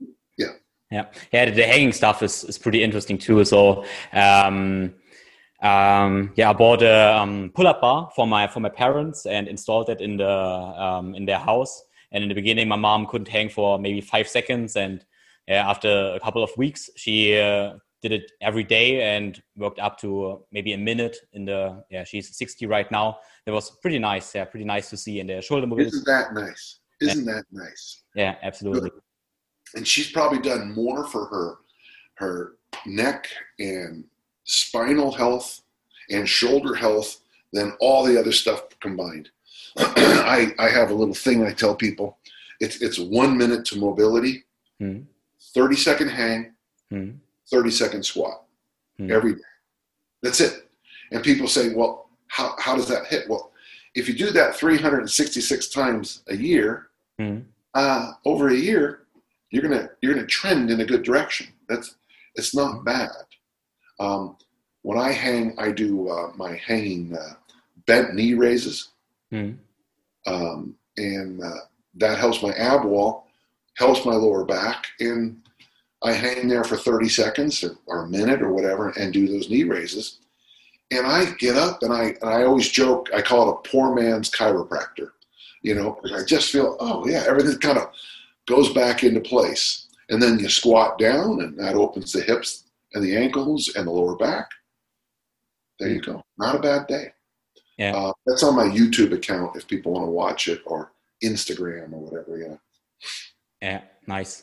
Yeah, 0.91 1.07
yeah, 1.33 1.45
the, 1.45 1.53
the 1.53 1.67
hanging 1.67 1.93
stuff 1.93 2.21
is, 2.23 2.43
is 2.45 2.59
pretty 2.59 2.83
interesting 2.83 3.17
too. 3.17 3.45
So, 3.45 3.85
um, 4.13 4.93
um, 5.63 6.33
yeah, 6.37 6.51
I 6.51 6.53
bought 6.53 6.83
a 6.83 7.17
um, 7.17 7.53
pull-up 7.55 7.81
bar 7.81 8.11
for 8.17 8.27
my 8.27 8.47
for 8.47 8.61
my 8.61 8.69
parents 8.69 9.27
and 9.27 9.47
installed 9.47 9.91
it 9.91 10.01
in 10.01 10.17
the 10.17 10.31
um, 10.31 11.15
in 11.15 11.27
their 11.27 11.39
house. 11.39 11.83
And 12.13 12.23
in 12.25 12.29
the 12.29 12.35
beginning, 12.35 12.67
my 12.69 12.77
mom 12.77 13.07
couldn't 13.07 13.29
hang 13.29 13.49
for 13.49 13.79
maybe 13.79 14.01
five 14.01 14.29
seconds, 14.29 14.77
and 14.77 15.05
yeah, 15.47 15.69
after 15.69 15.89
a 16.15 16.21
couple 16.21 16.43
of 16.43 16.51
weeks, 16.57 16.91
she 16.97 17.39
uh, 17.39 17.75
did 18.03 18.13
it 18.13 18.33
every 18.41 18.65
day 18.65 19.03
and 19.17 19.43
worked 19.57 19.79
up 19.79 19.99
to 19.99 20.27
uh, 20.27 20.37
maybe 20.51 20.73
a 20.73 20.79
minute. 20.79 21.17
In 21.33 21.45
the 21.45 21.85
yeah, 21.91 22.05
she's 22.05 22.37
sixty 22.37 22.67
right 22.67 22.91
now. 22.91 23.19
That 23.47 23.53
was 23.53 23.71
pretty 23.83 23.99
nice. 23.99 24.35
Yeah, 24.35 24.45
pretty 24.45 24.67
nice 24.67 24.91
to 24.91 24.97
see. 24.97 25.21
And 25.21 25.29
the 25.29 25.43
shoulder 25.43 25.67
mobility. 25.67 25.97
isn't 25.97 26.07
that 26.07 26.35
nice? 26.35 26.81
Isn't 27.01 27.25
that 27.27 27.45
nice? 27.53 28.03
Yeah, 28.15 28.37
absolutely. 28.43 28.91
And 29.75 29.87
she's 29.87 30.11
probably 30.11 30.41
done 30.41 30.75
more 30.75 31.07
for 31.07 31.27
her 31.27 31.59
her 32.15 32.57
neck 32.87 33.29
and 33.59 34.05
spinal 34.51 35.13
health 35.13 35.63
and 36.11 36.29
shoulder 36.29 36.75
health 36.75 37.21
than 37.53 37.73
all 37.81 38.05
the 38.05 38.19
other 38.19 38.33
stuff 38.33 38.63
combined. 38.81 39.31
I, 39.77 40.53
I 40.59 40.69
have 40.69 40.91
a 40.91 40.95
little 40.95 41.15
thing 41.15 41.45
I 41.45 41.53
tell 41.53 41.75
people. 41.75 42.19
It's 42.61 42.83
it's 42.83 42.99
one 42.99 43.37
minute 43.39 43.65
to 43.67 43.79
mobility, 43.79 44.45
Hmm. 44.79 45.01
30 45.55 45.77
second 45.77 46.09
hang, 46.09 46.53
Hmm. 46.91 47.11
30 47.51 47.71
second 47.71 48.03
squat 48.05 48.43
Hmm. 48.99 49.11
every 49.13 49.35
day. 49.35 49.41
That's 50.23 50.41
it. 50.41 50.69
And 51.13 51.23
people 51.23 51.49
say, 51.49 51.75
well, 51.75 52.09
how, 52.29 52.55
how 52.59 52.77
does 52.77 52.89
that 52.89 53.07
hit? 53.07 53.29
Well, 53.29 53.53
if 53.95 54.09
you 54.09 54.15
do 54.15 54.31
that 54.33 54.55
366 54.57 55.69
times 55.69 56.23
a 56.29 56.37
year, 56.37 56.89
Hmm. 57.19 57.39
uh, 57.75 58.13
over 58.25 58.49
a 58.49 58.55
year, 58.57 59.03
you're 59.51 59.63
gonna 59.63 59.91
you're 60.01 60.15
gonna 60.15 60.27
trend 60.27 60.71
in 60.71 60.81
a 60.81 60.85
good 60.85 61.03
direction. 61.03 61.49
That's 61.69 61.97
it's 62.37 62.55
not 62.55 62.85
bad. 62.85 63.11
Um, 64.01 64.37
when 64.83 64.99
I 64.99 65.13
hang, 65.13 65.55
I 65.59 65.71
do 65.71 66.09
uh, 66.09 66.33
my 66.37 66.57
hanging 66.67 67.15
uh, 67.17 67.35
bent 67.87 68.15
knee 68.15 68.35
raises, 68.35 68.89
Hmm. 69.31 69.53
um, 70.27 70.75
and 70.97 71.41
uh, 71.43 71.61
that 71.95 72.19
helps 72.19 72.43
my 72.43 72.53
ab 72.55 72.85
wall, 72.85 73.27
helps 73.77 74.05
my 74.05 74.15
lower 74.15 74.45
back, 74.45 74.87
and 75.01 75.41
I 76.03 76.13
hang 76.13 76.49
there 76.49 76.65
for 76.65 76.77
30 76.77 77.09
seconds 77.09 77.63
or, 77.63 77.77
or 77.87 78.05
a 78.05 78.09
minute 78.09 78.43
or 78.43 78.53
whatever, 78.53 78.89
and 78.99 79.13
do 79.13 79.29
those 79.29 79.51
knee 79.51 79.65
raises. 79.65 80.19
And 80.91 81.07
I 81.07 81.33
get 81.39 81.57
up, 81.57 81.83
and 81.83 81.93
I 81.93 82.17
and 82.23 82.31
I 82.31 82.43
always 82.45 82.69
joke. 82.69 83.11
I 83.15 83.23
call 83.23 83.49
it 83.49 83.53
a 83.53 83.69
poor 83.71 83.95
man's 83.95 84.31
chiropractor, 84.31 85.11
you 85.63 85.75
know, 85.75 85.99
because 86.03 86.21
I 86.21 86.25
just 86.25 86.51
feel, 86.51 86.77
oh 86.81 87.07
yeah, 87.07 87.25
everything 87.29 87.59
kind 87.59 87.79
of 87.79 87.91
goes 88.47 88.73
back 88.73 89.05
into 89.05 89.21
place. 89.21 89.87
and 90.09 90.21
then 90.21 90.41
you 90.41 90.49
squat 90.49 90.99
down, 90.99 91.41
and 91.43 91.57
that 91.59 91.77
opens 91.77 92.13
the 92.13 92.21
hips 92.23 92.65
and 92.95 93.05
the 93.05 93.17
ankles 93.17 93.73
and 93.77 93.87
the 93.87 93.91
lower 93.91 94.17
back. 94.17 94.49
There 95.79 95.89
you 95.91 96.01
go. 96.01 96.23
Not 96.39 96.57
a 96.57 96.59
bad 96.59 96.87
day. 96.87 97.13
Yeah. 97.79 97.97
Uh, 97.97 98.13
that's 98.27 98.43
on 98.43 98.55
my 98.55 98.65
YouTube 98.65 99.13
account 99.13 99.57
if 99.57 99.67
people 99.67 99.93
want 99.93 100.07
to 100.07 100.11
watch 100.11 100.49
it, 100.49 100.61
or 100.67 100.93
Instagram 101.25 101.93
or 101.93 102.01
whatever. 102.01 102.39
Yeah. 102.39 102.57
Yeah, 103.63 103.81
nice. 104.07 104.43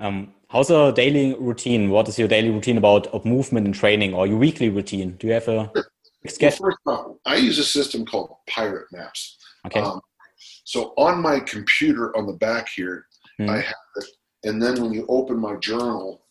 Um, 0.00 0.34
how's 0.48 0.70
a 0.70 0.92
daily 0.92 1.34
routine? 1.38 1.90
What 1.90 2.08
is 2.08 2.18
your 2.18 2.28
daily 2.28 2.50
routine 2.50 2.78
about 2.78 3.06
of 3.08 3.24
movement 3.24 3.66
and 3.66 3.74
training, 3.74 4.14
or 4.14 4.26
your 4.26 4.38
weekly 4.38 4.68
routine? 4.68 5.12
Do 5.12 5.26
you 5.28 5.32
have 5.34 5.48
a 5.48 5.70
Well, 5.74 5.84
schedule? 6.26 6.66
first 6.66 6.78
off, 6.86 7.16
I 7.24 7.36
use 7.36 7.58
a 7.58 7.64
system 7.64 8.04
called 8.04 8.34
Pirate 8.48 8.86
Maps. 8.92 9.38
Okay. 9.66 9.80
Um, 9.80 10.00
so 10.64 10.92
on 10.96 11.20
my 11.22 11.38
computer 11.40 12.16
on 12.16 12.26
the 12.26 12.32
back 12.34 12.68
here, 12.68 13.06
Hmm. 13.38 13.50
I 13.50 13.56
have 13.60 13.74
it, 13.96 14.04
and 14.44 14.60
then 14.62 14.80
when 14.82 14.92
you 14.92 15.06
open 15.08 15.38
my 15.38 15.56
journal, 15.56 16.25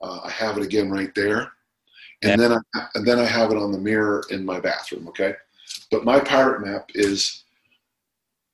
uh, 0.00 0.20
I 0.24 0.30
have 0.30 0.56
it 0.58 0.64
again 0.64 0.90
right 0.90 1.14
there, 1.14 1.52
and 2.22 2.40
Yeah. 2.40 2.48
then 2.48 2.52
I, 2.74 2.86
and 2.94 3.06
then 3.06 3.18
I 3.18 3.24
have 3.24 3.50
it 3.50 3.56
on 3.58 3.72
the 3.72 3.78
mirror 3.78 4.24
in 4.30 4.44
my 4.44 4.60
bathroom. 4.60 5.08
Okay, 5.08 5.34
but 5.90 6.04
my 6.04 6.20
pirate 6.20 6.64
map 6.66 6.90
is 6.94 7.44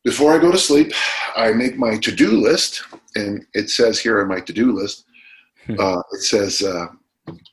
before 0.04 0.32
I 0.34 0.38
go 0.38 0.52
to 0.52 0.58
sleep, 0.58 0.92
I 1.36 1.52
make 1.52 1.76
my 1.78 1.96
to 1.98 2.12
do 2.12 2.30
list, 2.40 2.82
and 3.14 3.46
it 3.54 3.70
says 3.70 3.98
here 3.98 4.20
on 4.20 4.28
my 4.28 4.40
to 4.40 4.52
do 4.52 4.72
list, 4.72 5.04
Hmm. 5.66 5.76
uh, 5.80 6.02
it 6.12 6.22
says 6.22 6.60
uh, 6.62 6.88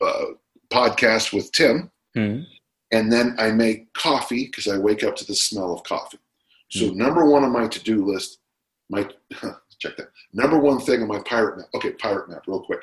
uh, 0.02 0.26
podcast 0.70 1.32
with 1.34 1.52
Tim 1.54 1.89
Hmm. 2.14 2.42
and 2.92 3.10
then 3.12 3.36
I 3.39 3.52
make 3.52 3.94
coffee 3.94 4.48
because 4.48 4.68
I 4.68 4.78
wake 4.78 5.02
up 5.06 5.16
to 5.18 5.26
the 5.26 5.34
smell 5.36 5.74
of 5.74 5.84
coffee. 5.84 6.20
So 6.70 6.88
number 6.88 7.26
one 7.26 7.44
on 7.46 7.52
my 7.54 7.68
to-do 7.70 8.06
list, 8.06 8.39
my 8.89 9.04
check 9.80 9.96
that. 9.98 10.10
Number 10.34 10.58
one 10.60 10.80
thing 10.80 11.02
on 11.02 11.08
my 11.08 11.20
pirate 11.20 11.58
map. 11.58 11.68
Okay, 11.76 11.92
pirate 11.94 12.30
map, 12.30 12.44
real 12.48 12.62
quick. 12.62 12.82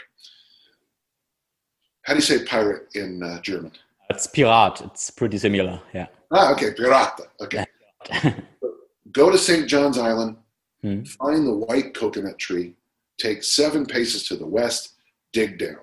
How 2.09 2.15
do 2.15 2.21
you 2.21 2.23
say 2.23 2.43
pirate 2.43 2.89
in 2.95 3.23
uh, 3.23 3.39
German? 3.43 3.71
It's 4.09 4.27
Pirat. 4.27 4.83
It's 4.87 5.11
pretty 5.11 5.37
similar. 5.37 5.79
Yeah. 5.93 6.07
Ah, 6.31 6.53
okay, 6.53 6.71
pirata. 6.73 7.25
Okay, 7.43 7.67
go 9.13 9.31
to 9.31 9.37
St. 9.37 9.69
John's 9.69 9.99
Island, 9.99 10.37
Hmm. 10.83 11.03
find 11.03 11.47
the 11.47 11.53
white 11.55 11.93
coconut 11.93 12.39
tree, 12.39 12.77
take 13.19 13.43
seven 13.43 13.85
paces 13.85 14.27
to 14.29 14.37
the 14.37 14.47
west, 14.47 14.95
dig 15.35 15.59
down. 15.59 15.81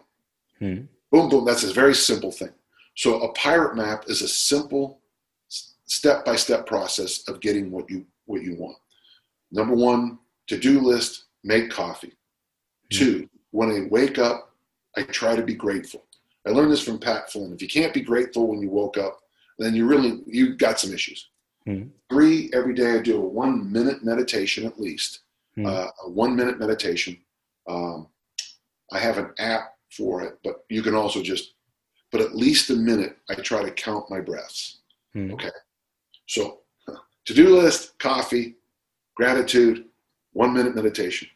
Hmm. 0.58 0.86
boom 1.12 1.30
boom 1.30 1.46
that's 1.46 1.64
a 1.64 1.74
very 1.74 1.94
simple 1.94 2.32
thing 2.32 2.54
so 2.96 3.22
a 3.22 3.34
pirate 3.34 3.76
map 3.76 4.06
is 4.08 4.22
a 4.22 4.28
simple 4.28 5.02
step 5.50 6.24
by 6.24 6.38
step 6.38 6.66
process 6.66 7.28
of 7.28 7.42
getting 7.42 7.70
what 7.70 7.90
you 7.90 8.06
what 8.26 8.42
you 8.42 8.56
want 8.56 8.78
number 9.52 9.76
one 9.76 10.18
to-do 10.48 10.80
list 10.80 11.26
make 11.44 11.70
coffee 11.70 12.14
two 12.90 13.28
when 13.52 13.70
i 13.70 13.86
wake 13.92 14.18
up 14.18 14.54
i 14.96 15.02
try 15.04 15.36
to 15.36 15.44
be 15.44 15.54
grateful 15.54 16.05
i 16.46 16.50
learned 16.50 16.72
this 16.72 16.84
from 16.84 17.00
pat 17.00 17.32
flynn 17.32 17.54
if 17.54 17.62
you 17.62 17.68
can't 17.68 17.94
be 17.94 18.02
grateful 18.02 18.48
when 18.48 18.62
you 18.62 18.70
woke 18.70 18.98
up 18.98 19.20
then 19.60 19.74
you 19.76 19.86
really 19.86 20.22
you 20.28 20.56
got 20.56 20.80
some 20.80 20.94
issues 20.94 21.30
Hmm. 21.66 21.86
three 22.12 22.52
every 22.54 22.76
day 22.76 22.92
i 22.92 23.00
do 23.00 23.18
a 23.18 23.26
one 23.28 23.72
minute 23.72 24.04
meditation 24.04 24.66
at 24.66 24.80
least 24.80 25.22
Hmm. 25.56 25.66
uh, 25.66 25.88
a 26.06 26.10
one 26.10 26.36
minute 26.36 26.60
meditation 26.60 27.18
um, 27.68 28.08
i 28.92 29.00
have 29.00 29.18
an 29.18 29.32
app 29.40 29.72
for 29.96 30.22
it, 30.24 30.38
but 30.44 30.66
you 30.70 30.82
can 30.82 30.94
also 30.94 31.22
just, 31.22 31.54
but 32.12 32.20
at 32.20 32.36
least 32.36 32.70
a 32.70 32.76
minute, 32.76 33.18
I 33.30 33.36
try 33.36 33.64
to 33.64 33.72
count 33.72 34.10
my 34.10 34.20
breaths. 34.20 34.80
Hmm. 35.14 35.32
Okay. 35.32 35.52
So, 36.26 36.60
to 37.26 37.34
do 37.34 37.56
list, 37.56 37.98
coffee, 37.98 38.56
gratitude, 39.16 39.86
one 40.34 40.54
minute 40.54 40.76
meditation. 40.76 41.30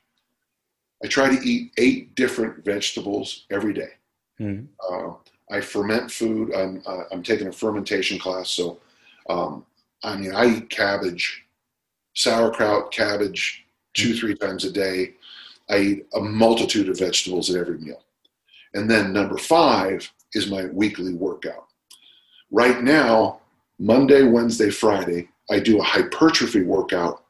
I 1.01 1.07
try 1.07 1.33
to 1.33 1.41
eat 1.47 1.71
eight 1.77 2.15
different 2.15 2.65
vegetables 2.65 3.45
every 3.49 3.71
day. 3.73 3.91
Hmm. 4.39 4.61
Uh, 4.89 5.13
I 5.51 5.61
ferment 5.61 6.09
food. 6.09 6.53
I'm, 6.55 6.81
uh, 6.85 7.03
I'm 7.11 7.23
taking 7.23 7.47
a 7.47 7.51
fermentation 7.51 8.17
class. 8.17 8.49
So, 8.49 8.79
um, 9.29 9.65
I 10.03 10.15
mean, 10.15 10.33
I 10.33 10.57
eat 10.57 10.69
cabbage, 10.69 11.43
sauerkraut, 12.15 12.91
cabbage 12.91 13.65
two, 13.93 14.15
three 14.15 14.35
times 14.35 14.63
a 14.63 14.71
day. 14.71 15.15
I 15.69 15.77
eat 15.79 16.07
a 16.15 16.19
multitude 16.19 16.89
of 16.89 16.99
vegetables 16.99 17.49
at 17.49 17.59
every 17.59 17.77
meal. 17.77 18.01
And 18.73 18.89
then 18.89 19.13
number 19.13 19.37
five 19.37 20.09
is 20.33 20.49
my 20.49 20.65
weekly 20.67 21.13
workout. 21.13 21.67
Right 22.51 22.81
now, 22.81 23.41
Monday, 23.77 24.23
Wednesday, 24.23 24.69
Friday, 24.69 25.29
I 25.49 25.59
do 25.59 25.79
a 25.79 25.83
hypertrophy 25.83 26.63
workout, 26.63 27.23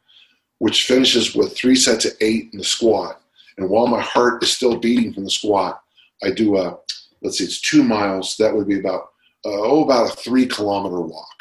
which 0.60 0.86
finishes 0.86 1.36
with 1.36 1.56
three 1.56 1.76
sets 1.76 2.06
of 2.06 2.14
eight 2.22 2.50
in 2.52 2.60
the 2.60 2.64
squat. 2.64 3.22
And 3.58 3.70
while 3.70 3.88
my 3.88 4.02
heart 4.02 4.44
is 4.44 4.52
still 4.52 4.78
beating 4.78 5.14
from 5.14 5.24
the 5.24 5.30
squat, 5.30 5.82
I 6.24 6.32
do 6.32 6.58
a, 6.58 6.78
let's 7.22 7.38
see, 7.38 7.44
it's 7.44 7.62
two 7.62 7.84
miles. 7.84 8.38
That 8.38 8.56
would 8.56 8.68
be 8.68 8.80
about, 8.80 9.10
uh, 9.46 9.50
oh, 9.52 9.84
about 9.84 10.12
a 10.12 10.16
three 10.16 10.46
kilometer 10.46 11.02
walk. 11.02 11.36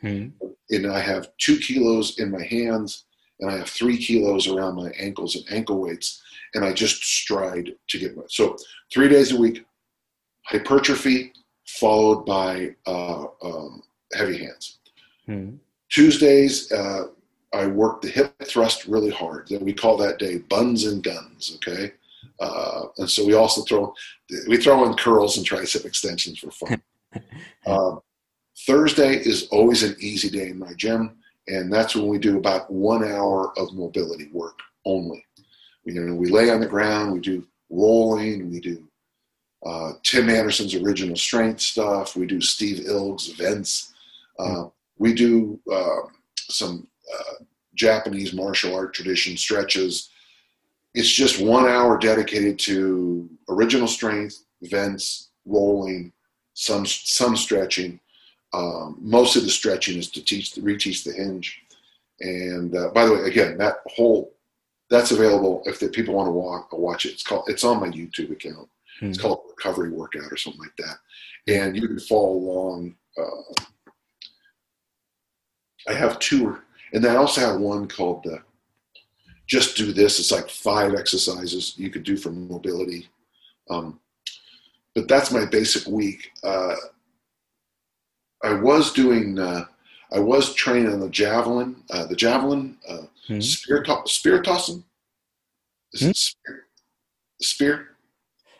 Hmm. 0.00 0.28
And 0.70 0.86
I 0.86 1.00
have 1.00 1.28
two 1.38 1.58
kilos 1.58 2.18
in 2.18 2.30
my 2.30 2.42
hands, 2.42 3.04
and 3.40 3.50
I 3.50 3.58
have 3.58 3.68
three 3.68 3.98
kilos 3.98 4.48
around 4.48 4.76
my 4.76 4.90
ankles 4.98 5.36
and 5.36 5.44
ankle 5.50 5.80
weights. 5.80 6.22
And 6.54 6.64
I 6.64 6.72
just 6.72 7.02
stride 7.02 7.74
to 7.88 7.98
get 7.98 8.16
my, 8.16 8.22
so 8.28 8.56
three 8.92 9.08
days 9.08 9.32
a 9.32 9.36
week, 9.36 9.64
hypertrophy 10.44 11.32
followed 11.66 12.24
by 12.24 12.74
uh, 12.86 13.24
um, 13.42 13.82
heavy 14.12 14.38
hands. 14.38 14.78
Hmm. 15.26 15.56
Tuesdays, 15.90 16.70
uh, 16.72 17.06
I 17.52 17.66
work 17.66 18.02
the 18.02 18.08
hip 18.08 18.34
thrust 18.44 18.86
really 18.86 19.10
hard. 19.10 19.48
That 19.48 19.62
we 19.62 19.72
call 19.72 19.96
that 19.98 20.18
day 20.18 20.38
buns 20.38 20.84
and 20.86 21.02
guns. 21.02 21.52
Okay, 21.56 21.92
uh, 22.40 22.82
and 22.98 23.08
so 23.08 23.24
we 23.24 23.34
also 23.34 23.62
throw 23.62 23.94
we 24.48 24.56
throw 24.56 24.84
in 24.86 24.94
curls 24.94 25.36
and 25.36 25.46
tricep 25.46 25.84
extensions 25.84 26.38
for 26.38 26.50
fun. 26.50 26.82
um, 27.66 28.00
Thursday 28.66 29.16
is 29.16 29.48
always 29.48 29.82
an 29.82 29.96
easy 29.98 30.30
day 30.30 30.48
in 30.48 30.58
my 30.58 30.72
gym, 30.74 31.16
and 31.48 31.72
that's 31.72 31.96
when 31.96 32.06
we 32.06 32.18
do 32.18 32.38
about 32.38 32.70
one 32.70 33.04
hour 33.04 33.52
of 33.58 33.74
mobility 33.74 34.28
work 34.32 34.58
only. 34.84 35.24
You 35.84 36.00
know, 36.00 36.14
we 36.14 36.30
lay 36.30 36.50
on 36.50 36.60
the 36.60 36.66
ground, 36.66 37.12
we 37.12 37.20
do 37.20 37.46
rolling, 37.68 38.50
we 38.50 38.60
do 38.60 38.88
uh, 39.66 39.92
Tim 40.02 40.30
Anderson's 40.30 40.74
original 40.74 41.16
strength 41.16 41.60
stuff, 41.60 42.16
we 42.16 42.26
do 42.26 42.40
Steve 42.40 42.86
Ilg's 42.86 43.28
vents, 43.32 43.92
uh, 44.38 44.64
we 44.98 45.12
do 45.12 45.60
uh, 45.72 46.08
some 46.36 46.86
uh, 47.12 47.44
Japanese 47.74 48.32
martial 48.32 48.74
art 48.74 48.94
tradition 48.94 49.36
stretches. 49.36 50.10
It's 50.94 51.10
just 51.10 51.40
one 51.40 51.66
hour 51.66 51.98
dedicated 51.98 52.58
to 52.60 53.28
original 53.48 53.88
strength, 53.88 54.44
vents, 54.62 55.30
rolling, 55.44 56.12
some 56.54 56.86
some 56.86 57.36
stretching. 57.36 58.00
Um, 58.52 58.98
most 59.00 59.34
of 59.34 59.42
the 59.42 59.50
stretching 59.50 59.98
is 59.98 60.10
to 60.12 60.24
teach 60.24 60.52
reteach 60.54 61.04
the 61.04 61.12
hinge. 61.12 61.60
And 62.20 62.74
uh, 62.76 62.90
by 62.90 63.06
the 63.06 63.12
way, 63.14 63.22
again, 63.22 63.58
that 63.58 63.78
whole 63.86 64.32
that's 64.88 65.10
available 65.10 65.62
if 65.66 65.80
the 65.80 65.88
people 65.88 66.14
want 66.14 66.28
to 66.28 66.32
walk, 66.32 66.72
watch 66.72 67.06
it. 67.06 67.12
It's 67.12 67.24
called 67.24 67.44
it's 67.48 67.64
on 67.64 67.80
my 67.80 67.88
YouTube 67.88 68.30
account. 68.30 68.68
Hmm. 69.00 69.06
It's 69.06 69.20
called 69.20 69.42
Recovery 69.48 69.90
Workout 69.90 70.30
or 70.30 70.36
something 70.36 70.60
like 70.60 70.76
that. 70.78 70.98
And 71.48 71.76
you 71.76 71.88
can 71.88 71.98
follow 71.98 72.32
along. 72.32 72.94
Uh, 73.18 73.64
I 75.88 75.92
have 75.92 76.18
two, 76.18 76.58
and 76.92 77.04
then 77.04 77.14
I 77.14 77.18
also 77.18 77.40
have 77.40 77.60
one 77.60 77.88
called 77.88 78.26
uh, 78.26 78.38
Just 79.46 79.76
Do 79.76 79.92
This. 79.92 80.18
It's 80.18 80.32
like 80.32 80.48
five 80.48 80.94
exercises 80.94 81.74
you 81.76 81.90
could 81.90 82.02
do 82.02 82.16
for 82.16 82.30
mobility. 82.30 83.08
Um, 83.70 84.00
but 84.94 85.08
that's 85.08 85.30
my 85.30 85.44
basic 85.44 85.86
week. 85.86 86.30
Uh, 86.42 86.74
I 88.42 88.52
was 88.54 88.92
doing, 88.92 89.38
uh, 89.38 89.64
I 90.12 90.18
was 90.20 90.54
training 90.54 90.92
on 90.92 91.00
the 91.00 91.08
javelin, 91.10 91.82
uh, 91.90 92.06
the 92.06 92.16
javelin, 92.16 92.78
uh, 92.88 93.02
Hmm. 93.26 93.40
spear, 93.40 93.82
to- 93.82 94.02
spear 94.06 94.42
tossing. 94.42 94.84
Is 95.92 96.00
Hmm? 96.02 96.08
it 96.10 96.16
spear? 96.16 96.66
Spear? 97.40 97.88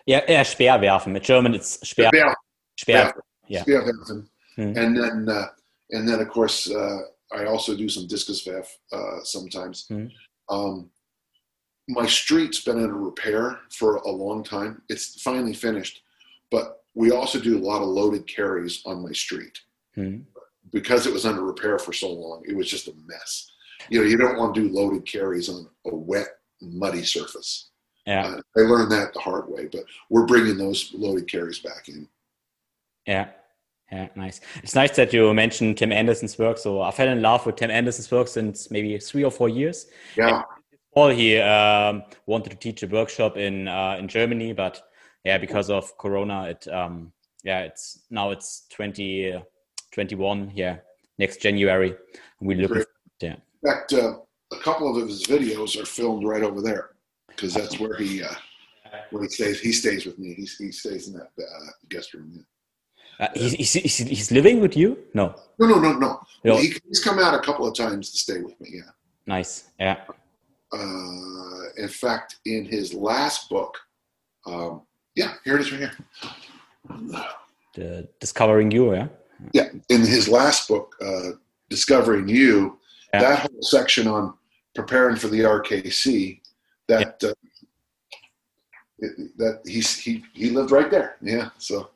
Yeah, 0.07 0.23
yeah, 0.29 0.43
Speerwerfen. 0.45 1.13
Mit 1.13 1.23
German, 1.23 1.55
it's 1.55 1.79
Speer. 1.87 2.11
Yeah. 2.13 2.35
Speer. 2.79 3.13
Yeah. 3.49 3.63
Spear 3.63 3.83
werfen. 3.83 4.29
Hmm. 4.57 4.73
And 4.77 4.97
then, 4.97 5.29
uh, 5.29 5.49
and 5.91 6.09
then 6.09 6.21
of 6.21 6.29
course, 6.29 6.71
uh, 6.71 7.01
I 7.33 7.45
also 7.47 7.77
do 7.77 7.89
some 7.89 8.07
discus 8.07 8.47
werf 8.47 8.69
uh, 8.93 9.23
sometimes. 9.23 9.87
Um, 10.49 10.91
my 11.89 12.07
street's 12.07 12.61
been 12.65 12.83
under 12.83 12.97
repair 12.97 13.61
for 13.71 13.97
a 13.97 14.11
long 14.11 14.43
time. 14.43 14.83
It's 14.89 15.21
finally 15.21 15.53
finished, 15.55 16.03
but 16.51 16.83
we 16.95 17.11
also 17.11 17.39
do 17.41 17.59
a 17.59 17.65
lot 17.65 17.83
of 17.83 17.89
loaded 17.89 18.27
carries 18.27 18.83
on 18.87 19.03
my 19.03 19.13
street 19.13 19.59
Hmm. 19.95 20.19
because 20.73 21.07
it 21.07 21.13
was 21.13 21.27
under 21.27 21.43
repair 21.43 21.79
for 21.79 21.93
so 21.93 22.11
long. 22.13 22.43
It 22.47 22.57
was 22.57 22.69
just 22.71 22.89
a 22.89 22.95
mess. 23.07 23.51
You 23.91 24.01
know, 24.01 24.07
you 24.07 24.17
don't 24.17 24.39
want 24.39 24.55
to 24.55 24.63
do 24.63 24.73
loaded 24.75 25.07
carries 25.07 25.49
on 25.49 25.69
a 25.87 25.95
wet, 25.95 26.29
muddy 26.63 27.05
surface. 27.05 27.71
Yeah, 28.07 28.27
Uh, 28.27 28.41
I 28.57 28.61
learned 28.61 28.91
that 28.93 29.13
the 29.13 29.21
hard 29.21 29.49
way, 29.49 29.67
but 29.67 29.85
we're 30.11 30.27
bringing 30.27 30.57
those 30.57 30.93
loaded 30.95 31.29
carries 31.29 31.59
back 31.59 31.89
in. 31.89 32.09
yeah, 33.07 33.31
yeah, 33.95 34.09
nice. 34.17 34.41
It's 34.63 34.75
nice 34.75 34.91
that 34.97 35.13
you 35.13 35.33
mentioned 35.33 35.79
Tim 35.79 35.93
Anderson's 35.93 36.37
work. 36.37 36.59
So 36.59 36.83
I 36.83 36.91
fell 36.91 37.09
in 37.09 37.23
love 37.23 37.47
with 37.47 37.57
Tim 37.57 37.71
Anderson's 37.71 38.11
work 38.11 38.27
since 38.27 38.69
maybe 38.71 38.99
three 38.99 39.23
or 39.23 39.31
four 39.31 39.49
years. 39.49 39.87
Yeah. 40.17 40.43
Paul, 40.93 41.11
he 41.11 41.39
um, 41.39 42.03
wanted 42.27 42.51
to 42.51 42.57
teach 42.57 42.83
a 42.83 42.89
workshop 42.89 43.37
in 43.37 43.69
uh, 43.69 43.97
in 43.99 44.09
Germany, 44.09 44.53
but 44.53 44.83
yeah, 45.25 45.39
because 45.39 45.71
of 45.71 45.97
Corona, 45.97 46.49
it 46.49 46.67
um, 46.69 47.13
yeah, 47.45 47.61
it's 47.61 48.05
now 48.11 48.31
it's 48.31 48.67
2021. 48.71 50.53
yeah, 50.55 50.79
next 51.19 51.41
January. 51.41 51.95
We 52.41 52.55
look. 52.57 52.77
At, 52.77 52.87
yeah. 53.21 53.37
In 53.63 53.71
fact, 53.71 53.93
uh, 53.93 54.15
a 54.53 54.59
couple 54.59 54.89
of 54.97 55.09
his 55.09 55.25
videos 55.25 55.81
are 55.81 55.87
filmed 55.87 56.25
right 56.25 56.43
over 56.43 56.61
there 56.61 56.91
because 57.29 57.55
that's 57.55 57.79
where 57.79 57.97
he 57.97 58.23
uh, 58.23 58.35
where 59.11 59.23
he 59.23 59.29
stays. 59.29 59.61
He 59.61 59.73
stays 59.73 60.05
with 60.05 60.19
me. 60.19 60.35
He, 60.35 60.47
he 60.65 60.73
stays 60.73 61.09
in 61.09 61.15
that 61.15 61.31
uh, 61.39 61.71
guest 61.89 62.15
room. 62.15 62.45
Uh, 63.21 63.29
he's, 63.35 63.73
he's, 63.73 63.97
he's 63.97 64.31
living 64.33 64.61
with 64.61 64.77
you? 64.77 64.99
No. 65.15 65.35
No, 65.59 65.67
no, 65.67 65.79
no, 65.79 65.93
no. 65.93 66.21
no. 66.45 66.57
He, 66.57 66.75
he's 66.87 67.03
come 67.03 67.19
out 67.19 67.35
a 67.35 67.41
couple 67.41 67.67
of 67.67 67.77
times 67.77 68.11
to 68.11 68.19
stay 68.19 68.41
with 68.41 68.61
me. 68.61 68.71
Yeah. 68.75 68.91
Nice. 69.27 69.71
Yeah. 69.79 70.01
Uh, 70.73 71.69
in 71.77 71.89
fact, 71.89 72.37
in 72.45 72.65
his 72.65 72.93
last 72.93 73.49
book, 73.49 73.79
um, 74.47 74.83
yeah, 75.15 75.35
here 75.45 75.57
it 75.57 75.61
is 75.61 75.73
right 75.73 75.81
here. 75.81 75.93
The 77.75 78.09
Discovering 78.21 78.71
You, 78.71 78.95
yeah? 78.95 79.09
Yeah. 79.53 79.69
In 79.89 80.01
his 80.01 80.29
last 80.29 80.69
book, 80.69 80.95
uh, 81.01 81.31
Discovering 81.71 82.29
You, 82.29 82.79
yeah. 83.13 83.21
that 83.21 83.39
whole 83.41 83.63
section 83.63 84.09
on 84.09 84.35
preparing 84.75 85.17
for 85.17 85.29
the 85.29 85.41
RKC, 85.41 86.41
that 86.89 87.21
yeah. 87.23 87.29
uh, 87.29 87.33
it, 88.99 89.39
that 89.39 89.61
he's 89.67 89.99
he 89.99 90.25
he 90.35 90.51
lived 90.51 90.71
right 90.71 90.91
there. 90.91 91.17
Yeah. 91.21 91.51
So, 91.59 91.91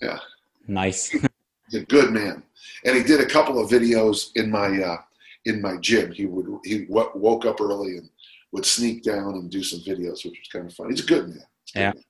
yeah. 0.00 0.18
Nice. 0.66 1.08
He's 1.70 1.82
a 1.82 1.84
good 1.86 2.12
man, 2.12 2.44
and 2.84 2.96
he 2.96 3.02
did 3.02 3.20
a 3.20 3.26
couple 3.26 3.58
of 3.58 3.68
videos 3.68 4.30
in 4.36 4.50
my 4.50 4.80
uh, 4.80 4.98
in 5.46 5.60
my 5.60 5.76
gym. 5.78 6.12
He 6.12 6.26
would 6.26 6.46
he 6.64 6.84
w- 6.84 7.10
woke 7.14 7.44
up 7.44 7.60
early 7.60 7.96
and 7.96 8.08
would 8.52 8.64
sneak 8.64 9.02
down 9.02 9.34
and 9.34 9.50
do 9.50 9.64
some 9.64 9.80
videos, 9.80 10.24
which 10.24 10.38
was 10.38 10.48
kind 10.52 10.66
of 10.66 10.74
fun. 10.74 10.90
He's 10.90 11.02
a 11.02 11.06
good 11.06 11.28
man. 11.28 11.42
Good 11.74 11.80
yeah. 11.80 11.92
Man. 11.92 12.02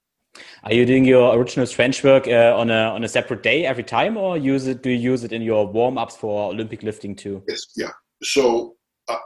Are 0.64 0.74
you 0.74 0.84
doing 0.84 1.04
your 1.04 1.34
original 1.34 1.66
strength 1.66 2.04
work 2.04 2.28
uh, 2.28 2.54
on 2.56 2.70
a 2.70 2.90
on 2.94 3.04
a 3.04 3.08
separate 3.08 3.42
day 3.42 3.64
every 3.64 3.84
time, 3.84 4.16
or 4.16 4.36
use 4.36 4.66
it? 4.66 4.82
Do 4.82 4.90
you 4.90 5.12
use 5.12 5.24
it 5.24 5.32
in 5.32 5.42
your 5.42 5.66
warm 5.66 5.96
ups 5.96 6.16
for 6.16 6.50
Olympic 6.50 6.82
lifting 6.82 7.16
too? 7.16 7.42
Yes, 7.48 7.66
yeah. 7.76 7.90
So 8.22 8.76
uh, 9.08 9.16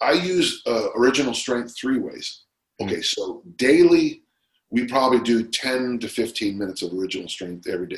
I 0.00 0.12
use 0.12 0.62
uh, 0.66 0.88
original 0.96 1.34
strength 1.34 1.74
three 1.78 1.98
ways. 1.98 2.44
Okay, 2.80 2.96
mm-hmm. 2.96 3.02
so 3.02 3.42
daily 3.56 4.22
we 4.70 4.86
probably 4.86 5.20
do 5.20 5.44
10 5.44 5.98
to 6.00 6.08
15 6.08 6.58
minutes 6.58 6.82
of 6.82 6.92
original 6.92 7.28
strength 7.28 7.66
every 7.66 7.86
day. 7.86 7.96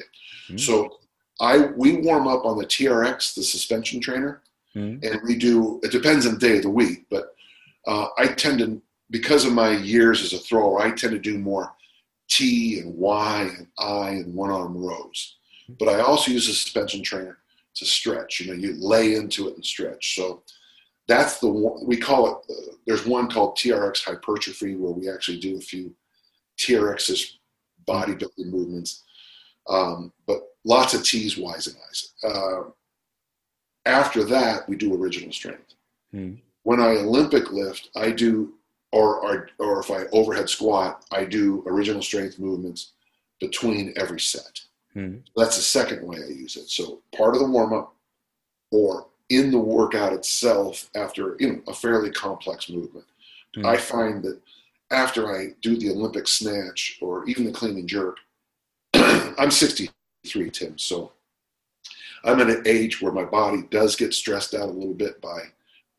Mm-hmm. 0.49 0.59
So 0.59 0.99
I 1.41 1.59
we 1.77 1.97
warm 1.97 2.29
up 2.29 2.45
on 2.45 2.59
the 2.59 2.67
TRX, 2.67 3.35
the 3.35 3.43
suspension 3.43 4.01
trainer, 4.01 4.43
mm-hmm. 4.77 5.05
and 5.05 5.21
we 5.25 5.37
do. 5.37 5.81
It 5.83 5.91
depends 5.91 6.27
on 6.27 6.35
the 6.35 6.39
day 6.39 6.57
of 6.59 6.63
the 6.63 6.71
week, 6.71 7.07
but 7.11 7.35
uh, 7.87 8.09
I 8.19 8.27
tend 8.27 8.59
to 8.61 8.81
because 9.11 9.45
of 9.45 9.53
my 9.53 9.71
years 9.71 10.23
as 10.23 10.33
a 10.33 10.39
thrower, 10.39 10.81
I 10.81 10.91
tend 10.91 11.13
to 11.13 11.19
do 11.19 11.39
more 11.39 11.73
T 12.29 12.79
and 12.81 12.95
Y 12.95 13.51
and 13.57 13.67
I 13.79 14.11
and 14.11 14.35
one 14.35 14.51
arm 14.51 14.77
rows. 14.77 15.37
Mm-hmm. 15.65 15.75
But 15.79 15.89
I 15.89 16.01
also 16.01 16.31
use 16.31 16.49
a 16.49 16.53
suspension 16.53 17.03
trainer 17.03 17.39
to 17.75 17.87
stretch. 17.87 18.41
You 18.41 18.49
know, 18.49 18.59
you 18.59 18.75
lay 18.75 19.15
into 19.15 19.49
it 19.49 19.55
and 19.55 19.65
stretch. 19.65 20.15
So 20.15 20.43
that's 21.09 21.41
the 21.41 21.49
one 21.49 21.85
we 21.87 21.97
call 21.97 22.27
it. 22.29 22.37
Uh, 22.51 22.75
there's 22.87 23.07
one 23.07 23.29
called 23.29 23.57
TRX 23.57 24.05
hypertrophy 24.05 24.77
where 24.77 24.93
we 24.93 25.11
actually 25.11 25.41
do 25.41 25.57
a 25.57 25.61
few 25.61 25.95
TRX's 26.61 27.39
bodybuilding 27.87 28.47
movements, 28.47 29.03
um, 29.69 30.13
but 30.27 30.43
lots 30.65 30.95
of 30.95 31.03
T's, 31.03 31.37
Y's, 31.37 31.67
and 31.67 31.77
I's. 31.89 32.13
Uh, 32.23 32.71
after 33.87 34.23
that, 34.25 34.69
we 34.69 34.77
do 34.77 34.95
original 34.95 35.33
strength. 35.33 35.75
Hmm. 36.13 36.35
When 36.63 36.81
I 36.81 36.97
Olympic 36.97 37.51
lift, 37.51 37.89
I 37.97 38.11
do, 38.11 38.55
or, 38.93 39.21
or, 39.21 39.49
or 39.59 39.81
if 39.81 39.91
I 39.91 40.05
overhead 40.13 40.49
squat, 40.49 41.05
I 41.11 41.25
do 41.25 41.65
original 41.67 42.03
strength 42.03 42.39
movements 42.39 42.93
between 43.41 43.95
every 43.97 44.21
set. 44.21 44.61
Hmm. 44.93 45.19
That's 45.37 45.57
the 45.57 45.63
second 45.63 46.07
way 46.07 46.19
I 46.19 46.29
use 46.29 46.57
it. 46.57 46.69
So 46.69 47.01
part 47.17 47.35
of 47.35 47.41
the 47.41 47.49
warm 47.49 47.73
up, 47.73 47.95
or 48.71 49.07
in 49.31 49.51
the 49.51 49.59
workout 49.59 50.13
itself, 50.13 50.91
after 50.95 51.37
you 51.39 51.53
know 51.53 51.61
a 51.69 51.75
fairly 51.75 52.11
complex 52.11 52.69
movement, 52.69 53.07
hmm. 53.55 53.65
I 53.65 53.77
find 53.77 54.23
that 54.25 54.41
after 54.91 55.35
I 55.35 55.51
do 55.63 55.77
the 55.77 55.91
Olympic 55.91 56.27
snatch 56.27 56.99
or 57.01 57.27
even 57.29 57.45
the 57.45 57.53
clean 57.53 57.79
and 57.79 57.89
jerk, 57.89 58.19
I'm 58.95 59.51
63, 59.51 60.51
Tim. 60.51 60.79
So 60.79 61.13
I'm 62.25 62.41
at 62.41 62.51
an 62.51 62.63
age 62.67 63.01
where 63.01 63.13
my 63.13 63.25
body 63.25 63.63
does 63.71 63.97
get 63.97 64.13
stressed 64.13 64.55
out 64.55 64.69
a 64.69 64.73
little 64.73 64.95
bit 64.95 65.21
by 65.21 65.41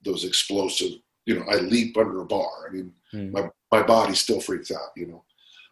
those 0.03 0.25
explosive, 0.25 0.93
you 1.25 1.39
know, 1.39 1.45
I 1.49 1.55
leap 1.55 1.97
under 1.97 2.21
a 2.21 2.25
bar. 2.25 2.67
I 2.67 2.73
mean, 2.73 2.93
mm. 3.13 3.31
my, 3.31 3.49
my 3.71 3.83
body 3.83 4.15
still 4.15 4.41
freaks 4.41 4.71
out, 4.71 4.91
you 4.95 5.07
know. 5.07 5.23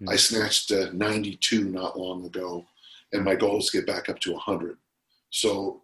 Mm. 0.01 0.13
I 0.13 0.15
snatched 0.15 0.71
uh, 0.71 0.91
92 0.93 1.65
not 1.65 1.99
long 1.99 2.25
ago, 2.25 2.65
and 3.11 3.23
my 3.23 3.35
goal 3.35 3.59
is 3.59 3.69
to 3.69 3.77
get 3.77 3.87
back 3.87 4.09
up 4.09 4.19
to 4.21 4.33
100. 4.33 4.77
So, 5.29 5.81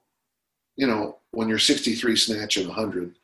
you 0.76 0.88
know, 0.88 1.18
when 1.32 1.50
you're 1.50 1.60
63 1.60 2.16
snatching 2.16 2.68
100, 2.68 3.16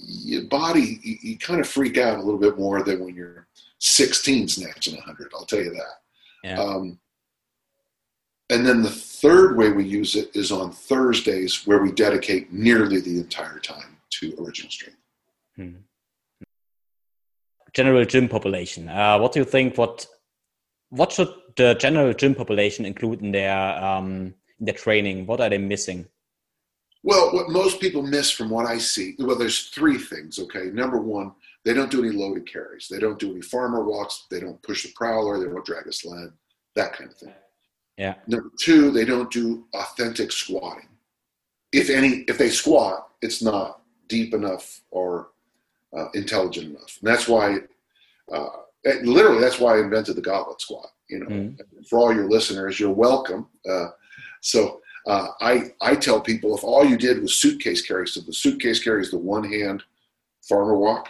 your 0.00 0.44
body 0.44 1.00
you, 1.02 1.16
you, 1.20 1.38
kind 1.38 1.60
of 1.60 1.68
freak 1.68 1.98
out 1.98 2.18
a 2.18 2.22
little 2.22 2.40
bit 2.40 2.58
more 2.58 2.82
than 2.82 3.04
when 3.04 3.14
you're 3.14 3.46
16 3.78 4.48
snatching 4.48 4.94
100 4.94 5.32
i'll 5.34 5.44
tell 5.44 5.60
you 5.60 5.70
that. 5.70 6.00
Yeah. 6.44 6.60
um, 6.60 6.98
and 8.50 8.64
then 8.64 8.82
the 8.82 8.90
third 8.90 9.56
way 9.56 9.70
we 9.70 9.84
use 9.84 10.14
it 10.14 10.30
is 10.34 10.52
on 10.52 10.70
thursdays 10.70 11.66
where 11.66 11.82
we 11.82 11.92
dedicate 11.92 12.52
nearly 12.52 13.00
the 13.00 13.18
entire 13.18 13.58
time 13.58 13.96
to 14.10 14.34
original 14.40 14.70
strength 14.70 14.98
hmm. 15.56 15.72
general 17.72 18.04
gym 18.04 18.28
population. 18.28 18.88
Uh, 18.88 19.18
what 19.18 19.32
do 19.32 19.40
you 19.40 19.44
think 19.44 19.76
what 19.76 20.06
what 20.90 21.12
should 21.12 21.28
the 21.56 21.74
general 21.74 22.12
gym 22.12 22.34
population 22.34 22.84
include 22.84 23.20
in 23.20 23.32
their 23.32 23.84
um, 23.84 24.34
in 24.58 24.66
their 24.66 24.74
training? 24.74 25.26
What 25.26 25.40
are 25.40 25.50
they 25.50 25.58
missing 25.58 26.06
well, 27.06 27.32
what 27.32 27.50
most 27.50 27.80
people 27.80 28.02
miss 28.02 28.32
from 28.32 28.50
what 28.50 28.66
I 28.66 28.78
see, 28.78 29.14
well, 29.20 29.38
there's 29.38 29.68
three 29.68 29.96
things, 29.96 30.40
okay? 30.40 30.64
Number 30.72 30.98
one, 30.98 31.30
they 31.64 31.72
don't 31.72 31.88
do 31.88 32.04
any 32.04 32.10
loaded 32.10 32.50
carries. 32.50 32.88
They 32.88 32.98
don't 32.98 33.16
do 33.16 33.30
any 33.30 33.42
farmer 33.42 33.84
walks. 33.84 34.26
They 34.28 34.40
don't 34.40 34.60
push 34.62 34.82
the 34.82 34.92
prowler. 34.92 35.38
They 35.38 35.44
don't 35.44 35.64
drag 35.64 35.86
a 35.86 35.92
sled, 35.92 36.32
that 36.74 36.94
kind 36.94 37.08
of 37.08 37.16
thing. 37.16 37.32
Yeah. 37.96 38.16
Number 38.26 38.50
two, 38.58 38.90
they 38.90 39.04
don't 39.04 39.30
do 39.30 39.66
authentic 39.72 40.32
squatting. 40.32 40.88
If 41.70 41.90
any, 41.90 42.24
if 42.26 42.38
they 42.38 42.50
squat, 42.50 43.10
it's 43.22 43.40
not 43.40 43.82
deep 44.08 44.34
enough 44.34 44.80
or 44.90 45.28
uh, 45.96 46.08
intelligent 46.14 46.70
enough. 46.70 46.98
And 47.00 47.08
that's 47.08 47.28
why, 47.28 47.58
uh, 48.32 48.48
literally, 49.04 49.40
that's 49.40 49.60
why 49.60 49.76
I 49.76 49.80
invented 49.80 50.16
the 50.16 50.22
goblet 50.22 50.60
squat. 50.60 50.88
You 51.08 51.20
know, 51.20 51.26
mm-hmm. 51.26 51.82
for 51.88 52.00
all 52.00 52.12
your 52.12 52.28
listeners, 52.28 52.80
you're 52.80 52.90
welcome. 52.90 53.46
Uh, 53.64 53.90
so 54.40 54.80
uh, 55.06 55.28
I, 55.40 55.72
I 55.80 55.94
tell 55.94 56.20
people 56.20 56.56
if 56.56 56.64
all 56.64 56.84
you 56.84 56.96
did 56.96 57.22
was 57.22 57.36
suitcase 57.36 57.82
carry, 57.82 58.08
so 58.08 58.20
the 58.20 58.32
suitcase 58.32 58.82
carry 58.82 59.02
is 59.02 59.10
the 59.10 59.18
one 59.18 59.44
hand 59.44 59.82
farmer 60.42 60.76
walk, 60.76 61.08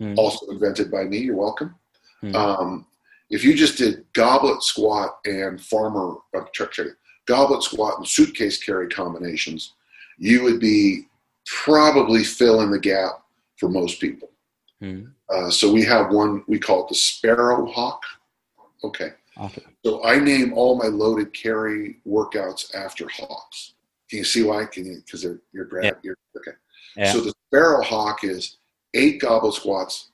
mm. 0.00 0.16
also 0.16 0.46
invented 0.46 0.90
by 0.90 1.04
me, 1.04 1.18
you're 1.18 1.36
welcome. 1.36 1.74
Mm. 2.22 2.34
Um, 2.34 2.86
if 3.30 3.44
you 3.44 3.54
just 3.54 3.78
did 3.78 4.04
goblet 4.12 4.62
squat 4.62 5.18
and 5.24 5.60
farmer, 5.60 6.16
uh, 6.34 6.44
check, 6.52 6.72
check, 6.72 6.86
goblet 7.26 7.62
squat 7.62 7.98
and 7.98 8.06
suitcase 8.06 8.62
carry 8.62 8.88
combinations, 8.88 9.74
you 10.18 10.42
would 10.42 10.60
be 10.60 11.06
probably 11.46 12.24
filling 12.24 12.70
the 12.70 12.78
gap 12.78 13.22
for 13.56 13.68
most 13.68 14.00
people. 14.00 14.30
Mm. 14.82 15.10
Uh, 15.30 15.50
so 15.50 15.72
we 15.72 15.84
have 15.84 16.12
one, 16.12 16.42
we 16.46 16.58
call 16.58 16.84
it 16.84 16.88
the 16.88 16.94
sparrow 16.94 17.66
hawk. 17.66 18.02
Okay. 18.84 19.12
Awesome. 19.36 19.64
So 19.88 20.04
I 20.04 20.18
name 20.18 20.52
all 20.52 20.76
my 20.76 20.88
loaded 20.88 21.32
carry 21.32 21.96
workouts 22.06 22.74
after 22.74 23.08
hawks. 23.08 23.72
Can 24.10 24.18
you 24.18 24.24
see 24.24 24.42
why? 24.42 24.66
Can 24.66 24.84
you? 24.84 24.96
Because 25.02 25.22
they're 25.22 25.40
you're 25.50 25.64
grab. 25.64 25.84
Yeah. 25.84 25.92
You're, 26.02 26.16
okay. 26.36 26.50
Yeah. 26.94 27.10
So 27.10 27.22
the 27.22 27.32
sparrow 27.46 27.82
hawk 27.82 28.22
is 28.22 28.58
eight 28.92 29.18
goblet 29.18 29.54
squats, 29.54 30.10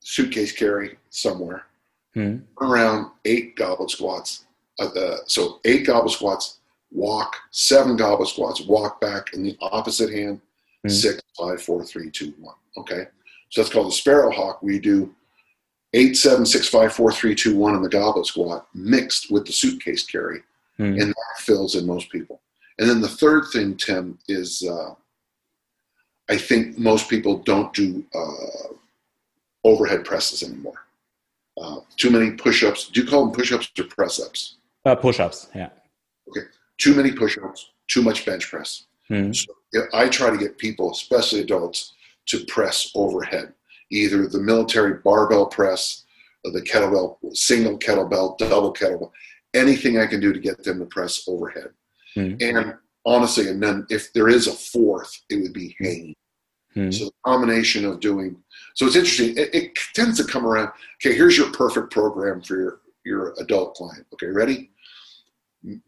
suitcase 0.00 0.52
carry 0.52 0.98
somewhere, 1.08 1.64
hmm. 2.12 2.36
around 2.60 3.12
eight 3.24 3.56
goblet 3.56 3.88
squats. 3.90 4.44
Uh, 4.78 4.88
the, 4.88 5.22
so 5.24 5.58
eight 5.64 5.86
goblet 5.86 6.12
squats, 6.12 6.58
walk, 6.92 7.34
seven 7.52 7.96
goblet 7.96 8.28
squats, 8.28 8.60
walk 8.60 9.00
back 9.00 9.32
in 9.32 9.42
the 9.42 9.56
opposite 9.62 10.12
hand, 10.12 10.38
hmm. 10.82 10.90
six, 10.90 11.22
five, 11.38 11.62
four, 11.62 11.82
three, 11.82 12.10
two, 12.10 12.34
one. 12.40 12.56
Okay. 12.76 13.06
So 13.48 13.62
that's 13.62 13.72
called 13.72 13.86
the 13.86 13.92
sparrow 13.92 14.30
hawk. 14.30 14.62
We 14.62 14.78
do 14.78 15.14
eight, 15.96 16.16
seven, 16.16 16.44
six, 16.44 16.68
five, 16.68 16.92
four, 16.92 17.10
three, 17.10 17.34
two, 17.34 17.56
one 17.56 17.74
in 17.74 17.82
the 17.82 17.88
goblet 17.88 18.26
squat 18.26 18.68
mixed 18.74 19.30
with 19.30 19.46
the 19.46 19.52
suitcase 19.52 20.04
carry, 20.04 20.42
mm. 20.78 21.00
and 21.00 21.08
that 21.08 21.38
fills 21.38 21.74
in 21.74 21.86
most 21.86 22.10
people. 22.10 22.40
And 22.78 22.88
then 22.88 23.00
the 23.00 23.08
third 23.08 23.46
thing, 23.52 23.76
Tim, 23.76 24.18
is 24.28 24.62
uh, 24.62 24.94
I 26.28 26.36
think 26.36 26.78
most 26.78 27.08
people 27.08 27.38
don't 27.38 27.72
do 27.72 28.04
uh, 28.14 28.74
overhead 29.64 30.04
presses 30.04 30.42
anymore. 30.42 30.84
Uh, 31.58 31.80
too 31.96 32.10
many 32.10 32.32
push-ups. 32.32 32.90
Do 32.90 33.00
you 33.00 33.08
call 33.08 33.24
them 33.24 33.34
push-ups 33.34 33.72
or 33.78 33.84
press-ups? 33.84 34.56
Uh, 34.84 34.94
push-ups. 34.94 35.48
Yeah. 35.54 35.70
Okay. 36.28 36.46
Too 36.76 36.94
many 36.94 37.12
push-ups. 37.12 37.70
Too 37.88 38.02
much 38.02 38.26
bench 38.26 38.50
press. 38.50 38.84
Mm. 39.10 39.34
So 39.34 39.54
I 39.94 40.08
try 40.10 40.28
to 40.28 40.36
get 40.36 40.58
people, 40.58 40.92
especially 40.92 41.40
adults, 41.40 41.94
to 42.26 42.44
press 42.44 42.90
overhead 42.94 43.54
either 43.90 44.26
the 44.26 44.40
military 44.40 44.94
barbell 45.04 45.46
press, 45.46 46.04
or 46.44 46.52
the 46.52 46.62
kettlebell, 46.62 47.18
single 47.36 47.78
kettlebell, 47.78 48.38
double 48.38 48.72
kettlebell, 48.72 49.10
anything 49.54 49.98
I 49.98 50.06
can 50.06 50.20
do 50.20 50.32
to 50.32 50.40
get 50.40 50.62
them 50.62 50.78
to 50.78 50.86
press 50.86 51.26
overhead. 51.28 51.70
Mm. 52.16 52.42
And 52.42 52.74
honestly, 53.04 53.48
and 53.48 53.62
then 53.62 53.86
if 53.90 54.12
there 54.12 54.28
is 54.28 54.46
a 54.46 54.52
fourth, 54.52 55.12
it 55.30 55.42
would 55.42 55.52
be 55.52 55.76
hanging. 55.80 56.14
Mm. 56.76 56.92
So 56.92 57.06
the 57.06 57.12
combination 57.24 57.84
of 57.84 58.00
doing 58.00 58.36
so 58.74 58.86
it's 58.86 58.96
interesting. 58.96 59.36
It, 59.36 59.54
it, 59.54 59.78
tends 59.94 60.18
to 60.18 60.30
come 60.30 60.44
around. 60.46 60.70
Okay, 61.00 61.16
here's 61.16 61.38
your 61.38 61.50
perfect 61.50 61.90
program 61.90 62.42
for 62.42 62.56
your 62.56 62.80
your 63.04 63.34
adult 63.40 63.74
client. 63.74 64.06
Okay, 64.12 64.26
ready? 64.26 64.70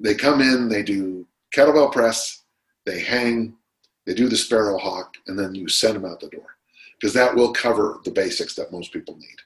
They 0.01 0.15
come 0.15 0.41
in, 0.41 0.69
they 0.69 0.83
do 0.83 1.27
kettlebell 1.55 1.93
press, 1.93 2.43
they 2.87 3.01
hang, 3.01 3.55
they 4.07 4.15
do 4.15 4.29
the 4.29 4.37
sparrow 4.37 4.79
hawk, 4.79 5.15
and 5.27 5.39
then 5.39 5.55
you 5.55 5.69
send 5.69 5.97
them 5.97 6.05
out 6.05 6.21
the 6.21 6.29
door 6.29 6.58
because 6.99 7.15
that 7.15 7.35
will 7.35 7.53
cover 7.53 8.01
the 8.05 8.11
basics 8.11 8.55
that 8.57 8.73
most 8.73 8.93
people 8.93 9.17
need. 9.17 9.37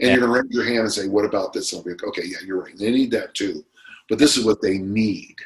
And 0.00 0.08
Yeah. 0.08 0.14
you're 0.14 0.26
gonna 0.26 0.40
raise 0.40 0.50
your 0.50 0.64
hand 0.64 0.80
and 0.80 0.92
say, 0.92 1.08
"What 1.08 1.24
about 1.24 1.52
this?" 1.52 1.72
And 1.72 1.78
I'll 1.78 1.84
be 1.84 1.90
like, 1.90 2.04
"Okay, 2.04 2.24
yeah, 2.24 2.38
you're 2.44 2.62
right. 2.62 2.76
They 2.76 2.90
need 2.90 3.10
that 3.12 3.34
too, 3.34 3.64
but 4.08 4.18
this 4.18 4.36
is 4.36 4.44
what 4.44 4.62
they 4.62 4.78
need. 4.78 5.36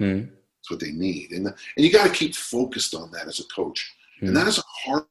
Mm. 0.00 0.30
It's 0.60 0.70
what 0.70 0.80
they 0.80 0.92
need, 0.92 1.32
and 1.32 1.46
and 1.46 1.56
you 1.84 1.92
got 1.92 2.06
to 2.06 2.12
keep 2.12 2.34
focused 2.34 2.94
on 2.94 3.10
that 3.12 3.28
as 3.28 3.38
a 3.40 3.44
coach." 3.44 3.92
And 4.20 4.34
that 4.36 4.46
is 4.48 4.58
a 4.58 4.62
hard, 4.62 5.04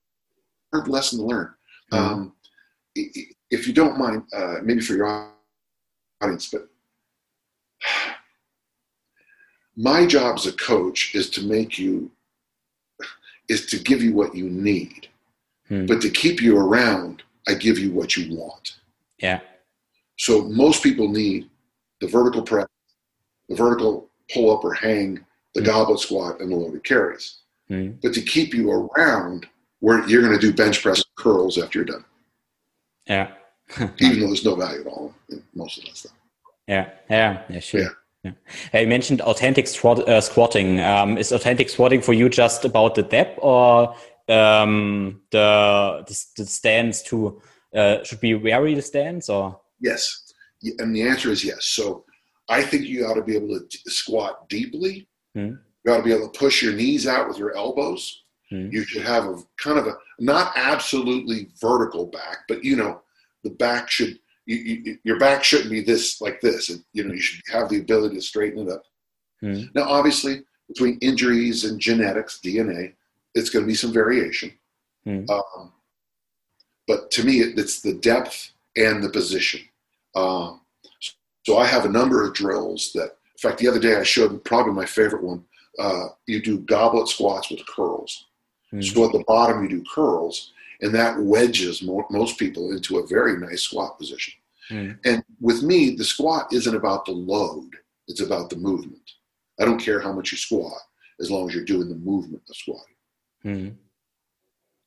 hard 0.73 0.87
lesson 0.87 1.19
to 1.19 1.25
learn. 1.25 1.53
Mhm. 1.91 1.97
Um, 1.97 2.35
if 2.95 3.67
you 3.67 3.73
don't 3.73 3.97
mind, 3.97 4.23
uh, 4.33 4.57
maybe 4.63 4.81
for 4.81 4.93
your 4.93 5.31
audience, 6.21 6.49
but 6.49 6.69
my 9.75 10.05
job 10.05 10.37
as 10.37 10.45
a 10.47 10.53
coach 10.53 11.13
is 11.15 11.29
to 11.31 11.43
make 11.43 11.77
you, 11.77 12.11
is 13.47 13.65
to 13.67 13.77
give 13.77 14.01
you 14.01 14.13
what 14.13 14.35
you 14.35 14.49
need, 14.49 15.09
Mm. 15.69 15.87
but 15.87 16.01
to 16.01 16.09
keep 16.09 16.41
you 16.41 16.57
around, 16.57 17.23
I 17.47 17.53
give 17.53 17.79
you 17.79 17.91
what 17.91 18.17
you 18.17 18.35
want. 18.37 18.75
Yeah. 19.19 19.39
So 20.17 20.43
most 20.49 20.83
people 20.83 21.07
need 21.09 21.49
the 22.01 22.07
vertical 22.07 22.41
press, 22.41 22.67
the 23.49 23.55
vertical 23.55 24.09
pull 24.33 24.55
up 24.55 24.63
or 24.63 24.73
hang, 24.73 25.25
the 25.55 25.61
Mhm. 25.61 25.65
goblet 25.65 25.99
squat, 25.99 26.41
and 26.41 26.51
the 26.51 26.55
loaded 26.55 26.83
carries. 26.83 27.35
Mm. 27.69 27.97
But 28.01 28.13
to 28.13 28.21
keep 28.21 28.53
you 28.53 28.71
around, 28.71 29.47
where 29.79 30.07
you're 30.07 30.21
going 30.21 30.37
to 30.37 30.39
do 30.39 30.53
bench 30.53 30.81
press 30.81 31.03
curls 31.15 31.57
after 31.57 31.79
you're 31.79 31.85
done, 31.85 32.05
Yeah. 33.07 33.31
even 33.99 34.19
though 34.19 34.27
there's 34.27 34.45
no 34.45 34.55
value 34.55 34.81
at 34.81 34.87
all 34.87 35.13
in 35.29 35.43
most 35.55 35.77
of 35.79 35.85
that 35.85 35.95
stuff. 35.97 36.11
Yeah, 36.67 36.89
yeah, 37.09 37.41
yeah, 37.49 37.59
sure. 37.59 37.81
Yeah. 37.81 37.89
Yeah. 38.23 38.31
Uh, 38.73 38.77
You 38.79 38.87
mentioned 38.87 39.19
authentic 39.21 39.67
squat, 39.67 40.07
uh, 40.07 40.21
squatting. 40.21 40.79
Um, 40.79 41.17
is 41.17 41.31
authentic 41.33 41.69
squatting 41.69 42.01
for 42.01 42.13
you 42.13 42.29
just 42.29 42.63
about 42.63 42.95
the 42.95 43.03
depth, 43.03 43.37
or 43.41 43.93
um, 44.29 45.21
the, 45.31 46.03
the 46.07 46.25
the 46.37 46.45
stance 46.45 47.01
to 47.03 47.41
uh, 47.75 48.03
should 48.03 48.19
be 48.19 48.33
vary 48.33 48.75
the 48.75 48.81
stance, 48.81 49.29
or 49.29 49.59
Yes, 49.79 50.33
and 50.79 50.95
the 50.95 51.01
answer 51.01 51.29
is 51.29 51.43
yes. 51.43 51.65
So 51.65 52.05
I 52.49 52.61
think 52.61 52.85
you 52.85 53.05
ought 53.05 53.15
to 53.15 53.23
be 53.23 53.35
able 53.35 53.59
to 53.59 53.91
squat 53.91 54.47
deeply. 54.49 55.07
Hmm. 55.33 55.55
You 55.85 55.91
ought 55.91 55.97
to 55.97 56.03
be 56.03 56.13
able 56.13 56.29
to 56.29 56.39
push 56.39 56.61
your 56.61 56.73
knees 56.73 57.07
out 57.07 57.27
with 57.27 57.37
your 57.37 57.55
elbows. 57.55 58.23
Hmm. 58.49 58.69
You 58.71 58.83
should 58.83 59.03
have 59.03 59.25
a 59.25 59.37
kind 59.61 59.77
of 59.77 59.87
a 59.87 59.97
not 60.19 60.53
absolutely 60.55 61.49
vertical 61.59 62.05
back, 62.07 62.39
but 62.47 62.63
you 62.63 62.75
know 62.75 63.01
the 63.43 63.49
back 63.49 63.89
should 63.89 64.19
you, 64.45 64.57
you, 64.57 64.97
your 65.03 65.19
back 65.19 65.43
shouldn't 65.43 65.71
be 65.71 65.81
this 65.81 66.21
like 66.21 66.39
this. 66.41 66.69
And, 66.69 66.83
you 66.93 67.03
know 67.03 67.13
you 67.13 67.21
should 67.21 67.41
have 67.51 67.69
the 67.69 67.79
ability 67.79 68.15
to 68.15 68.21
straighten 68.21 68.67
it 68.67 68.71
up. 68.71 68.83
Hmm. 69.41 69.63
Now, 69.75 69.83
obviously, 69.83 70.43
between 70.69 70.97
injuries 71.01 71.65
and 71.65 71.79
genetics, 71.79 72.39
DNA, 72.43 72.93
it's 73.35 73.49
going 73.49 73.63
to 73.63 73.67
be 73.67 73.75
some 73.75 73.93
variation. 73.93 74.51
Hmm. 75.03 75.25
Um, 75.29 75.71
but 76.87 77.11
to 77.11 77.23
me, 77.23 77.41
it, 77.41 77.57
it's 77.57 77.81
the 77.81 77.93
depth 77.93 78.51
and 78.75 79.03
the 79.03 79.09
position. 79.09 79.61
Um, 80.15 80.61
so 81.45 81.57
I 81.57 81.65
have 81.65 81.85
a 81.85 81.89
number 81.89 82.25
of 82.25 82.33
drills 82.33 82.91
that, 82.93 83.17
in 83.35 83.49
fact, 83.49 83.59
the 83.59 83.67
other 83.67 83.79
day 83.79 83.95
I 83.95 84.03
showed 84.03 84.43
probably 84.43 84.73
my 84.73 84.85
favorite 84.85 85.23
one. 85.23 85.43
Uh, 85.79 86.07
you 86.27 86.41
do 86.41 86.59
goblet 86.59 87.07
squats 87.07 87.49
with 87.49 87.65
curls. 87.65 88.25
Hmm. 88.71 88.81
So 88.81 89.05
at 89.05 89.11
the 89.11 89.23
bottom, 89.27 89.63
you 89.63 89.69
do 89.69 89.83
curls, 89.93 90.53
and 90.81 90.93
that 90.95 91.19
wedges 91.19 91.81
mo- 91.81 92.07
most 92.09 92.37
people 92.37 92.71
into 92.71 92.99
a 92.99 93.07
very 93.07 93.37
nice 93.37 93.63
squat 93.63 93.97
position. 93.97 94.33
Hmm. 94.69 94.91
And 95.05 95.23
with 95.41 95.63
me, 95.63 95.95
the 95.95 96.03
squat 96.03 96.53
isn't 96.53 96.75
about 96.75 97.05
the 97.05 97.11
load, 97.11 97.71
it's 98.07 98.21
about 98.21 98.49
the 98.49 98.55
movement. 98.55 99.11
I 99.59 99.65
don't 99.65 99.79
care 99.79 99.99
how 99.99 100.13
much 100.13 100.31
you 100.31 100.37
squat 100.37 100.79
as 101.19 101.29
long 101.29 101.47
as 101.47 101.55
you're 101.55 101.65
doing 101.65 101.89
the 101.89 101.95
movement 101.95 102.43
of 102.49 102.55
squatting. 102.55 102.92
Hmm. 103.43 103.69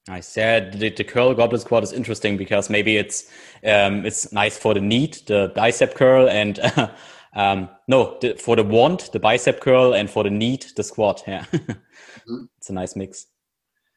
I 0.09 0.21
said 0.21 0.75
the, 0.75 0.89
the 0.91 1.05
curl 1.05 1.35
goblet 1.35 1.63
squat 1.63 1.83
is 1.83 1.93
interesting 1.93 2.37
because 2.37 2.71
maybe 2.71 2.97
it's 2.97 3.31
um, 3.65 4.07
it's 4.07 4.33
nice 4.33 4.57
for 4.57 4.73
the 4.73 4.81
knee, 4.81 5.13
the 5.27 5.53
bicep 5.55 5.95
curl, 5.95 6.29
and 6.29 6.61
um, 7.35 7.69
no, 7.89 8.17
the, 8.21 8.35
for 8.37 8.55
the 8.55 8.63
want, 8.63 9.11
the 9.13 9.19
bicep 9.19 9.61
curl, 9.61 9.95
and 9.95 10.09
for 10.09 10.23
the 10.23 10.31
knee, 10.31 10.59
the 10.77 10.83
squat. 10.85 11.23
Yeah, 11.27 11.45
Mhm. 11.53 12.49
it's 12.59 12.71
a 12.71 12.73
nice 12.73 12.95
mix. 12.97 13.27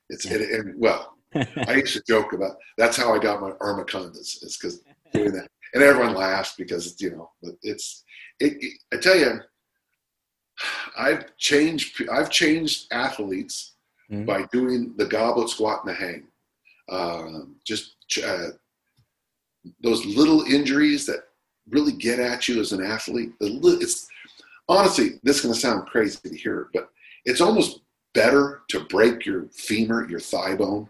It's 0.09 0.25
and, 0.25 0.41
and 0.41 0.73
well, 0.79 1.15
I 1.35 1.75
used 1.75 1.93
to 1.93 2.01
joke 2.07 2.33
about 2.33 2.57
that's 2.77 2.97
how 2.97 3.13
I 3.13 3.19
got 3.19 3.39
my 3.41 3.51
armacondas. 3.61 4.41
It's 4.41 4.57
because 4.57 4.81
doing 5.13 5.33
that, 5.33 5.47
and 5.75 5.83
everyone 5.83 6.15
laughs 6.15 6.55
because 6.57 6.87
it's 6.87 6.99
you 7.01 7.11
know, 7.11 7.29
but 7.43 7.53
it's 7.61 8.03
it, 8.39 8.53
it- 8.59 8.81
I 8.91 8.97
tell 8.97 9.15
you, 9.17 9.39
I've 10.97 11.37
changed. 11.37 12.01
I've 12.11 12.31
changed 12.31 12.87
athletes 12.91 13.75
Mhm. 14.11 14.25
by 14.25 14.43
doing 14.51 14.93
the 14.97 15.05
goblet 15.05 15.49
squat 15.49 15.85
and 15.85 15.93
the 15.93 15.95
hang. 15.95 16.27
Um, 16.89 17.55
just 17.63 17.95
uh, 18.23 18.49
those 19.81 20.05
little 20.05 20.41
injuries 20.43 21.05
that 21.05 21.25
really 21.69 21.91
get 21.91 22.19
at 22.19 22.47
you 22.47 22.59
as 22.59 22.71
an 22.71 22.83
athlete. 22.83 23.33
It's 23.39 24.07
honestly, 24.67 25.19
this 25.21 25.37
is 25.37 25.41
going 25.43 25.53
to 25.53 25.59
sound 25.59 25.87
crazy 25.87 26.17
to 26.23 26.35
hear, 26.35 26.69
but 26.73 26.89
it's 27.25 27.41
almost 27.41 27.81
better 28.13 28.63
to 28.69 28.85
break 28.85 29.25
your 29.25 29.45
femur, 29.53 30.09
your 30.09 30.19
thigh 30.19 30.55
bone, 30.55 30.89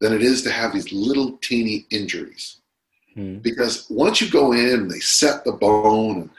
than 0.00 0.12
it 0.12 0.22
is 0.22 0.42
to 0.42 0.50
have 0.50 0.74
these 0.74 0.92
little 0.92 1.38
teeny 1.38 1.86
injuries. 1.90 2.58
Hmm. 3.14 3.36
Because 3.38 3.86
once 3.88 4.20
you 4.20 4.30
go 4.30 4.52
in 4.52 4.80
and 4.80 4.90
they 4.90 5.00
set 5.00 5.44
the 5.44 5.52
bone 5.52 6.22
and 6.22 6.30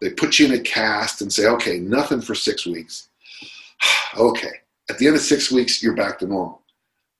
they 0.00 0.10
put 0.10 0.38
you 0.38 0.46
in 0.46 0.52
a 0.52 0.60
cast 0.60 1.22
and 1.22 1.32
say, 1.32 1.46
okay, 1.46 1.78
nothing 1.78 2.20
for 2.20 2.34
six 2.34 2.66
weeks. 2.66 3.08
okay. 4.18 4.60
At 4.90 4.98
the 4.98 5.06
end 5.06 5.16
of 5.16 5.22
six 5.22 5.50
weeks, 5.50 5.82
you're 5.82 5.96
back 5.96 6.18
to 6.18 6.26
normal. 6.26 6.62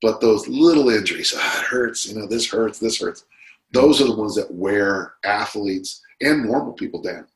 But 0.03 0.21
those 0.21 0.47
little 0.49 0.91
injuries, 0.91 1.35
ah, 1.37 1.61
it 1.61 1.67
hurts, 1.67 2.07
you 2.07 2.19
know, 2.19 2.27
this 2.27 2.51
hurts, 2.51 2.79
this 2.79 3.01
hurts. 3.01 3.25
Those 3.73 4.01
are 4.01 4.07
the 4.07 4.15
ones 4.15 4.35
that 4.37 4.53
wear 4.53 5.15
athletes 5.25 6.03
and 6.21 6.45
normal 6.45 6.75
people 6.75 7.01
down. 7.01 7.27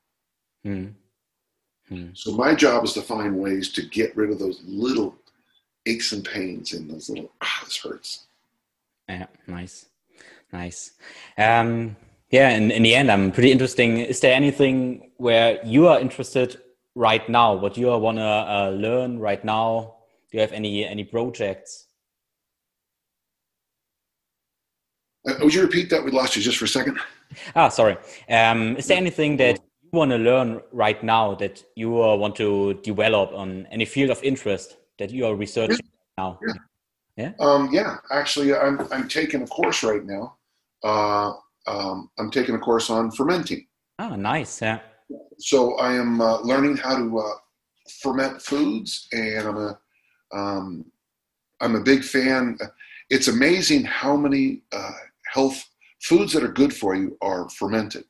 Hmm. 0.65 0.87
Hmm. 1.89 2.09
So 2.13 2.33
my 2.33 2.55
job 2.55 2.85
is 2.85 2.93
to 2.93 3.03
find 3.03 3.39
ways 3.39 3.73
to 3.73 3.83
get 3.83 4.15
rid 4.17 4.31
of 4.31 4.39
those 4.39 4.61
little 4.67 5.17
aches 5.87 6.13
and 6.13 6.23
pains 6.25 6.75
and 6.75 6.91
those 6.91 7.09
little, 7.09 7.33
ah, 7.41 7.63
this 7.65 7.79
hurts. 7.79 8.27
Yeah, 9.09 9.27
nice, 9.47 9.87
nice. 10.53 10.93
Um, 11.39 11.97
yeah, 12.31 12.51
in, 12.51 12.71
in 12.71 12.83
the 12.83 12.95
end, 12.95 13.11
I'm 13.11 13.33
pretty 13.33 13.51
interesting. 13.51 13.99
Is 13.99 14.21
there 14.21 14.35
anything 14.35 15.11
where 15.17 15.65
you 15.65 15.89
are 15.89 15.99
interested 15.99 16.61
right 16.95 17.27
now? 17.31 17.55
What 17.55 17.79
you 17.79 17.87
want 17.87 18.19
to 18.19 18.23
uh, 18.23 18.71
learn 18.77 19.19
right 19.19 19.43
now? 19.43 19.95
Do 20.31 20.37
you 20.37 20.41
have 20.43 20.53
any 20.53 20.85
any 20.85 21.05
projects? 21.05 21.87
Uh, 25.27 25.35
would 25.43 25.55
you 25.55 25.63
repeat 25.63 25.91
that? 25.91 26.05
We 26.05 26.11
lost 26.11 26.37
you 26.37 26.43
just 26.43 26.59
for 26.59 26.67
a 26.67 26.69
second. 26.69 26.99
Ah, 27.55 27.69
sorry. 27.69 27.97
Um, 28.31 28.77
is 28.77 28.87
there 28.87 28.97
anything 28.97 29.37
that 29.37 29.59
you 29.83 29.91
want 29.93 30.11
to 30.11 30.17
learn 30.17 30.61
right 30.73 31.03
now 31.03 31.35
that 31.35 31.63
you 31.77 32.03
uh, 32.03 32.17
want 32.17 32.35
to 32.37 32.75
develop 32.83 33.33
on 33.33 33.67
any 33.71 33.85
field 33.85 34.11
of 34.11 34.23
interest 34.23 34.79
that 34.99 35.11
you 35.11 35.27
are 35.27 35.35
researching 35.35 35.77
right 35.77 36.19
now? 36.19 36.41
Yeah. 37.17 37.33
Um, 37.41 37.69
yeah, 37.73 37.97
actually, 38.13 38.55
I'm, 38.55 38.81
I'm 38.93 39.09
taking 39.09 39.43
a 39.43 39.47
course 39.47 39.83
right 39.83 40.05
now. 40.05 40.37
Uh, 40.83 41.33
um, 41.67 42.11
I'm 42.19 42.31
taking 42.31 42.55
a 42.55 42.59
course 42.59 42.89
on 42.91 43.11
fermenting. 43.11 43.67
Ah, 43.99 44.17
nice. 44.17 44.63
Yeah. 44.63 44.79
So 45.39 45.77
I 45.79 45.95
am 45.95 46.21
uh, 46.21 46.41
learning 46.41 46.77
how 46.77 46.97
to 46.97 47.19
uh, 47.19 47.35
ferment 48.01 48.41
foods, 48.41 49.09
and 49.13 49.49
I'm 49.49 49.57
a 49.57 49.79
um, 50.33 50.85
I'm 51.61 51.75
a 51.75 51.81
big 51.81 52.05
fan. 52.05 52.59
It's 53.11 53.29
amazing 53.29 53.85
how 53.85 54.17
many 54.17 54.63
uh, 54.73 54.93
health 55.33 55.65
foods 56.03 56.33
that 56.33 56.45
are 56.45 56.53
good 56.53 56.75
for 56.75 56.95
you 56.95 57.17
are 57.21 57.49
fermented. 57.51 58.05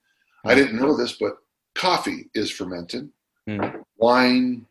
I 0.45 0.55
didn't 0.55 0.81
know 0.81 0.97
this, 0.97 1.13
but 1.13 1.39
coffee 1.75 2.31
is 2.35 2.51
fermented. 2.51 3.09
Mm. 3.49 3.83
Wine, 3.97 4.67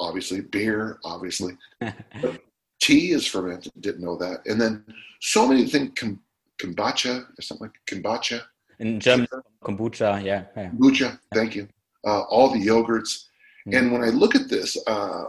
obviously, 0.00 0.40
beer, 0.40 0.98
obviously. 1.04 1.56
tea 2.80 3.12
is 3.12 3.26
fermented. 3.26 3.72
Didn't 3.80 4.04
know 4.04 4.16
that. 4.16 4.46
And 4.46 4.60
then 4.60 4.84
so 5.20 5.46
many 5.46 5.66
things, 5.66 5.92
kom- 5.96 6.20
kombucha 6.60 7.26
or 7.38 7.42
something 7.42 7.68
like 7.68 7.78
kombucha. 7.86 8.42
In 8.78 9.00
German, 9.00 9.28
kombucha. 9.62 10.22
Yeah. 10.24 10.44
yeah. 10.56 10.70
Kombucha, 10.70 11.18
thank 11.34 11.54
you. 11.54 11.68
Uh, 12.04 12.22
all 12.22 12.50
the 12.50 12.58
yogurts. 12.58 13.26
Mm. 13.68 13.78
And 13.78 13.92
when 13.92 14.02
I 14.02 14.08
look 14.08 14.34
at 14.34 14.48
this, 14.48 14.76
uh, 14.86 15.24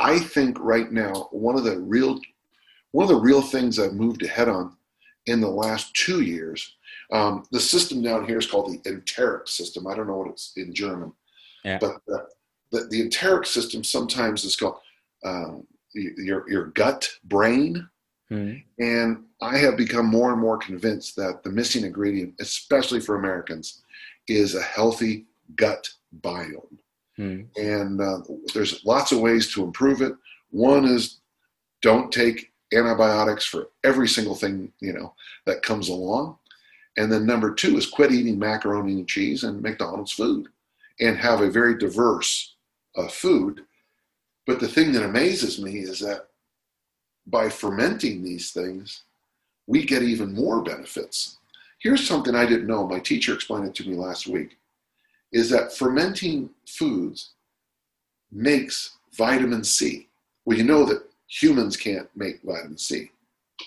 I 0.00 0.18
think 0.18 0.58
right 0.58 0.90
now 0.90 1.28
one 1.30 1.56
of 1.56 1.64
the 1.64 1.78
real 1.78 2.18
one 2.92 3.04
of 3.04 3.08
the 3.08 3.20
real 3.20 3.42
things 3.42 3.78
I've 3.78 3.92
moved 3.92 4.22
ahead 4.24 4.48
on 4.48 4.76
in 5.26 5.40
the 5.40 5.48
last 5.48 5.94
two 5.94 6.22
years. 6.22 6.76
Um, 7.12 7.44
the 7.52 7.60
system 7.60 8.02
down 8.02 8.26
here 8.26 8.38
is 8.38 8.46
called 8.46 8.72
the 8.72 8.90
enteric 8.90 9.46
system. 9.46 9.86
I 9.86 9.94
don't 9.94 10.08
know 10.08 10.16
what 10.16 10.30
it's 10.30 10.52
in 10.56 10.74
German, 10.74 11.12
Yeah. 11.64 11.78
but 11.80 12.00
the, 12.06 12.26
the, 12.72 12.86
the 12.90 13.00
enteric 13.02 13.46
system 13.46 13.84
sometimes 13.84 14.42
is 14.44 14.56
called 14.56 14.78
um, 15.24 15.66
your 15.94 16.48
your 16.50 16.66
gut 16.66 17.08
brain. 17.24 17.88
Mhm. 18.30 18.62
And 18.78 19.24
I 19.42 19.58
have 19.58 19.76
become 19.76 20.06
more 20.06 20.30
and 20.32 20.40
more 20.40 20.56
convinced 20.56 21.16
that 21.16 21.42
the 21.42 21.50
missing 21.50 21.84
ingredient, 21.84 22.34
especially 22.40 23.00
for 23.00 23.16
Americans, 23.16 23.82
is 24.28 24.54
a 24.54 24.62
healthy 24.62 25.26
gut 25.56 25.88
biome. 26.20 26.78
Mhm. 27.20 27.46
And 27.56 28.00
uh, 28.00 28.20
there's 28.54 28.84
lots 28.84 29.12
of 29.12 29.20
ways 29.20 29.52
to 29.52 29.62
improve 29.64 30.00
it. 30.00 30.14
One 30.50 30.84
is 30.84 31.18
don't 31.82 32.12
take 32.12 32.52
antibiotics 32.72 33.44
for 33.44 33.68
every 33.84 34.08
single 34.08 34.34
thing 34.34 34.72
you 34.80 34.92
know 34.92 35.14
that 35.46 35.62
comes 35.62 35.88
along. 35.88 36.38
And 36.96 37.12
then 37.12 37.26
number 37.26 37.54
two 37.54 37.76
is 37.76 37.86
quit 37.86 38.12
eating 38.12 38.38
macaroni 38.38 38.94
and 38.94 39.08
cheese 39.08 39.44
and 39.44 39.62
McDonald's 39.62 40.12
food, 40.12 40.48
and 41.00 41.16
have 41.16 41.40
a 41.40 41.50
very 41.50 41.78
diverse 41.78 42.56
uh, 42.96 43.08
food. 43.08 43.64
But 44.46 44.60
the 44.60 44.68
thing 44.68 44.92
that 44.92 45.04
amazes 45.04 45.60
me 45.60 45.80
is 45.80 46.00
that 46.00 46.28
by 47.26 47.48
fermenting 47.48 48.22
these 48.22 48.50
things, 48.50 49.04
we 49.66 49.84
get 49.84 50.02
even 50.02 50.34
more 50.34 50.62
benefits. 50.62 51.38
Here's 51.78 52.06
something 52.06 52.34
I 52.34 52.46
didn't 52.46 52.66
know. 52.66 52.86
My 52.86 52.98
teacher 52.98 53.34
explained 53.34 53.66
it 53.66 53.74
to 53.76 53.88
me 53.88 53.94
last 53.94 54.26
week 54.26 54.58
is 55.32 55.50
that 55.50 55.72
fermenting 55.76 56.50
foods 56.66 57.30
makes 58.32 58.96
vitamin 59.12 59.64
C. 59.64 60.08
Well, 60.44 60.56
you 60.58 60.64
know 60.64 60.84
that 60.84 61.02
humans 61.28 61.76
can't 61.76 62.08
make 62.16 62.42
vitamin 62.42 62.78
C. 62.78 63.10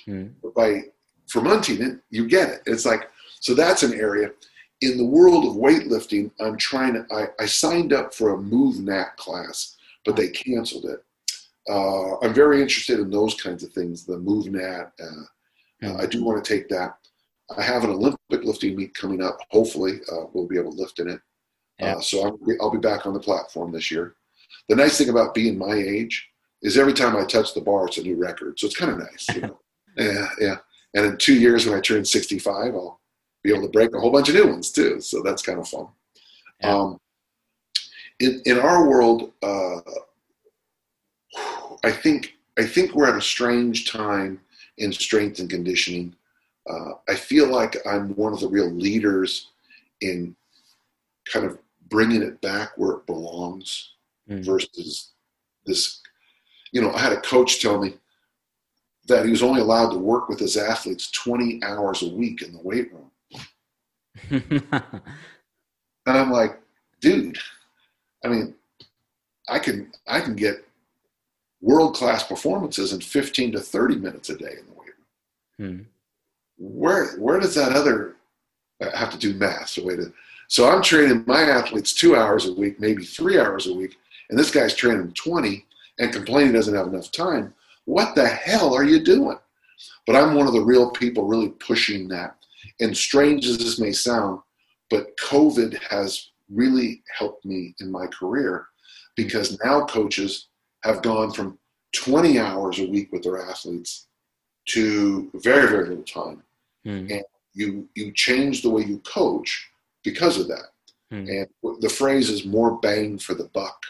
Mhm. 0.08 0.34
But 0.42 0.54
by 0.54 0.84
fermenting 1.28 1.82
it, 1.82 2.00
you 2.10 2.28
get 2.28 2.50
it. 2.50 2.64
It's 2.66 2.86
like, 2.86 3.10
so 3.40 3.54
that's 3.54 3.84
an 3.84 3.94
area. 3.94 4.32
In 4.82 4.98
the 4.98 5.06
world 5.06 5.46
of 5.46 5.54
weightlifting, 5.54 6.32
I'm 6.40 6.58
trying 6.58 6.94
to, 6.94 7.06
I, 7.14 7.28
I 7.40 7.46
signed 7.46 7.94
up 7.94 8.14
for 8.14 8.34
a 8.34 8.38
MovNat 8.38 9.16
class, 9.16 9.78
but 10.04 10.16
they 10.16 10.30
canceled 10.30 10.86
it. 10.86 11.04
Uh, 11.70 12.20
I'm 12.20 12.34
very 12.34 12.62
interested 12.62 13.00
in 13.00 13.10
those 13.10 13.36
kinds 13.36 13.64
of 13.64 13.72
things, 13.72 14.06
the 14.06 14.18
MovNat. 14.18 14.92
Uh, 15.02 15.86
uh, 15.88 15.98
I 15.98 16.06
do 16.06 16.24
want 16.24 16.44
to 16.44 16.54
take 16.54 16.68
that. 16.70 16.98
I 17.56 17.62
have 17.62 17.84
an 17.84 17.92
Olympic 17.92 18.44
lifting 18.44 18.76
meet 18.76 18.94
coming 18.94 19.22
up. 19.22 19.38
Hopefully, 19.52 20.00
uh, 20.12 20.26
we'll 20.34 20.48
be 20.48 20.58
able 20.58 20.72
to 20.72 20.78
lift 20.78 21.00
in 21.00 21.08
it. 21.08 21.22
Yeah. 21.80 21.96
Uh, 21.96 22.02
so 22.02 22.24
I'll 22.24 22.38
be, 22.38 22.54
I'll 22.62 22.72
be 22.72 22.78
back 22.78 23.06
on 23.06 23.14
the 23.14 23.20
platform 23.20 23.72
this 23.72 23.92
year. 23.92 24.16
The 24.70 24.76
nice 24.76 24.98
thing 24.98 25.10
about 25.10 25.34
being 25.34 25.58
my 25.58 25.74
age 25.74 26.30
is 26.62 26.78
every 26.78 26.94
time 26.94 27.16
I 27.16 27.26
touch 27.26 27.54
the 27.54 27.62
bar, 27.62 27.88
it's 27.88 27.98
a 27.98 28.04
new 28.04 28.16
record. 28.16 28.60
So 28.60 28.68
it's 28.68 28.78
kind 28.78 28.92
of 28.92 29.00
nice, 29.00 29.28
you 29.36 29.42
know. 29.42 29.60
yeah, 29.98 30.28
yeah. 30.40 30.56
And 30.94 31.06
in 31.06 31.18
two 31.18 31.36
years, 31.36 31.66
when 31.66 31.78
I 31.78 31.82
turn 31.82 32.06
65, 32.06 32.74
I'll 32.74 33.00
be 33.44 33.52
able 33.52 33.64
to 33.64 33.70
break 33.70 33.94
a 33.94 34.00
whole 34.00 34.12
bunch 34.12 34.30
of 34.30 34.36
new 34.36 34.48
ones 34.48 34.72
too. 34.72 35.02
So 35.02 35.22
that's 35.22 35.42
kind 35.42 35.60
of 35.60 35.68
fun. 35.68 35.88
Yeah. 36.62 36.76
Um, 36.76 37.00
in 38.20 38.42
in 38.46 38.60
our 38.60 38.88
world, 38.88 39.34
uh, 39.42 39.82
I 41.84 41.92
think 41.92 42.36
I 42.58 42.66
think 42.66 42.94
we're 42.94 43.10
at 43.10 43.18
a 43.18 43.22
strange 43.22 43.92
time 43.92 44.40
in 44.78 44.94
strength 44.94 45.40
and 45.40 45.50
conditioning. 45.50 46.16
Uh, 46.70 46.94
I 47.10 47.16
feel 47.16 47.48
like 47.48 47.76
I'm 47.86 48.16
one 48.16 48.34
of 48.34 48.40
the 48.40 48.48
real 48.48 48.70
leaders 48.70 49.50
in 50.02 50.36
kind 51.32 51.46
of 51.46 51.58
bringing 51.90 52.22
it 52.22 52.42
back 52.42 52.72
where 52.78 52.94
it 52.94 53.06
belongs 53.06 53.94
Mhm. 54.30 54.44
versus 54.46 55.12
this. 55.66 56.02
You 56.72 56.82
know, 56.82 56.92
I 56.92 57.00
had 57.00 57.14
a 57.14 57.22
coach 57.22 57.62
tell 57.62 57.80
me 57.82 57.98
that 59.08 59.26
he 59.26 59.32
was 59.32 59.44
only 59.44 59.62
allowed 59.62 59.92
to 59.92 59.98
work 59.98 60.30
with 60.30 60.40
his 60.40 60.58
athletes 60.58 61.12
20 61.12 61.62
hours 61.64 62.02
a 62.02 62.10
week 62.10 62.42
in 62.42 62.54
the 62.54 62.62
weight 62.62 62.92
room. 62.94 63.12
And 66.06 66.18
I'm 66.18 66.32
like, 66.32 66.60
dude, 67.00 67.38
I 68.26 68.28
mean, 68.28 68.56
I 69.48 69.58
can 69.58 69.94
I 70.06 70.20
can 70.20 70.36
get 70.36 70.68
world 71.62 71.96
class 71.96 72.24
performances 72.28 72.92
in 72.92 73.00
15 73.00 73.54
to 73.54 73.60
30 73.62 73.96
minutes 73.96 74.30
a 74.30 74.38
day 74.38 74.58
in 74.60 74.66
the 74.66 74.74
weight 74.74 74.94
room. 75.60 75.70
Mhm. 75.80 75.86
Where 76.58 77.16
where 77.18 77.40
does 77.40 77.56
that 77.56 77.72
other 77.72 78.18
I 78.82 78.98
have 78.98 79.12
to 79.12 79.18
do 79.18 79.34
math? 79.34 79.70
So 79.70 79.86
wait 79.86 80.00
a, 80.00 80.12
so 80.54 80.70
I'm 80.70 80.84
training 80.84 81.24
my 81.26 81.42
athletes 81.42 81.94
two 81.94 82.16
hours 82.16 82.46
a 82.46 82.54
week, 82.54 82.80
maybe 82.80 83.04
three 83.04 83.40
hours 83.40 83.66
a 83.66 83.74
week, 83.74 83.96
and 84.30 84.38
this 84.38 84.52
guy's 84.52 84.76
training 84.76 85.12
20 85.14 85.66
and 85.98 86.14
complaining 86.14 86.50
he 86.50 86.54
doesn't 86.54 86.76
have 86.76 86.86
enough 86.86 87.12
time. 87.12 87.56
What 87.86 88.14
the 88.14 88.28
hell 88.28 88.72
are 88.76 88.84
you 88.84 89.04
doing? 89.04 89.40
But 90.06 90.16
I'm 90.16 90.36
one 90.36 90.46
of 90.46 90.54
the 90.54 90.62
real 90.62 90.92
people 90.92 91.26
really 91.26 91.50
pushing 91.50 92.08
that. 92.10 92.36
And 92.80 92.96
strange 92.96 93.48
as 93.48 93.58
this 93.58 93.80
may 93.80 93.94
sound, 93.94 94.42
but 94.92 95.18
COVID 95.18 95.74
has 95.90 96.30
really 96.52 97.02
helped 97.18 97.44
me 97.46 97.74
in 97.80 97.92
my 97.92 98.06
career 98.06 98.68
because 99.16 99.60
now 99.66 99.86
coaches 99.86 100.50
have 100.84 101.02
gone 101.02 101.32
from 101.32 101.58
20 101.96 102.38
hours 102.38 102.78
a 102.78 102.88
week 102.88 103.12
with 103.12 103.24
their 103.24 103.42
athletes 103.42 104.06
to 104.68 105.32
very, 105.34 105.68
very 105.68 105.90
little 105.90 106.04
time. 106.04 106.44
Mhm. 106.86 107.24
You 107.56 107.90
you 107.96 108.12
change 108.12 108.62
the 108.62 108.70
way 108.70 108.84
you 108.84 109.00
coach 109.00 109.72
because 110.04 110.38
of 110.40 110.48
that. 110.48 110.70
Mhm. 111.12 111.30
And 111.30 111.82
the 111.82 111.90
phrase 111.90 112.30
is 112.30 112.46
more 112.46 112.80
bang 112.80 113.18
for 113.18 113.34
the 113.34 113.46
buck, 113.46 113.82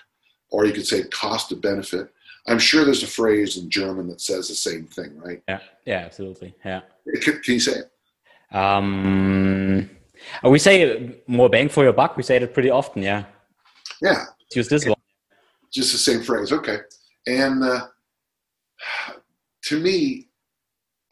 or 0.49 0.65
you 0.65 0.73
could 0.73 0.87
say 0.87 1.03
cost 1.05 1.51
of 1.51 1.61
benefit. 1.61 2.09
I'm 2.47 2.59
sure 2.59 2.83
there's 2.83 3.03
a 3.03 3.07
phrase 3.07 3.57
in 3.57 3.69
German 3.69 4.07
that 4.09 4.19
says 4.19 4.49
the 4.49 4.55
same 4.55 4.85
thing, 4.87 5.17
right? 5.17 5.41
Yeah, 5.47 5.59
yeah, 5.85 5.99
absolutely. 5.99 6.53
Yeah. 6.65 6.81
Can, 7.21 7.41
can 7.41 7.53
you 7.53 7.59
say 7.59 7.81
it? 7.83 8.55
Um, 8.55 9.89
we 10.43 10.59
say 10.59 11.21
more 11.27 11.49
bang 11.49 11.69
for 11.69 11.83
your 11.83 11.93
buck. 11.93 12.17
We 12.17 12.23
say 12.23 12.35
it 12.37 12.53
pretty 12.53 12.69
often. 12.69 13.01
Yeah. 13.01 13.25
Yeah, 14.01 14.25
Let's 14.41 14.55
use 14.55 14.67
this 14.67 14.85
one. 14.85 14.97
just 15.71 15.93
the 15.93 15.97
same 15.97 16.21
phrase. 16.21 16.51
Okay. 16.51 16.79
And 17.25 17.63
uh, 17.63 17.87
to 19.65 19.79
me, 19.79 20.27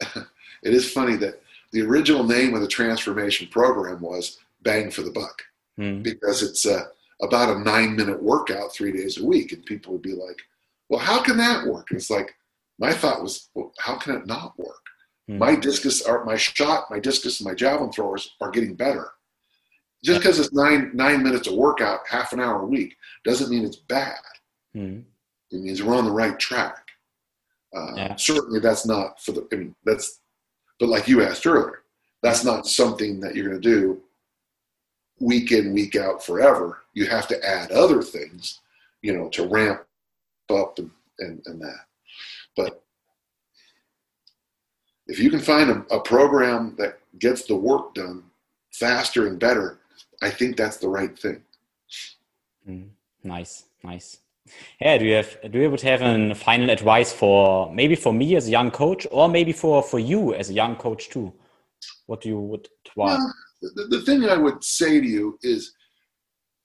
it 0.00 0.74
is 0.74 0.92
funny 0.92 1.16
that 1.16 1.40
the 1.72 1.80
original 1.80 2.22
name 2.24 2.54
of 2.54 2.60
the 2.60 2.68
transformation 2.68 3.48
program 3.48 4.02
was 4.02 4.38
Bang 4.62 4.90
for 4.90 5.02
the 5.02 5.10
Buck 5.10 5.42
Mhm. 5.78 6.02
because 6.02 6.42
it's 6.42 6.66
uh, 6.66 6.84
about 7.22 7.56
a 7.56 7.60
nine 7.60 7.96
minute 7.96 8.22
workout 8.22 8.72
three 8.74 8.92
days 8.92 9.18
a 9.18 9.24
week. 9.24 9.52
And 9.52 9.64
people 9.64 9.92
would 9.92 10.02
be 10.02 10.12
like, 10.14 10.40
well, 10.88 11.00
how 11.00 11.22
can 11.22 11.36
that 11.38 11.66
work? 11.66 11.90
And 11.90 11.98
it's 11.98 12.10
like, 12.10 12.34
my 12.78 12.92
thought 12.92 13.22
was, 13.22 13.48
well, 13.54 13.72
how 13.78 13.96
can 13.96 14.14
it 14.16 14.26
not 14.26 14.58
work? 14.58 14.82
Mhm. 15.30 15.38
My 15.38 15.54
discus, 15.54 16.02
or 16.02 16.24
my 16.24 16.36
shot, 16.36 16.90
my 16.90 16.98
discus, 16.98 17.40
and 17.40 17.46
my 17.46 17.54
javelin 17.54 17.92
throwers 17.92 18.34
are 18.40 18.50
getting 18.50 18.74
better. 18.74 19.12
Just 20.04 20.20
because 20.20 20.40
it's 20.40 20.52
nine 20.52 20.90
nine 20.94 21.22
minutes 21.22 21.46
of 21.46 21.54
workout, 21.54 22.00
half 22.08 22.32
an 22.32 22.40
hour 22.40 22.62
a 22.62 22.66
week, 22.66 22.96
doesn't 23.24 23.50
mean 23.50 23.64
it's 23.64 23.76
bad. 23.76 24.18
Mhm. 24.74 25.04
It 25.52 25.60
means 25.60 25.82
we're 25.82 25.94
on 25.96 26.04
the 26.06 26.10
right 26.10 26.38
track. 26.38 26.88
Uh, 27.74 27.94
Yeah. 27.96 28.16
Certainly, 28.16 28.60
that's 28.60 28.84
not 28.84 29.20
for 29.22 29.32
the. 29.32 29.46
I 29.52 29.56
mean, 29.56 29.74
that's. 29.84 30.18
But 30.80 30.88
like 30.88 31.06
you 31.06 31.22
asked 31.22 31.46
earlier, 31.46 31.84
that's 32.20 32.42
not 32.44 32.66
something 32.66 33.20
that 33.20 33.34
you're 33.36 33.48
going 33.48 33.60
to 33.62 33.68
do 33.76 34.02
week 35.22 35.52
in 35.52 35.72
week 35.72 35.94
out 35.96 36.24
forever. 36.24 36.78
You 36.94 37.06
have 37.06 37.26
to 37.28 37.46
add 37.46 37.70
other 37.70 38.02
things, 38.02 38.60
you 39.00 39.16
know, 39.16 39.28
to 39.30 39.46
ramp 39.46 39.82
up 40.50 40.78
and 40.78 40.90
and, 41.18 41.42
and 41.46 41.60
that. 41.60 41.86
But 42.56 42.82
if 45.06 45.18
you 45.18 45.30
can 45.30 45.40
find 45.40 45.70
a, 45.70 45.94
a 45.94 46.00
program 46.00 46.74
that 46.78 46.98
gets 47.18 47.44
the 47.44 47.54
work 47.56 47.94
done 47.94 48.24
faster 48.72 49.26
and 49.28 49.38
better, 49.38 49.78
I 50.22 50.30
think 50.30 50.56
that's 50.56 50.78
the 50.78 50.88
right 50.88 51.16
thing. 51.18 51.42
Mhm. 52.68 52.88
Nice, 53.24 53.64
nice. 53.84 54.18
Yeah, 54.80 54.98
do 54.98 55.04
you 55.04 55.14
have 55.14 55.38
do 55.52 55.58
you 55.60 55.70
would 55.70 55.80
have 55.82 56.02
a 56.02 56.34
final 56.34 56.70
advice 56.70 57.12
for 57.12 57.72
maybe 57.72 57.94
for 57.94 58.12
me 58.12 58.34
as 58.36 58.48
a 58.48 58.50
young 58.50 58.70
coach, 58.70 59.06
or 59.10 59.28
maybe 59.28 59.52
for 59.52 59.82
for 59.82 60.00
you 60.00 60.34
as 60.34 60.50
a 60.50 60.54
young 60.54 60.74
coach 60.76 61.08
too? 61.10 61.32
What 62.06 62.20
do 62.22 62.28
you 62.28 62.38
would 62.38 62.68
advise? 62.86 63.20
The, 63.62 63.84
the 63.88 64.02
thing 64.02 64.24
I 64.24 64.36
would 64.36 64.62
say 64.64 65.00
to 65.00 65.06
you 65.06 65.38
is, 65.42 65.72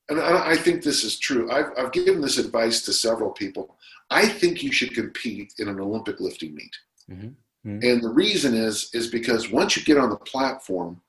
and 0.09 0.19
I, 0.19 0.51
I 0.51 0.55
think 0.57 0.81
this 0.83 1.03
is 1.03 1.19
true. 1.19 1.51
I've, 1.51 1.71
I've 1.77 1.91
given 1.91 2.21
this 2.21 2.37
advice 2.37 2.81
to 2.83 2.93
several 2.93 3.31
people. 3.31 3.77
I 4.09 4.27
think 4.27 4.63
you 4.63 4.71
should 4.71 4.93
compete 4.93 5.53
in 5.59 5.67
an 5.67 5.79
Olympic 5.79 6.19
lifting 6.19 6.55
meet, 6.55 6.75
Mhm. 7.09 7.35
Mhm. 7.65 7.83
and 7.83 8.01
the 8.03 8.09
reason 8.09 8.53
is 8.53 8.89
is 8.93 9.07
because 9.07 9.49
once 9.49 9.75
you 9.75 9.83
get 9.83 9.97
on 9.97 10.09
the 10.09 10.17
platform, 10.17 11.01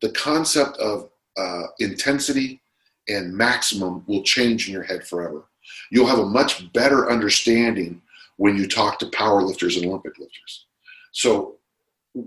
the 0.00 0.10
concept 0.10 0.76
of 0.78 1.10
uh, 1.36 1.64
intensity 1.80 2.60
and 3.08 3.34
maximum 3.36 4.04
will 4.06 4.22
change 4.22 4.66
in 4.68 4.72
your 4.74 4.82
head 4.82 5.06
forever. 5.06 5.44
You'll 5.90 6.06
have 6.06 6.18
a 6.18 6.26
much 6.26 6.72
better 6.72 7.10
understanding 7.10 8.00
when 8.36 8.56
you 8.56 8.66
talk 8.66 8.98
to 9.00 9.06
power 9.10 9.42
lifters 9.42 9.76
and 9.76 9.86
Olympic 9.86 10.18
lifters. 10.18 10.66
So 11.12 11.58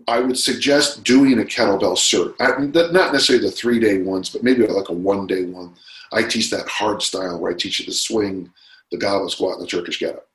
I 0.08 0.20
would 0.20 0.38
suggest 0.38 1.04
doing 1.04 1.40
a 1.40 1.44
kettlebell 1.44 1.98
cert. 1.98 2.36
I, 2.40 2.66
not 2.92 3.14
necessarily 3.14 3.46
the 3.46 3.52
three 3.52 3.80
day 3.80 4.02
ones, 4.02 4.30
but 4.30 4.44
maybe 4.44 4.66
like 4.68 4.90
a 4.90 4.94
one 4.94 5.26
day 5.28 5.46
one. 5.46 5.74
I 6.12 6.24
teach 6.24 6.50
that 6.52 6.68
hard 6.68 7.02
style 7.02 7.40
where 7.40 7.52
I 7.52 7.56
teach 7.56 7.80
you 7.80 7.86
the 7.86 7.92
swing, 7.92 8.52
the 8.92 8.98
goblet 8.98 9.32
squat, 9.32 9.58
and 9.58 9.64
the 9.64 9.68
Turkish 9.70 10.00
get 10.00 10.16
up. 10.16 10.28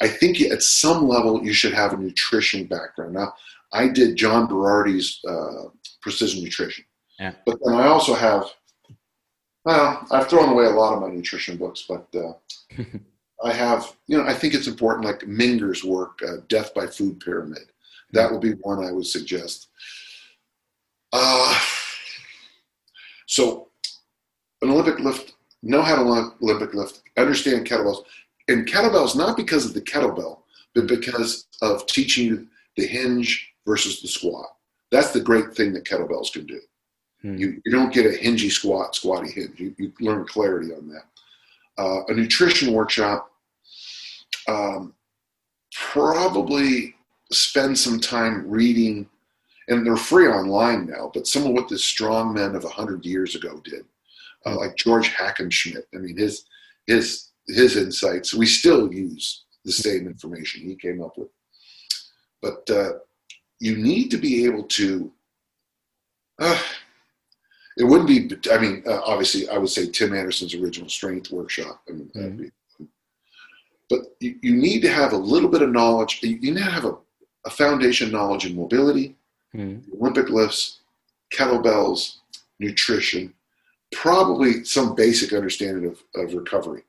I 0.00 0.08
think 0.08 0.40
at 0.40 0.62
some 0.62 1.06
level 1.06 1.44
you 1.44 1.52
should 1.52 1.74
have 1.74 1.92
a 1.92 1.96
nutrition 1.96 2.64
background. 2.64 3.14
Now, 3.14 3.34
I 3.72 3.88
did 3.88 4.16
John 4.16 4.46
Berardi's 4.46 5.20
uh, 5.28 5.68
Precision 6.00 6.42
Nutrition. 6.42 6.84
Yeah. 7.18 7.32
But 7.44 7.58
then 7.64 7.74
I 7.74 7.86
also 7.86 8.14
have, 8.14 8.46
well, 9.64 10.06
I've 10.10 10.28
thrown 10.28 10.48
away 10.48 10.64
a 10.64 10.70
lot 10.70 10.94
of 10.94 11.02
my 11.02 11.08
nutrition 11.08 11.56
books, 11.56 11.84
but 11.88 12.06
uh, 12.14 12.32
I 13.44 13.52
have, 13.52 13.94
you 14.06 14.16
know, 14.16 14.24
I 14.24 14.34
think 14.34 14.54
it's 14.54 14.66
important, 14.66 15.04
like 15.04 15.26
Minger's 15.26 15.84
work, 15.84 16.20
uh, 16.26 16.38
Death 16.48 16.74
by 16.74 16.86
Food 16.86 17.20
Pyramid. 17.20 17.70
That 18.12 18.30
would 18.30 18.40
be 18.40 18.52
one 18.52 18.84
I 18.84 18.92
would 18.92 19.06
suggest. 19.06 19.68
Uh, 21.12 21.58
so, 23.26 23.68
an 24.62 24.70
Olympic 24.70 25.00
lift, 25.00 25.34
know 25.62 25.82
how 25.82 25.96
to 25.96 26.32
Olympic 26.42 26.74
lift, 26.74 27.02
understand 27.16 27.66
kettlebells. 27.66 28.04
And 28.48 28.66
kettlebells, 28.66 29.16
not 29.16 29.36
because 29.36 29.64
of 29.64 29.74
the 29.74 29.80
kettlebell, 29.80 30.40
but 30.74 30.86
because 30.86 31.46
of 31.62 31.86
teaching 31.86 32.26
you 32.26 32.46
the 32.76 32.86
hinge 32.86 33.52
versus 33.66 34.02
the 34.02 34.08
squat. 34.08 34.46
That's 34.90 35.12
the 35.12 35.20
great 35.20 35.54
thing 35.54 35.72
that 35.74 35.84
kettlebells 35.84 36.32
can 36.32 36.46
do. 36.46 36.60
Hmm. 37.22 37.36
You, 37.36 37.60
you 37.64 37.72
don't 37.72 37.92
get 37.92 38.06
a 38.06 38.18
hingy 38.18 38.50
squat, 38.50 38.94
squatty 38.94 39.30
hinge. 39.30 39.58
You, 39.58 39.74
you 39.78 39.92
learn 40.00 40.26
clarity 40.26 40.72
on 40.72 40.88
that. 40.88 41.04
Uh, 41.78 42.04
a 42.08 42.14
nutrition 42.14 42.72
workshop, 42.72 43.30
um, 44.48 44.94
probably 45.72 46.94
spend 47.32 47.78
some 47.78 48.00
time 48.00 48.48
reading, 48.48 49.08
and 49.68 49.86
they're 49.86 49.96
free 49.96 50.26
online 50.26 50.86
now, 50.86 51.10
but 51.14 51.26
some 51.26 51.46
of 51.46 51.52
what 51.52 51.68
the 51.68 51.78
strong 51.78 52.34
men 52.34 52.54
of 52.54 52.64
100 52.64 53.04
years 53.04 53.34
ago 53.34 53.60
did, 53.64 53.84
uh, 54.46 54.56
like 54.56 54.76
George 54.76 55.10
Hackenschmidt. 55.10 55.84
I 55.94 55.98
mean, 55.98 56.16
his, 56.16 56.44
his, 56.86 57.28
his 57.46 57.76
insights, 57.76 58.34
we 58.34 58.46
still 58.46 58.92
use 58.92 59.44
the 59.64 59.72
same 59.72 60.06
information 60.06 60.62
he 60.62 60.74
came 60.74 61.02
up 61.02 61.16
with. 61.16 61.28
But 62.42 62.68
uh, 62.70 62.92
you 63.58 63.76
need 63.76 64.10
to 64.10 64.16
be 64.16 64.44
able 64.46 64.64
to. 64.64 65.12
Uh, 66.38 66.60
it 67.76 67.84
wouldn't 67.84 68.08
be. 68.08 68.50
I 68.50 68.58
mean, 68.58 68.82
uh, 68.86 69.00
obviously, 69.04 69.48
I 69.48 69.58
would 69.58 69.68
say 69.68 69.86
Tim 69.86 70.14
Anderson's 70.14 70.54
original 70.54 70.88
strength 70.88 71.30
workshop. 71.30 71.82
I 71.88 71.92
mean, 71.92 72.10
mm-hmm. 72.16 72.36
be, 72.42 72.50
but 73.88 74.00
you, 74.20 74.36
you, 74.42 74.56
need 74.56 74.80
to 74.82 74.90
have 74.90 75.12
a 75.12 75.16
little 75.16 75.48
bit 75.48 75.62
of 75.62 75.70
knowledge. 75.70 76.20
You 76.22 76.38
need 76.38 76.56
to 76.56 76.62
have 76.62 76.84
a, 76.84 76.96
a 77.46 77.50
foundation 77.50 78.10
knowledge 78.10 78.46
in 78.46 78.56
mobility, 78.56 79.16
mm-hmm. 79.54 79.92
Olympic 80.00 80.28
lifts, 80.28 80.80
kettlebells, 81.32 82.16
nutrition, 82.58 83.32
probably 83.92 84.64
some 84.64 84.94
basic 84.94 85.32
understanding 85.32 85.86
of, 85.86 86.02
of 86.14 86.34
recovery, 86.34 86.82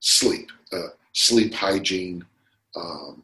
sleep, 0.00 0.50
uh, 0.72 0.88
sleep 1.12 1.52
hygiene, 1.54 2.24
um, 2.76 3.22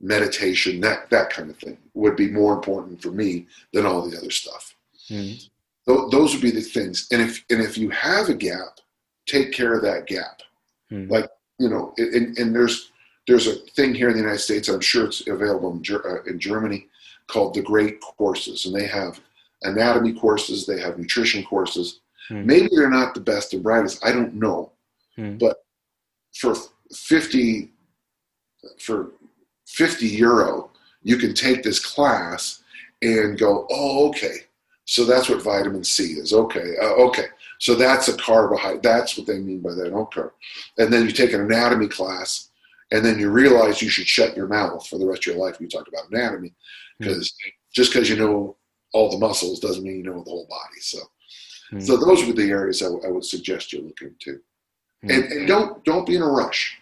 meditation, 0.00 0.80
that 0.80 1.08
that 1.10 1.30
kind 1.30 1.50
of 1.50 1.56
thing 1.56 1.78
would 1.94 2.16
be 2.16 2.30
more 2.30 2.54
important 2.54 3.00
for 3.00 3.10
me 3.10 3.46
than 3.72 3.86
all 3.86 4.08
the 4.08 4.16
other 4.16 4.30
stuff. 4.30 4.74
Mm-hmm. 5.10 5.92
Th- 5.92 6.10
those 6.10 6.32
would 6.32 6.42
be 6.42 6.50
the 6.50 6.60
things. 6.60 7.08
And 7.10 7.22
if 7.22 7.44
and 7.50 7.60
if 7.60 7.76
you 7.78 7.90
have 7.90 8.28
a 8.28 8.34
gap, 8.34 8.80
take 9.26 9.52
care 9.52 9.74
of 9.74 9.82
that 9.82 10.06
gap. 10.06 10.42
Mm-hmm. 10.92 11.10
Like 11.10 11.28
you 11.58 11.68
know, 11.68 11.94
and, 11.98 12.36
and 12.38 12.54
there's 12.54 12.92
there's 13.26 13.46
a 13.46 13.54
thing 13.54 13.94
here 13.94 14.08
in 14.08 14.14
the 14.14 14.20
United 14.20 14.40
States. 14.40 14.68
I'm 14.68 14.80
sure 14.80 15.06
it's 15.06 15.26
available 15.26 15.72
in, 15.72 15.82
uh, 15.94 16.22
in 16.26 16.38
Germany 16.38 16.88
called 17.26 17.54
the 17.54 17.62
Great 17.62 18.00
Courses, 18.00 18.66
and 18.66 18.74
they 18.74 18.86
have 18.86 19.20
anatomy 19.62 20.12
courses, 20.12 20.66
they 20.66 20.80
have 20.80 20.98
nutrition 20.98 21.42
courses. 21.44 22.00
Mm-hmm. 22.30 22.46
Maybe 22.46 22.68
they're 22.70 22.90
not 22.90 23.14
the 23.14 23.20
best 23.20 23.54
and 23.54 23.62
brightest. 23.62 24.04
I 24.04 24.12
don't 24.12 24.34
know, 24.34 24.72
hmm. 25.16 25.36
but 25.36 25.64
for 26.34 26.54
50 26.92 27.70
for 28.78 29.12
50 29.66 30.06
euro, 30.06 30.70
you 31.02 31.16
can 31.16 31.34
take 31.34 31.62
this 31.62 31.84
class 31.84 32.62
and 33.02 33.38
go, 33.38 33.66
oh, 33.70 34.08
okay. 34.08 34.38
So 34.86 35.04
that's 35.04 35.28
what 35.28 35.42
vitamin 35.42 35.84
C 35.84 36.12
is. 36.12 36.32
Okay. 36.32 36.74
Uh, 36.80 36.94
okay. 37.06 37.26
So 37.58 37.74
that's 37.74 38.08
a 38.08 38.16
carbohydrate. 38.16 38.82
That's 38.82 39.16
what 39.16 39.26
they 39.26 39.38
mean 39.38 39.60
by 39.60 39.74
that. 39.74 39.92
Okay. 39.92 40.28
And 40.78 40.92
then 40.92 41.06
you 41.06 41.12
take 41.12 41.32
an 41.32 41.40
anatomy 41.40 41.88
class 41.88 42.50
and 42.94 43.04
then 43.04 43.18
you 43.18 43.28
realize 43.28 43.82
you 43.82 43.88
should 43.88 44.06
shut 44.06 44.36
your 44.36 44.46
mouth 44.46 44.86
for 44.86 44.98
the 44.98 45.06
rest 45.06 45.26
of 45.26 45.34
your 45.34 45.44
life 45.44 45.58
when 45.58 45.66
you 45.66 45.68
talk 45.68 45.88
about 45.88 46.08
anatomy 46.10 46.54
because 47.00 47.30
mm-hmm. 47.30 47.48
just 47.74 47.92
because 47.92 48.08
you 48.08 48.14
know 48.14 48.56
all 48.92 49.10
the 49.10 49.18
muscles 49.18 49.58
doesn't 49.58 49.82
mean 49.82 49.96
you 49.96 50.04
know 50.04 50.22
the 50.22 50.30
whole 50.30 50.46
body. 50.48 50.80
So, 50.80 50.98
mm-hmm. 50.98 51.80
so 51.80 51.96
those 51.96 52.24
would 52.24 52.36
be 52.36 52.44
the 52.44 52.50
areas 52.50 52.82
I, 52.82 52.86
w- 52.86 53.04
I 53.04 53.10
would 53.10 53.24
suggest 53.24 53.72
you 53.72 53.82
look 53.82 54.00
into. 54.00 54.40
Mm-hmm. 55.04 55.10
And, 55.10 55.24
and, 55.24 55.48
don't, 55.48 55.84
don't 55.84 56.06
be 56.06 56.14
in 56.14 56.22
a 56.22 56.28
rush. 56.28 56.78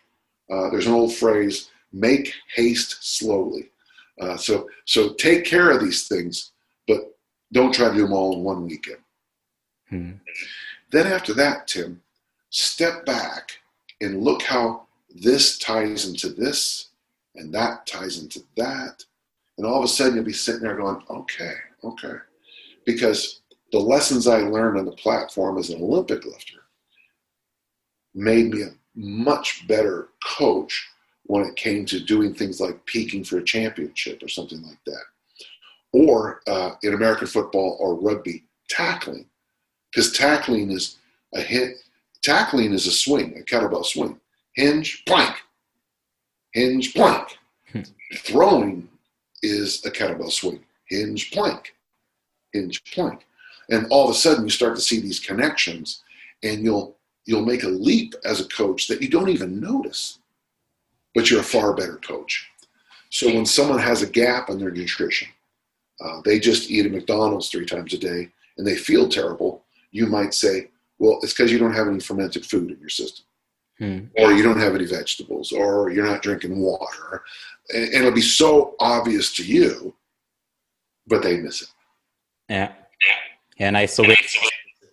Uh, 0.51 0.69
there's 0.69 0.87
an 0.87 0.93
old 0.93 1.15
phrase, 1.15 1.71
make 1.95 2.35
haste 2.55 2.99
slowly. 3.01 3.71
Uh, 4.21 4.37
so, 4.37 4.69
so 4.85 5.15
take 5.15 5.47
care 5.47 5.71
of 5.71 5.83
these 5.83 6.07
things, 6.07 6.53
but 6.87 7.17
don't 7.53 7.73
try 7.73 7.89
to 7.89 7.95
do 7.95 8.03
them 8.03 8.13
all 8.13 8.35
in 8.35 8.45
one 8.45 8.67
weekend. 8.67 8.99
Hmm. 9.89 10.11
Then 10.91 11.07
after 11.07 11.33
that, 11.35 11.69
Tim, 11.69 12.03
step 12.51 13.07
back 13.07 13.53
and 14.03 14.23
look 14.23 14.43
how 14.43 14.82
this 15.15 15.59
ties 15.59 16.07
into 16.07 16.29
this 16.31 16.89
and 17.35 17.53
that 17.55 17.87
ties 17.87 18.19
into 18.19 18.43
that. 18.57 19.05
And 19.59 19.67
all 19.67 19.79
of 19.79 19.85
a 19.85 19.89
sudden 19.89 20.17
you'll 20.17 20.25
be 20.25 20.33
sitting 20.33 20.63
there 20.63 20.77
going, 20.77 21.03
okay, 21.11 21.55
okay. 21.85 22.15
Because 22.85 23.41
the 23.71 23.79
lessons 23.79 24.27
I 24.27 24.39
learned 24.39 24.79
on 24.79 24.85
the 24.85 24.93
platform 24.93 25.59
as 25.59 25.71
an 25.71 25.83
Olympic 25.83 26.25
lifter 26.25 26.63
made 28.15 28.51
me 28.51 28.63
a 28.63 28.75
much 28.95 29.67
better 29.67 30.09
coach 30.39 30.89
when 31.25 31.45
it 31.45 31.57
came 31.57 31.87
to 31.87 32.01
doing 32.01 32.35
things 32.35 32.61
like 32.61 32.85
peaking 32.85 33.25
for 33.25 33.39
a 33.39 33.45
championship 33.45 34.23
or 34.23 34.29
something 34.29 34.63
like 34.63 34.79
that. 34.87 35.03
Or 35.93 36.41
uh, 36.47 36.73
in 36.83 36.95
American 36.95 37.27
football 37.27 37.77
or 37.81 37.95
rugby, 37.95 38.45
tackling. 38.69 39.27
Because 39.91 40.13
tackling 40.13 40.71
is 40.71 40.97
a 41.35 41.41
hit. 41.41 41.77
Tackling 42.23 42.73
is 42.73 42.87
a 42.87 42.91
swing, 42.93 43.37
a 43.39 43.43
kettlebell 43.43 43.85
swing. 43.85 44.19
Hinge, 44.55 45.05
plank. 45.07 45.37
Hinge, 46.53 46.95
plank. 46.95 47.39
Hmm. 47.73 47.83
Throwing 48.17 48.89
is 49.43 49.85
a 49.87 49.91
kettlebell 49.91 50.31
swing. 50.31 50.61
Hinge, 50.87 51.31
plank. 51.31 51.75
Hinge, 52.53 52.83
plank. 52.93 53.27
And 53.71 53.87
all 53.91 54.09
of 54.09 54.15
a 54.15 54.19
sudden 54.19 54.45
you 54.45 54.51
start 54.51 54.77
to 54.77 54.83
see 54.83 55.01
these 55.01 55.21
connections 55.21 56.03
and 56.43 56.63
you'll 56.63 56.97
you'll 57.25 57.47
make 57.47 57.63
a 57.63 57.69
leap 57.69 58.15
as 58.25 58.41
a 58.41 58.49
coach 58.49 58.89
that 58.89 59.01
you 59.01 59.09
don't 59.09 59.29
even 59.29 59.61
notice 59.61 60.19
but 61.15 61.31
you're 61.31 61.41
a 61.41 61.45
far 61.45 61.75
better 61.75 61.97
coach. 61.97 62.49
So 63.11 63.27
when 63.27 63.47
someone 63.47 63.79
has 63.79 64.03
a 64.03 64.07
gap 64.07 64.49
in 64.49 64.59
their 64.59 64.71
nutrition, 64.71 65.29
uh, 66.01 66.21
they 66.25 66.39
just 66.39 66.71
eat 66.71 66.87
at 66.87 66.93
McDonald's 66.93 67.49
three 67.49 67.67
times 67.67 67.93
a 67.93 67.99
day 67.99 68.31
and 68.57 68.67
they 68.67 68.77
feel 68.77 69.09
terrible, 69.09 69.65
you 69.91 70.07
might 70.07 70.35
say, 70.35 70.69
well, 70.99 71.19
it's 71.23 71.33
because 71.33 71.53
you 71.53 71.59
don't 71.59 71.75
have 71.75 71.89
any 71.89 72.01
fermented 72.01 72.47
food 72.47 72.71
in 72.71 72.81
your 72.81 72.89
system. 72.89 73.25
Hmm. 73.83 74.07
Or 74.17 74.33
you 74.33 74.45
don't 74.45 74.61
have 74.61 74.77
any 74.77 74.85
vegetables, 74.87 75.51
or 75.51 75.91
you're 75.91 76.07
not 76.07 76.23
drinking 76.23 76.61
water. 76.61 77.25
And, 77.75 77.85
and 77.85 77.95
it'll 77.95 78.13
be 78.13 78.21
so 78.21 78.77
obvious 78.79 79.35
to 79.35 79.45
you, 79.45 79.93
but 81.09 81.23
they 81.23 81.39
miss 81.39 81.63
it. 81.63 81.69
Yeah. 82.49 82.73
Yeah, 83.59 83.71
nice. 83.71 83.95
So 83.95 84.05
we 84.05 84.17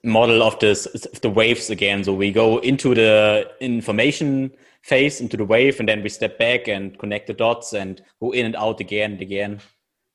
model 0.04 0.42
of 0.42 0.58
this 0.58 0.88
the 1.22 1.30
waves 1.30 1.70
again. 1.70 2.04
So 2.04 2.14
we 2.14 2.32
go 2.32 2.58
into 2.60 2.96
the 2.96 3.52
information 3.60 4.52
phase 4.82 5.22
into 5.22 5.38
the 5.38 5.46
wave, 5.46 5.80
and 5.80 5.88
then 5.88 6.02
we 6.02 6.10
step 6.10 6.40
back 6.40 6.68
and 6.68 6.98
connect 6.98 7.28
the 7.28 7.34
dots 7.34 7.74
and 7.74 8.02
go 8.20 8.32
in 8.32 8.48
and 8.48 8.56
out 8.56 8.80
again 8.80 9.12
and 9.12 9.22
again. 9.22 9.60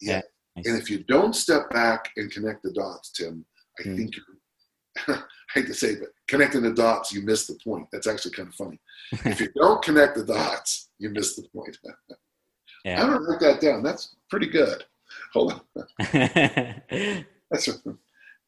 Yeah. 0.00 0.22
yeah. 0.56 0.62
And 0.66 0.82
if 0.82 0.90
you 0.90 1.04
don't 1.04 1.34
step 1.34 1.70
back 1.70 2.10
and 2.16 2.30
connect 2.30 2.64
the 2.64 2.72
dots, 2.72 3.12
Tim, 3.12 3.44
I 3.78 3.82
mm. 3.82 3.96
think 3.96 4.14
you're, 4.16 5.16
I 5.18 5.22
hate 5.54 5.66
to 5.66 5.74
say, 5.74 5.94
but 5.96 6.08
connecting 6.28 6.62
the 6.62 6.72
dots, 6.72 7.12
you 7.12 7.22
miss 7.22 7.46
the 7.46 7.58
point. 7.62 7.86
That's 7.92 8.06
actually 8.06 8.32
kind 8.32 8.48
of 8.48 8.54
funny. 8.54 8.80
if 9.12 9.40
you 9.40 9.48
don't 9.54 9.82
connect 9.82 10.16
the 10.16 10.24
dots, 10.24 10.90
you 10.98 11.10
miss 11.10 11.36
the 11.36 11.46
point. 11.54 11.76
yeah. 12.84 13.02
I'm 13.02 13.12
gonna 13.12 13.20
write 13.20 13.40
that 13.40 13.60
down. 13.60 13.82
That's 13.82 14.16
pretty 14.30 14.46
good. 14.46 14.84
Hold 15.32 15.52
on. 15.52 15.60
That's 17.50 17.68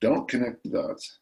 don't 0.00 0.28
connect 0.28 0.62
the 0.64 0.70
dots. 0.70 1.18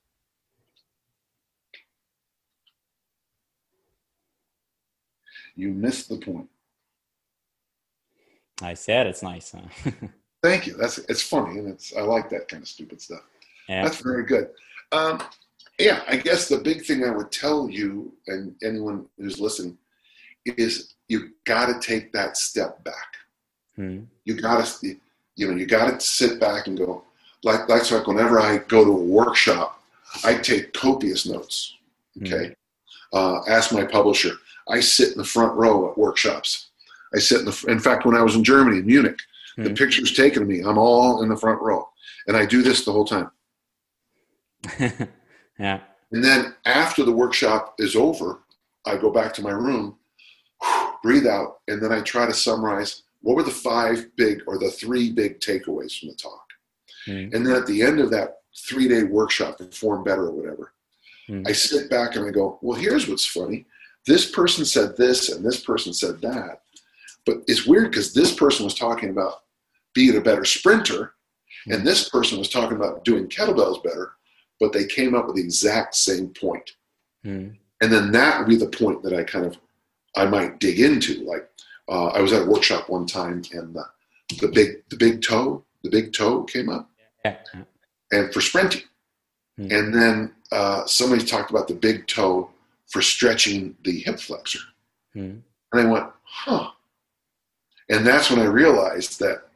you 5.57 5.71
missed 5.71 6.09
the 6.09 6.19
point. 6.19 6.49
I 8.63 8.75
said 8.75 9.07
it's 9.07 9.23
nice. 9.23 9.53
Huh? 9.53 9.91
Thank 10.43 10.67
you. 10.67 10.75
That's 10.75 10.99
it's 10.99 11.23
funny 11.23 11.59
and 11.59 11.69
it's 11.69 11.95
I 11.97 12.03
like 12.03 12.29
that 12.31 12.49
kind 12.49 12.63
of 12.63 12.69
stupid 12.69 13.01
stuff. 13.01 13.23
Yeah. 13.69 13.85
That's 13.85 14.01
very 14.01 14.25
good. 14.25 14.51
Um, 14.93 15.23
yeah, 15.79 16.03
I 16.09 16.17
guess 16.17 16.49
the 16.49 16.59
big 16.59 16.85
thing 16.85 17.05
I 17.05 17.11
would 17.11 17.31
tell 17.31 17.69
you 17.69 18.13
and 18.27 18.55
anyone 18.63 19.07
who's 19.19 19.41
listening 19.41 19.77
is 20.45 20.95
you 21.09 21.31
got 21.45 21.67
to 21.67 21.87
take 21.87 22.13
that 22.13 22.37
step 22.37 22.83
back. 22.85 23.17
Hmm. 23.77 24.03
You 24.25 24.41
got 24.41 24.65
to, 24.65 24.97
you 25.37 25.51
know, 25.51 25.57
you 25.57 25.67
got 25.67 25.99
to 25.99 26.07
sit 26.07 26.39
back 26.39 26.67
and 26.67 26.79
go. 26.79 27.03
Like, 27.43 27.69
like, 27.69 27.85
so 27.85 27.99
like 27.99 28.07
whenever 28.07 28.41
I 28.41 28.59
go 28.59 28.85
to 28.85 28.91
a 28.91 29.05
workshop, 29.05 29.83
I 30.25 30.35
take 30.35 30.73
copious 30.73 31.27
notes. 31.27 31.75
Hmm. 32.17 32.25
Okay, 32.25 32.55
hmm. 33.13 33.19
uh, 33.19 33.41
ask 33.49 33.73
my 33.73 33.85
publisher, 33.85 34.33
I 34.69 34.81
sit 34.81 35.13
in 35.13 35.19
the 35.19 35.25
front 35.25 35.55
row 35.55 35.91
at 35.91 35.99
workshops. 35.99 36.69
I 37.15 37.19
sit 37.19 37.41
in 37.41 37.47
the, 37.47 37.65
in 37.69 37.81
fact, 37.81 38.07
when 38.07 38.17
I 38.17 38.23
was 38.23 38.37
in 38.37 38.45
Germany, 38.45 38.79
in 38.79 38.87
Munich, 38.87 39.19
The 39.57 39.71
picture's 39.71 40.13
taken 40.13 40.43
of 40.43 40.49
me. 40.49 40.61
I'm 40.61 40.79
all 40.79 41.23
in 41.23 41.29
the 41.29 41.37
front 41.37 41.63
row, 41.63 41.89
and 42.27 42.37
I 42.37 42.45
do 42.45 42.63
this 42.63 42.85
the 42.85 42.93
whole 42.93 43.05
time. 43.05 43.31
yeah. 45.59 45.81
And 46.13 46.25
then 46.25 46.55
after 46.65 47.05
the 47.05 47.13
workshop 47.13 47.75
is 47.79 47.97
over, 47.97 48.41
I 48.87 48.97
go 48.97 49.11
back 49.11 49.35
to 49.35 49.43
my 49.43 49.51
room, 49.51 49.97
breathe 51.03 51.27
out, 51.27 51.61
and 51.69 51.83
then 51.83 51.93
I 51.93 52.01
try 52.01 52.27
to 52.27 52.35
summarize 52.35 53.03
what 53.21 53.37
were 53.37 53.43
the 53.43 53.51
five 53.51 54.15
big 54.17 54.43
or 54.47 54.59
the 54.59 54.71
three 54.71 55.11
big 55.11 55.41
takeaways 55.41 55.99
from 55.99 56.11
the 56.11 56.15
talk. 56.15 56.47
Mm. 57.09 57.35
And 57.35 57.47
then 57.47 57.57
at 57.57 57.67
the 57.67 57.83
end 57.83 58.01
of 58.01 58.11
that 58.11 58.39
three 58.69 58.89
day 58.89 59.03
workshop, 59.03 59.59
Perform 59.59 60.05
Better 60.05 60.27
or 60.27 60.33
whatever, 60.33 60.75
Mm. 61.29 61.49
I 61.49 61.53
sit 61.53 61.91
back 61.91 62.17
and 62.17 62.27
I 62.27 62.31
go, 62.31 62.59
well, 62.63 62.79
here's 62.79 63.09
what's 63.09 63.27
funny. 63.27 63.67
This 64.07 64.31
person 64.31 64.65
said 64.65 64.97
this 64.97 65.31
and 65.31 65.45
this 65.45 65.61
person 65.61 65.95
said 65.95 66.21
that. 66.21 66.61
But 67.25 67.39
it's 67.47 67.67
weird 67.67 67.91
because 67.91 68.13
this 68.13 68.35
person 68.35 68.65
was 68.65 68.75
talking 68.75 69.11
about 69.11 69.43
being 69.95 70.17
a 70.17 70.21
better 70.21 70.45
sprinter, 70.45 71.15
and 71.69 71.87
this 71.87 72.11
person 72.11 72.39
was 72.39 72.51
talking 72.51 72.77
about 72.77 73.05
doing 73.05 73.29
kettlebells 73.29 73.83
better, 73.83 74.13
but 74.61 74.73
they 74.73 74.87
came 74.87 75.15
up 75.15 75.27
with 75.27 75.37
the 75.37 75.43
exact 75.43 75.95
same 75.95 76.29
point. 76.29 76.73
Mm. 77.25 77.57
And 77.81 77.93
then 77.93 78.13
that 78.13 78.39
would 78.39 78.49
be 78.49 78.57
the 78.57 78.69
point 78.69 79.03
that 79.03 79.13
I 79.13 79.25
kind 79.25 79.45
of 79.47 79.57
I 80.17 80.27
might 80.27 80.61
dig 80.61 80.79
into. 80.81 81.25
Like 81.25 81.49
uh, 81.89 82.07
I 82.09 82.21
was 82.21 82.33
at 82.33 82.43
a 82.43 82.51
workshop 82.51 82.89
one 82.89 83.07
time, 83.07 83.43
and 83.53 83.75
the, 83.75 83.85
the 84.41 84.49
big 84.49 84.89
the 84.91 84.97
big 84.97 85.23
toe 85.23 85.65
the 85.83 85.91
big 85.91 86.13
toe 86.15 86.45
came 86.45 86.69
up, 86.71 86.89
Yeah. 87.25 87.37
and 88.11 88.33
for 88.33 88.41
sprinting, 88.41 88.83
Hmm. 89.59 89.71
and 89.71 89.95
then 89.95 90.33
uh, 90.51 90.87
somebody 90.87 91.25
talked 91.25 91.51
about 91.51 91.69
the 91.69 91.75
big 91.75 92.07
toe 92.07 92.51
for 92.89 93.03
stretching 93.03 93.77
the 93.85 93.99
hip 94.01 94.19
flexor, 94.19 94.61
Mm. 95.15 95.43
and 95.73 95.81
I 95.81 95.85
went, 95.85 96.07
huh. 96.23 96.71
And 97.91 98.07
that's 98.07 98.31
when 98.31 98.39
I 98.41 98.45
realized 98.47 99.19
that 99.21 99.49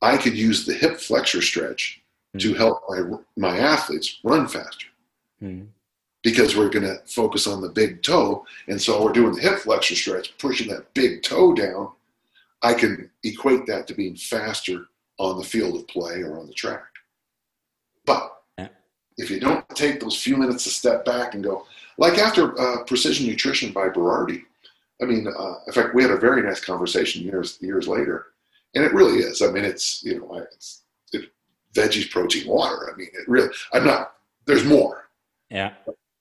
I 0.00 0.16
could 0.16 0.36
use 0.38 0.64
the 0.64 0.72
hip 0.74 0.98
flexor 0.98 1.42
stretch 1.42 2.00
to 2.36 2.54
help 2.54 2.82
my 2.88 3.00
my 3.36 3.58
athletes 3.58 4.18
run 4.22 4.46
faster 4.46 4.86
Mm. 5.42 5.68
because 6.24 6.56
we're 6.56 6.68
going 6.68 6.84
to 6.84 6.98
focus 7.06 7.46
on 7.46 7.60
the 7.60 7.68
big 7.68 8.02
toe. 8.02 8.44
And 8.66 8.80
so 8.82 9.02
we're 9.04 9.12
doing 9.12 9.36
the 9.36 9.40
hip 9.40 9.60
flexor 9.60 9.94
stretch, 9.94 10.36
pushing 10.36 10.66
that 10.68 10.92
big 10.94 11.22
toe 11.22 11.54
down. 11.54 11.92
I 12.60 12.74
can 12.74 13.08
equate 13.22 13.66
that 13.66 13.86
to 13.86 13.94
being 13.94 14.16
faster 14.16 14.86
on 15.18 15.38
the 15.38 15.44
field 15.44 15.76
of 15.76 15.86
play 15.86 16.22
or 16.22 16.40
on 16.40 16.48
the 16.48 16.52
track. 16.54 16.88
But 18.04 18.42
if 19.16 19.30
you 19.30 19.38
don't 19.38 19.68
take 19.76 20.00
those 20.00 20.20
few 20.20 20.36
minutes 20.36 20.64
to 20.64 20.70
step 20.70 21.04
back 21.04 21.34
and 21.34 21.44
go, 21.44 21.66
like 21.98 22.18
after 22.18 22.58
uh, 22.60 22.82
Precision 22.84 23.26
Nutrition 23.28 23.72
by 23.72 23.88
Berardi, 23.88 24.42
I 25.00 25.04
mean, 25.04 25.26
uh, 25.28 25.54
in 25.68 25.72
fact, 25.72 25.94
we 25.94 26.02
had 26.02 26.10
a 26.10 26.16
very 26.16 26.42
nice 26.42 26.60
conversation 26.60 27.22
years 27.22 27.58
years 27.60 27.86
later, 27.86 28.26
and 28.74 28.84
it 28.84 28.92
really 28.92 29.18
is. 29.18 29.40
I 29.40 29.52
mean, 29.52 29.64
it's 29.64 30.02
you 30.02 30.18
know, 30.18 30.34
it's 30.52 30.82
it, 30.82 30.87
veggies, 31.78 32.10
protein, 32.10 32.46
water. 32.48 32.90
I 32.92 32.96
mean, 32.96 33.08
it 33.12 33.28
really. 33.28 33.48
I'm 33.72 33.84
not. 33.86 34.14
There's 34.46 34.64
more 34.64 35.08
Yeah. 35.50 35.72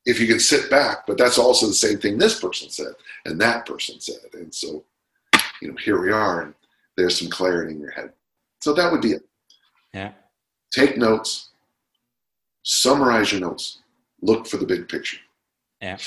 if 0.05 0.20
you 0.20 0.28
can 0.28 0.39
sit 0.39 0.70
back, 0.70 1.05
but 1.08 1.18
that's 1.18 1.38
also 1.38 1.66
the 1.68 1.74
same 1.74 1.97
thing 1.99 2.18
this 2.18 2.39
person 2.39 2.70
said 2.70 2.93
and 3.26 3.39
that 3.41 3.66
person 3.66 3.99
said. 3.99 4.30
And 4.34 4.53
so, 4.53 4.84
you 5.62 5.70
know, 5.70 5.78
here 5.86 5.99
we 6.01 6.12
are, 6.12 6.41
and 6.43 6.53
there's 6.97 7.18
some 7.20 7.30
clarity 7.30 7.74
in 7.74 7.80
your 7.80 7.91
head. 7.91 8.12
So 8.62 8.74
that 8.74 8.91
would 8.91 9.01
be 9.01 9.12
it. 9.18 9.24
Yeah. 9.93 10.12
Take 10.72 10.97
notes, 10.97 11.49
summarize 12.64 13.32
your 13.32 13.41
notes, 13.41 13.80
look 14.22 14.47
for 14.47 14.58
the 14.58 14.66
big 14.66 14.88
picture. 14.89 15.18
Yeah. 15.82 15.97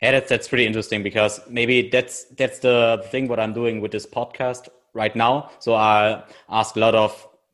Yeah, 0.00 0.12
that's 0.12 0.28
that's 0.28 0.48
pretty 0.48 0.66
interesting 0.66 1.02
because 1.02 1.40
maybe 1.48 1.88
that's 1.88 2.24
that's 2.38 2.58
the 2.58 3.04
thing 3.10 3.28
what 3.28 3.38
I'm 3.38 3.52
doing 3.52 3.80
with 3.80 3.92
this 3.92 4.06
podcast 4.06 4.68
right 4.94 5.14
now. 5.14 5.50
So 5.60 5.74
I 5.74 6.24
ask 6.48 6.74
a 6.76 6.80
lot 6.80 6.94
of 6.96 7.12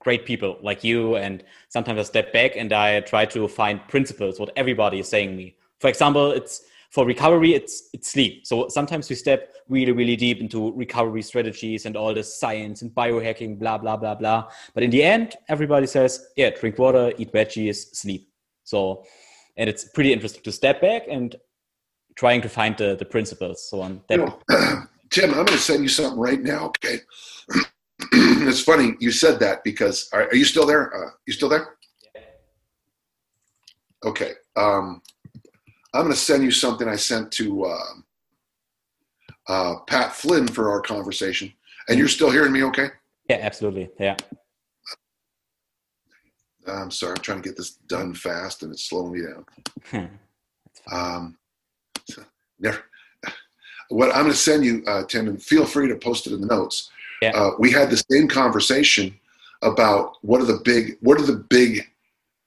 great 0.09 0.25
people 0.25 0.57
like 0.63 0.83
you, 0.83 1.17
and 1.17 1.45
sometimes 1.69 1.99
I 2.01 2.05
step 2.15 2.33
back 2.33 2.53
and 2.57 2.73
I 2.73 3.01
try 3.01 3.27
to 3.27 3.47
find 3.47 3.77
principles 3.89 4.41
what 4.41 4.51
everybody 4.57 5.01
is 5.01 5.09
saying 5.15 5.37
me. 5.37 5.47
For 5.81 5.89
example, 5.93 6.31
it's 6.39 6.55
for 6.95 7.05
recovery, 7.15 7.53
it's 7.61 7.75
it's 7.93 8.09
sleep. 8.15 8.47
So 8.51 8.55
sometimes 8.79 9.11
we 9.11 9.17
step 9.25 9.41
really 9.69 9.93
really 10.01 10.17
deep 10.17 10.39
into 10.45 10.73
recovery 10.85 11.25
strategies 11.31 11.85
and 11.87 11.95
all 11.95 12.15
this 12.15 12.31
science 12.43 12.81
and 12.83 12.91
biohacking, 13.03 13.59
blah 13.63 13.77
blah 13.83 13.99
blah 14.03 14.15
blah. 14.15 14.41
But 14.75 14.83
in 14.83 14.91
the 14.97 15.03
end, 15.15 15.37
everybody 15.55 15.87
says, 15.87 16.13
yeah, 16.41 16.51
drink 16.59 16.79
water, 16.79 17.13
eat 17.19 17.31
veggies, 17.31 17.79
sleep. 18.03 18.23
So, 18.65 19.05
and 19.59 19.69
it's 19.69 19.85
pretty 19.95 20.11
interesting 20.15 20.43
to 20.45 20.53
step 20.53 20.81
back 20.81 21.03
and 21.17 21.37
trying 22.23 22.41
to 22.47 22.49
find 22.49 22.75
the, 22.79 22.97
the 23.03 23.09
principles 23.15 23.59
so 23.69 23.83
on 23.83 24.01
that 24.09 24.19
You 24.19 24.25
know, 24.25 24.39
Tim, 25.11 25.31
I'm 25.31 25.45
going 25.49 25.59
to 25.63 25.67
send 25.71 25.83
you 25.83 25.93
something 25.99 26.19
right 26.29 26.43
now. 26.55 26.63
Okay. 26.73 26.97
it's 28.13 28.63
funny 28.63 28.95
you 29.01 29.11
said 29.11 29.41
that 29.41 29.65
because 29.65 30.09
are, 30.13 30.25
are 30.25 30.35
you 30.35 30.45
still 30.45 30.67
there? 30.67 30.95
Uh, 30.95 31.11
you 31.27 31.33
still 31.33 31.49
there? 31.49 31.77
Okay. 34.05 34.33
Um, 34.57 35.03
I'm 35.95 36.03
going 36.03 36.13
to 36.13 36.19
send 36.19 36.45
you 36.45 36.51
something 36.51 36.87
I 36.89 36.97
sent 36.97 37.33
to 37.33 37.65
uh, 37.65 37.93
uh, 39.49 39.75
Pat 39.87 40.13
Flynn 40.13 40.47
for 40.47 40.71
our 40.71 40.81
conversation. 40.81 41.53
And 41.89 41.99
you're 41.99 42.09
still 42.09 42.31
hearing 42.31 42.53
me 42.53 42.63
okay? 42.65 42.91
yeah 43.29 43.39
absolutely 43.43 43.91
yeah 43.99 44.17
I'm 46.67 46.91
sorry. 46.91 47.15
I'm 47.17 47.23
trying 47.23 47.43
to 47.43 47.49
get 47.49 47.57
this 47.57 47.73
done 47.87 48.15
fast 48.15 48.63
and 48.63 48.73
it's 48.73 48.85
slowing 48.85 49.13
me 49.13 49.23
down. 49.23 50.11
Um, 50.91 51.37
so 52.09 52.23
never. 52.59 52.83
What 53.89 54.11
I'm 54.11 54.23
going 54.23 54.33
to 54.33 54.37
send 54.37 54.65
you, 54.65 54.83
uh, 54.87 55.05
Tim, 55.05 55.29
and 55.29 55.43
feel 55.43 55.65
free 55.65 55.89
to 55.89 55.97
post 55.97 56.27
it 56.27 56.33
in 56.33 56.41
the 56.41 56.47
notes. 56.47 56.91
Yeah. 57.23 57.31
Uh, 57.31 57.51
we 57.59 57.71
had 57.71 57.91
the 57.91 58.03
same 58.11 58.29
conversation 58.29 59.19
about 59.63 60.15
what 60.23 60.41
are 60.41 60.45
the 60.45 60.61
big, 60.65 60.97
what 61.01 61.19
are 61.21 61.27
the 61.27 61.45
big, 61.51 61.83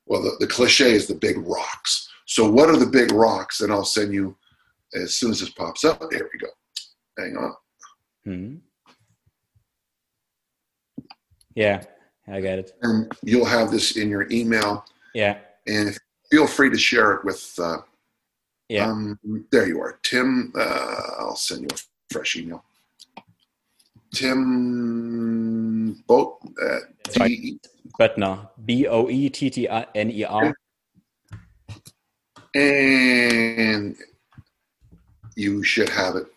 well, 0.06 0.22
the, 0.22 0.36
the 0.40 0.48
cliche 0.48 0.92
is 0.94 1.08
the 1.08 1.16
big 1.16 1.38
rocks. 1.40 2.10
So 2.26 2.50
what 2.50 2.70
are 2.70 2.78
the 2.78 2.86
big 2.86 3.12
rocks? 3.12 3.62
And 3.62 3.72
I'll 3.72 3.84
send 3.86 4.14
you 4.14 4.36
as 4.94 5.16
soon 5.18 5.32
as 5.32 5.40
this 5.42 5.50
pops 5.50 5.84
up. 5.84 6.00
There 6.10 6.30
we 6.32 6.40
go. 6.40 6.48
Hang 7.18 7.36
on. 7.38 7.54
Hmm. 8.24 8.56
yeah 11.56 11.82
i 12.28 12.40
get 12.40 12.60
it 12.60 12.72
And 12.84 13.12
you'll 13.24 13.46
have 13.46 13.72
this 13.72 13.98
in 13.98 14.10
your 14.10 14.28
email. 14.32 14.86
yeah 15.16 15.40
And 15.68 15.98
feel 16.30 16.46
free 16.48 16.70
to 16.70 16.78
share 16.78 17.14
it 17.16 17.26
with, 17.26 17.54
uh, 17.60 17.78
yeah 18.70 18.88
Um, 18.90 19.20
there 19.52 19.68
you 19.68 19.82
are, 19.82 20.00
Tim. 20.04 20.54
Uh, 20.56 20.96
I'll 21.20 21.36
send 21.36 21.62
you 21.64 21.68
a 21.74 22.14
fresh 22.14 22.36
email. 22.36 22.64
Tim 24.14 26.04
Boat 26.08 26.40
at 26.62 26.82
That's 27.04 27.18
right. 27.20 27.32
B-o-e-t-t-n-e-r 28.66 30.54
and 32.54 33.96
you 35.36 35.64
should 35.64 35.88
have 35.90 36.16
it 36.18 36.28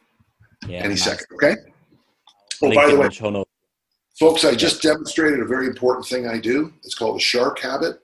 yeah 0.68 0.79
any 0.79 0.91
nice. 0.91 1.03
second. 1.05 1.27
Okay. 1.35 1.57
Oh, 2.62 2.66
Link 2.68 2.75
by 2.77 2.87
the 2.89 2.97
way, 2.97 3.45
folks, 4.18 4.45
I 4.45 4.55
just 4.55 4.81
demonstrated 4.81 5.41
a 5.41 5.45
very 5.45 5.66
important 5.66 6.07
thing 6.07 6.27
I 6.27 6.39
do. 6.39 6.72
It's 6.85 6.95
called 6.95 7.16
the 7.16 7.20
shark 7.20 7.59
habit. 7.59 8.01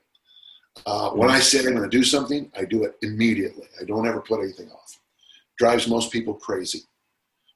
Uh, 0.87 1.11
when 1.11 1.31
I 1.31 1.39
say 1.39 1.61
I'm 1.61 1.75
going 1.75 1.83
to 1.83 1.89
do 1.89 2.03
something, 2.03 2.51
I 2.57 2.65
do 2.65 2.85
it 2.85 2.97
immediately. 3.03 3.67
I 3.81 3.85
don't 3.85 4.07
ever 4.07 4.21
put 4.21 4.41
anything 4.41 4.71
off. 4.71 4.99
Drives 5.59 5.87
most 5.89 6.11
people 6.11 6.35
crazy. 6.35 6.81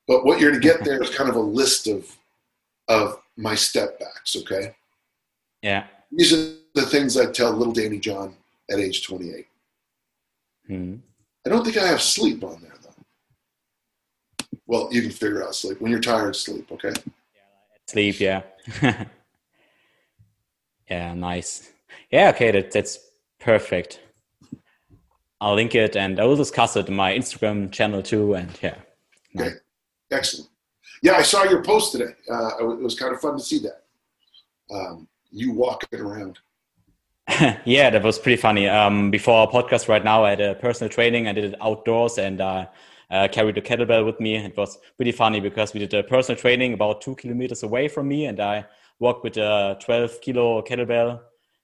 But 0.07 0.24
what 0.24 0.38
you're 0.38 0.50
going 0.50 0.61
to 0.61 0.68
get 0.68 0.84
there 0.84 1.02
is 1.02 1.11
kind 1.11 1.30
of 1.30 1.36
a 1.36 1.40
list 1.40 1.86
of 1.86 2.16
of 2.88 3.20
my 3.36 3.55
step 3.55 3.98
backs. 3.98 4.36
Okay, 4.36 4.74
yeah 5.62 5.86
these 6.12 6.32
are 6.32 6.55
the 6.74 6.86
things 6.86 7.16
I 7.16 7.26
tell 7.30 7.52
little 7.52 7.72
Danny 7.72 7.98
John 7.98 8.34
at 8.70 8.78
age 8.78 9.07
28. 9.07 9.46
Hmm. 10.66 10.96
I 11.46 11.50
don't 11.50 11.64
think 11.64 11.76
I 11.76 11.86
have 11.86 12.00
sleep 12.00 12.42
on 12.44 12.61
there 12.62 12.72
though. 12.82 14.48
Well, 14.66 14.88
you 14.90 15.02
can 15.02 15.11
figure 15.11 15.44
out 15.44 15.55
sleep 15.55 15.80
when 15.80 15.90
you're 15.90 16.00
tired. 16.00 16.36
Sleep, 16.36 16.70
okay? 16.72 16.92
sleep 17.86 18.18
yeah 18.18 18.42
yeah 20.90 21.14
nice 21.14 21.72
yeah 22.11 22.30
okay 22.30 22.50
that, 22.50 22.72
that's 22.72 22.98
perfect 23.38 24.00
i'll 25.40 25.55
link 25.55 25.74
it 25.74 25.96
and 25.96 26.18
i 26.18 26.24
will 26.24 26.36
discuss 26.36 26.76
it 26.76 26.88
in 26.88 26.94
my 26.94 27.12
instagram 27.12 27.70
channel 27.70 28.02
too 28.02 28.34
and 28.34 28.59
yeah 28.62 28.76
Okay, 29.36 29.50
excellent. 30.14 30.48
Yeah, 31.02 31.14
I 31.14 31.22
saw 31.22 31.44
your 31.44 31.62
post 31.62 31.92
today. 31.92 32.12
Uh, 32.30 32.50
it 32.60 32.80
was- 32.82 32.98
kind 32.98 33.14
of 33.14 33.20
fun 33.20 33.36
to 33.36 33.44
see 33.44 33.58
that. 33.60 33.82
Um, 34.70 35.08
you 35.30 35.52
walking 35.52 36.00
around. 36.00 36.38
yeah, 37.64 37.90
that 37.90 38.02
was 38.02 38.18
pretty 38.18 38.40
funny. 38.40 38.68
Um, 38.68 39.10
before 39.10 39.34
our 39.38 39.48
podcast 39.48 39.88
right 39.88 40.04
now, 40.04 40.24
I 40.24 40.30
had 40.30 40.40
a 40.40 40.54
personal 40.54 40.90
training. 40.90 41.26
I 41.26 41.32
did 41.32 41.44
it 41.44 41.54
outdoors 41.60 42.18
and 42.18 42.40
uh, 42.40 42.66
uh, 43.10 43.28
carried 43.30 43.58
a 43.58 43.60
kettlebell 43.60 44.04
with 44.04 44.20
me. 44.20 44.36
It 44.36 44.56
was 44.56 44.78
pretty 44.96 45.12
funny 45.12 45.40
because 45.40 45.74
we 45.74 45.80
did 45.80 45.94
a 45.94 46.02
personal 46.02 46.40
training 46.40 46.74
about 46.74 47.00
two 47.00 47.14
kilometers 47.16 47.62
away 47.62 47.88
from 47.88 48.08
me, 48.08 48.26
and 48.26 48.40
I 48.40 48.66
walked 48.98 49.24
with 49.24 49.36
a 49.36 49.76
12 49.80 50.20
kilo 50.20 50.62
kettlebell. 50.62 51.20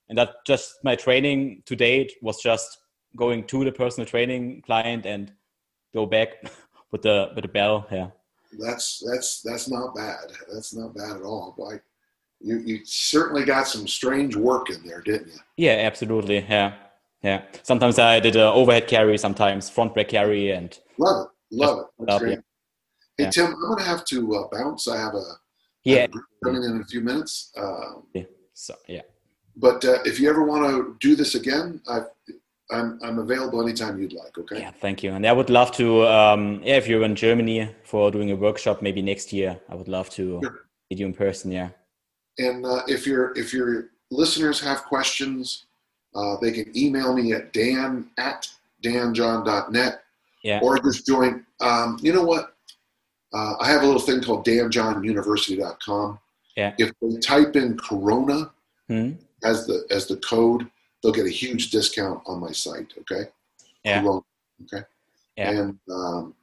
And 0.09 0.19
that 0.19 0.45
just 0.47 0.75
my 0.83 0.97
training 0.97 1.63
to 1.67 1.77
date 1.77 2.13
was 2.21 2.43
just 2.43 2.79
going 3.17 3.45
to 3.45 3.65
the 3.65 3.73
personal 3.73 4.07
training 4.07 4.63
client 4.63 5.07
and 5.07 5.33
go 5.95 6.07
back 6.07 6.29
with 6.91 7.03
the 7.03 7.31
with 7.35 7.43
the 7.43 7.49
bell. 7.49 7.87
Yeah, 7.91 8.09
That's 8.59 9.03
that's 9.07 9.43
that's 9.43 9.69
not 9.69 9.95
bad. 9.95 10.33
That's 10.53 10.75
not 10.75 10.95
bad 10.95 11.17
at 11.17 11.23
all. 11.23 11.55
Like 11.59 11.83
you, 12.41 12.59
you 12.59 12.81
certainly 12.85 13.45
got 13.45 13.69
some 13.69 13.87
strange 13.87 14.35
work 14.35 14.71
in 14.71 14.83
there, 14.85 15.03
didn't 15.03 15.29
you? 15.29 15.39
Yeah, 15.57 15.73
absolutely. 15.73 16.39
Yeah, 16.49 16.75
yeah. 17.23 17.43
Sometimes 17.63 17.99
I 17.99 18.19
did 18.19 18.37
a 18.37 18.51
overhead 18.51 18.89
carry, 18.89 19.19
sometimes 19.19 19.71
front 19.71 19.95
back 19.95 20.09
carry, 20.09 20.51
and 20.51 20.77
love 20.99 21.27
it, 21.27 21.57
love 21.57 21.87
it. 21.99 22.09
Up, 22.09 22.23
yeah. 22.23 22.29
Hey 23.19 23.25
Yeah. 23.25 23.31
Tim, 23.31 23.47
I'm 23.47 23.69
gonna 23.69 23.85
have 23.85 24.05
to 24.07 24.35
uh, 24.35 24.49
bounce. 24.51 24.89
I 24.89 24.97
have 24.97 25.15
a 25.15 25.25
yeah. 25.85 26.07
coming 26.45 26.63
in 26.63 26.73
in 26.73 26.81
a 26.81 26.87
few 26.87 27.01
minutes. 27.01 27.53
Um, 27.57 28.05
So 28.55 28.75
yeah, 28.89 29.03
but 29.57 29.85
uh, 29.85 29.99
if 30.05 30.21
you 30.21 30.29
ever 30.29 30.43
want 30.43 30.65
to 30.65 30.97
do 31.01 31.17
this 31.17 31.35
again, 31.35 31.81
I've, 31.89 32.09
I'm 32.73 32.99
I'm 33.03 33.19
available 33.19 33.61
anytime 33.63 34.01
you'd 34.01 34.13
like. 34.13 34.37
Okay. 34.39 34.61
yeah. 34.61 34.71
Thank 34.71 35.03
you. 35.03 35.13
And 35.13 35.27
I 35.27 35.33
would 35.33 35.51
love 35.51 35.73
to. 35.73 36.07
Um, 36.07 36.61
yeah, 36.63 36.77
if 36.77 36.87
you're 36.89 37.03
in 37.05 37.15
Germany 37.17 37.69
for 37.85 38.11
doing 38.11 38.31
a 38.31 38.37
workshop, 38.37 38.81
maybe 38.83 39.03
next 39.03 39.33
year, 39.33 39.59
I 39.69 39.75
would 39.75 39.89
love 39.89 40.09
to 40.11 40.41
Sure. 40.43 40.61
meet 40.91 40.99
you 41.01 41.07
in 41.07 41.15
person. 41.15 41.51
Yeah. 41.53 41.71
And 42.39 42.65
uh, 42.65 42.83
if 42.87 43.07
your 43.07 43.37
if 43.37 43.53
your 43.53 43.91
listeners 44.11 44.61
have 44.61 44.85
questions, 44.85 45.67
uh, 46.15 46.37
they 46.41 46.53
can 46.53 46.67
email 46.77 47.13
me 47.15 47.33
at 47.33 47.53
dan 47.53 48.11
at 48.19 48.49
danjohn.net 48.83 50.03
Yeah. 50.43 50.61
or 50.63 50.79
just 50.79 51.07
join. 51.07 51.45
Um, 51.61 51.99
you 52.01 52.13
know 52.13 52.25
what? 52.25 52.55
Uh, 53.33 53.55
I 53.61 53.69
have 53.71 53.83
a 53.83 53.87
little 53.87 54.01
thing 54.01 54.23
called 54.23 54.45
danjohnuniversity.com. 54.47 56.19
Yeah. 56.57 56.75
If 56.79 56.93
they 57.01 57.19
type 57.21 57.57
in 57.57 57.77
Corona 57.79 58.51
Hmm? 58.89 59.13
as 59.45 59.67
the 59.67 59.85
as 59.91 60.07
the 60.07 60.17
code, 60.17 60.67
they'll 61.03 61.13
get 61.13 61.27
a 61.27 61.31
huge 61.31 61.71
discount 61.71 62.23
on 62.27 62.41
my 62.41 62.53
site. 62.53 62.93
Okay. 63.01 63.29
Yeah. 63.85 64.19
Okay. 64.65 64.85
Yeah. 65.37 65.51
And 65.51 65.79
um, 65.91 66.35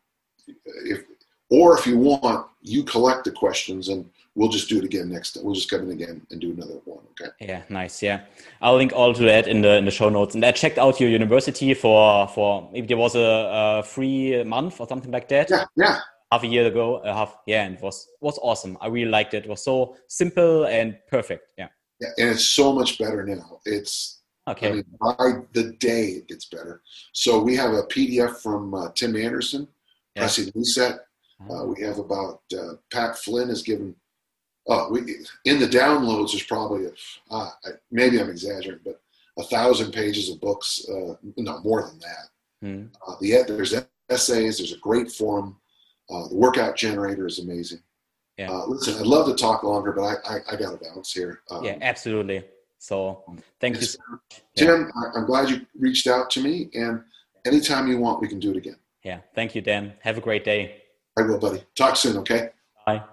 if 0.86 1.04
or 1.50 1.78
if 1.78 1.88
you 1.88 1.98
want, 1.98 2.48
you 2.62 2.84
collect 2.84 3.24
the 3.24 3.32
questions 3.32 3.90
and 3.90 4.10
we'll 4.36 4.50
just 4.50 4.70
do 4.70 4.78
it 4.78 4.84
again 4.84 5.10
next 5.10 5.34
time. 5.34 5.44
We'll 5.44 5.56
just 5.56 5.70
come 5.70 5.82
in 5.82 5.92
again 5.92 6.26
and 6.30 6.40
do 6.40 6.52
another 6.52 6.80
one. 6.86 7.04
Okay. 7.12 7.32
Yeah, 7.40 7.64
nice. 7.70 8.02
Yeah, 8.02 8.22
I'll 8.62 8.76
link 8.76 8.94
all 8.94 9.14
to 9.14 9.24
that 9.24 9.48
in 9.48 9.62
the 9.62 9.76
in 9.78 9.86
the 9.86 9.92
show 9.92 10.10
notes. 10.10 10.36
And 10.36 10.46
I 10.46 10.52
checked 10.52 10.78
out 10.78 11.00
your 11.00 11.10
university 11.10 11.74
for 11.74 12.28
for 12.28 12.70
maybe 12.72 12.88
there 12.88 12.98
was 12.98 13.16
a, 13.16 13.80
a 13.80 13.84
free 13.84 14.44
month 14.44 14.80
or 14.80 14.88
something 14.88 15.12
like 15.12 15.28
that. 15.30 15.50
Yeah. 15.50 15.66
Yeah. 15.76 16.00
Half 16.32 16.44
a 16.44 16.48
year 16.48 16.68
ago, 16.68 16.98
uh, 16.98 17.14
half 17.14 17.38
yeah, 17.46 17.64
and 17.64 17.76
it 17.76 17.82
was 17.82 18.08
was 18.22 18.38
awesome. 18.42 18.78
I 18.82 18.88
really 18.88 19.10
liked 19.10 19.34
it. 19.34 19.46
It 19.46 19.50
was 19.50 19.64
so 19.64 19.96
simple 20.08 20.66
and 20.66 20.98
perfect. 21.10 21.48
Yeah. 21.58 21.70
Yeah. 22.02 22.10
And 22.18 22.30
it's 22.30 22.46
so 22.46 22.74
much 22.74 23.00
better 23.00 23.26
now. 23.26 23.60
It's 23.66 24.17
Okay. 24.48 24.70
I 24.70 24.72
mean, 24.74 24.86
by 25.00 25.32
the 25.54 25.74
day 25.80 26.10
it 26.12 26.28
gets 26.28 26.46
better. 26.46 26.82
So 27.12 27.42
we 27.42 27.56
have 27.56 27.74
a 27.74 27.84
PDF 27.84 28.38
from 28.42 28.74
uh, 28.74 28.90
Tim 28.96 29.16
Anderson, 29.16 29.68
Yeah. 30.16 30.22
pressing 30.24 30.52
reset. 30.56 31.00
Uh, 31.50 31.66
we 31.66 31.84
have 31.84 32.00
about 32.00 32.42
uh, 32.58 32.74
Pat 32.92 33.18
Flynn 33.18 33.50
has 33.50 33.62
given. 33.62 33.96
Oh, 34.68 34.90
we 34.90 35.00
in 35.46 35.60
the 35.60 35.68
downloads. 35.68 36.32
There's 36.32 36.44
probably 36.44 36.86
a, 36.88 36.92
ah, 37.30 37.56
I, 37.66 37.70
maybe 37.92 38.20
I'm 38.20 38.30
exaggerating, 38.30 38.82
but 38.84 39.00
a 39.38 39.44
thousand 39.44 39.92
pages 39.92 40.30
of 40.30 40.42
books. 40.42 40.84
Uh, 40.90 41.14
no 41.38 41.60
more 41.60 41.84
than 41.84 42.00
that. 42.00 42.28
Hmm. 42.62 42.86
Uh, 43.08 43.16
the 43.22 43.44
there's 43.48 43.76
essays. 44.10 44.58
There's 44.58 44.74
a 44.74 44.78
great 44.80 45.12
forum. 45.12 45.58
Uh, 46.10 46.28
the 46.30 46.36
workout 46.36 46.76
generator 46.76 47.28
is 47.28 47.40
amazing. 47.40 47.80
Yeah. 48.38 48.52
Uh, 48.52 48.66
listen, 48.66 48.96
I'd 48.96 49.06
love 49.06 49.28
to 49.28 49.36
talk 49.36 49.64
longer, 49.64 49.92
but 49.92 50.02
I 50.04 50.16
I, 50.38 50.40
I 50.52 50.56
got 50.56 50.72
to 50.72 50.80
bounce 50.84 51.14
here. 51.14 51.42
Um, 51.52 51.64
Yeah, 51.64 51.78
absolutely. 51.82 52.44
So 52.80 53.24
thank 53.60 53.76
you. 53.76 53.82
yes, 53.82 53.94
so 53.94 54.00
much. 54.12 54.42
Yeah. 54.56 54.66
Tim, 54.66 54.92
I, 54.96 55.18
I'm 55.18 55.26
glad 55.26 55.50
you 55.50 55.66
reached 55.78 56.08
out 56.08 56.30
to 56.32 56.42
me, 56.42 56.70
and 56.74 57.04
anytime 57.46 57.88
you 57.88 57.98
want, 57.98 58.22
we 58.22 58.28
can 58.28 58.40
do 58.40 58.52
it 58.52 58.58
again. 58.58 58.78
Yeah, 59.04 59.20
thank 59.34 59.56
you, 59.56 59.62
Dan. 59.62 59.94
Have 60.02 60.18
a 60.18 60.22
great 60.22 60.44
day. 60.44 60.84
I 61.18 61.22
will, 61.24 61.40
buddy. 61.40 61.64
Talk 61.76 61.96
soon, 61.96 62.18
okay? 62.18 62.50
Bye. 62.86 63.04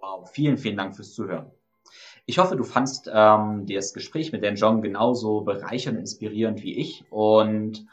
Wow, 0.00 0.28
vielen, 0.32 0.58
vielen 0.58 0.76
Dank 0.76 0.96
fürs 0.96 1.14
Zuhören. 1.14 1.50
Ich 2.26 2.38
hoffe, 2.38 2.56
du 2.56 2.64
fandst 2.64 3.10
ähm, 3.12 3.66
das 3.66 3.94
Gespräch 3.94 4.32
mit 4.32 4.42
Dan 4.42 4.56
John 4.56 4.82
genauso 4.82 5.42
bereichernd 5.42 5.96
und 5.96 6.02
inspirierend 6.02 6.62
wie 6.62 6.76
ich 6.76 7.04
und 7.10 7.86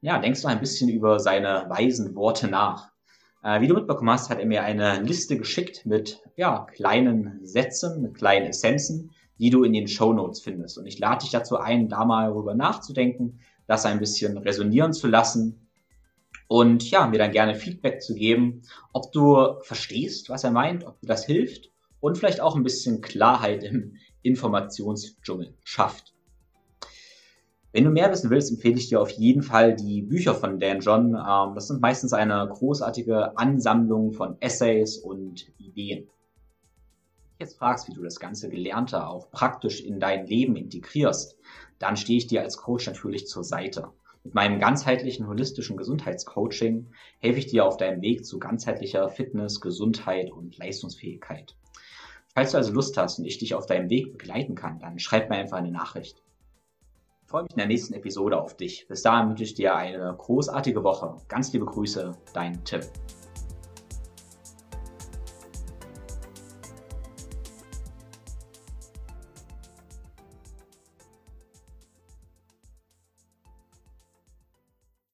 ja, 0.00 0.18
denkst 0.18 0.42
noch 0.42 0.50
ein 0.50 0.60
bisschen 0.60 0.88
über 0.88 1.20
seine 1.20 1.66
weisen 1.68 2.14
Worte 2.14 2.48
nach. 2.48 2.91
Äh, 3.42 3.60
wie 3.60 3.66
du 3.66 3.74
mitbekommen 3.74 4.10
hast, 4.10 4.30
hat 4.30 4.38
er 4.38 4.46
mir 4.46 4.62
eine 4.62 5.00
Liste 5.00 5.36
geschickt 5.36 5.84
mit 5.84 6.22
ja, 6.36 6.66
kleinen 6.72 7.40
Sätzen, 7.44 8.02
mit 8.02 8.14
kleinen 8.14 8.46
Essenzen, 8.46 9.10
die 9.38 9.50
du 9.50 9.64
in 9.64 9.72
den 9.72 9.88
Show 9.88 10.12
Notes 10.12 10.40
findest. 10.40 10.78
Und 10.78 10.86
ich 10.86 10.98
lade 10.98 11.22
dich 11.22 11.30
dazu 11.30 11.56
ein, 11.58 11.88
da 11.88 12.04
mal 12.04 12.28
darüber 12.28 12.54
nachzudenken, 12.54 13.40
das 13.66 13.84
ein 13.86 13.98
bisschen 13.98 14.38
resonieren 14.38 14.92
zu 14.92 15.08
lassen 15.08 15.68
und 16.46 16.90
ja, 16.90 17.06
mir 17.06 17.18
dann 17.18 17.32
gerne 17.32 17.54
Feedback 17.54 18.02
zu 18.02 18.14
geben, 18.14 18.62
ob 18.92 19.10
du 19.12 19.58
verstehst, 19.62 20.28
was 20.28 20.44
er 20.44 20.50
meint, 20.50 20.84
ob 20.84 21.00
dir 21.00 21.06
das 21.06 21.24
hilft 21.24 21.70
und 22.00 22.18
vielleicht 22.18 22.40
auch 22.40 22.56
ein 22.56 22.62
bisschen 22.62 23.00
Klarheit 23.00 23.64
im 23.64 23.96
Informationsdschungel 24.20 25.54
schafft. 25.64 26.11
Wenn 27.72 27.84
du 27.84 27.90
mehr 27.90 28.10
wissen 28.12 28.28
willst, 28.28 28.50
empfehle 28.50 28.76
ich 28.76 28.90
dir 28.90 29.00
auf 29.00 29.08
jeden 29.08 29.42
Fall 29.42 29.74
die 29.74 30.02
Bücher 30.02 30.34
von 30.34 30.58
Dan 30.58 30.80
John. 30.80 31.14
Ähm, 31.14 31.54
das 31.54 31.68
sind 31.68 31.80
meistens 31.80 32.12
eine 32.12 32.46
großartige 32.46 33.38
Ansammlung 33.38 34.12
von 34.12 34.36
Essays 34.40 34.98
und 34.98 35.46
Ideen. 35.58 36.06
Jetzt 37.38 37.56
fragst, 37.56 37.88
wie 37.88 37.94
du 37.94 38.02
das 38.02 38.20
ganze 38.20 38.50
Gelernte 38.50 39.06
auch 39.06 39.30
praktisch 39.30 39.82
in 39.82 40.00
dein 40.00 40.26
Leben 40.26 40.54
integrierst, 40.54 41.38
dann 41.78 41.96
stehe 41.96 42.18
ich 42.18 42.26
dir 42.26 42.42
als 42.42 42.58
Coach 42.58 42.86
natürlich 42.86 43.26
zur 43.26 43.42
Seite. 43.42 43.88
Mit 44.22 44.34
meinem 44.34 44.60
ganzheitlichen 44.60 45.26
holistischen 45.26 45.78
Gesundheitscoaching 45.78 46.88
helfe 47.20 47.38
ich 47.38 47.46
dir 47.46 47.64
auf 47.64 47.78
deinem 47.78 48.02
Weg 48.02 48.26
zu 48.26 48.38
ganzheitlicher 48.38 49.08
Fitness, 49.08 49.60
Gesundheit 49.60 50.30
und 50.30 50.58
Leistungsfähigkeit. 50.58 51.56
Falls 52.34 52.52
du 52.52 52.58
also 52.58 52.72
Lust 52.72 52.96
hast 52.98 53.18
und 53.18 53.24
ich 53.24 53.38
dich 53.38 53.54
auf 53.54 53.66
deinem 53.66 53.88
Weg 53.88 54.12
begleiten 54.12 54.54
kann, 54.54 54.78
dann 54.78 54.98
schreib 54.98 55.30
mir 55.30 55.36
einfach 55.36 55.56
eine 55.56 55.72
Nachricht. 55.72 56.22
Ich 57.32 57.34
freue 57.34 57.44
mich 57.44 57.52
in 57.52 57.58
der 57.60 57.66
nächsten 57.66 57.94
Episode 57.94 58.38
auf 58.38 58.58
dich. 58.58 58.86
Bis 58.88 59.00
dahin 59.00 59.30
wünsche 59.30 59.44
ich 59.44 59.54
dir 59.54 59.74
eine 59.74 60.14
großartige 60.18 60.84
Woche. 60.84 61.16
Ganz 61.28 61.50
liebe 61.54 61.64
Grüße, 61.64 62.12
dein 62.34 62.62
Tim. 62.62 62.82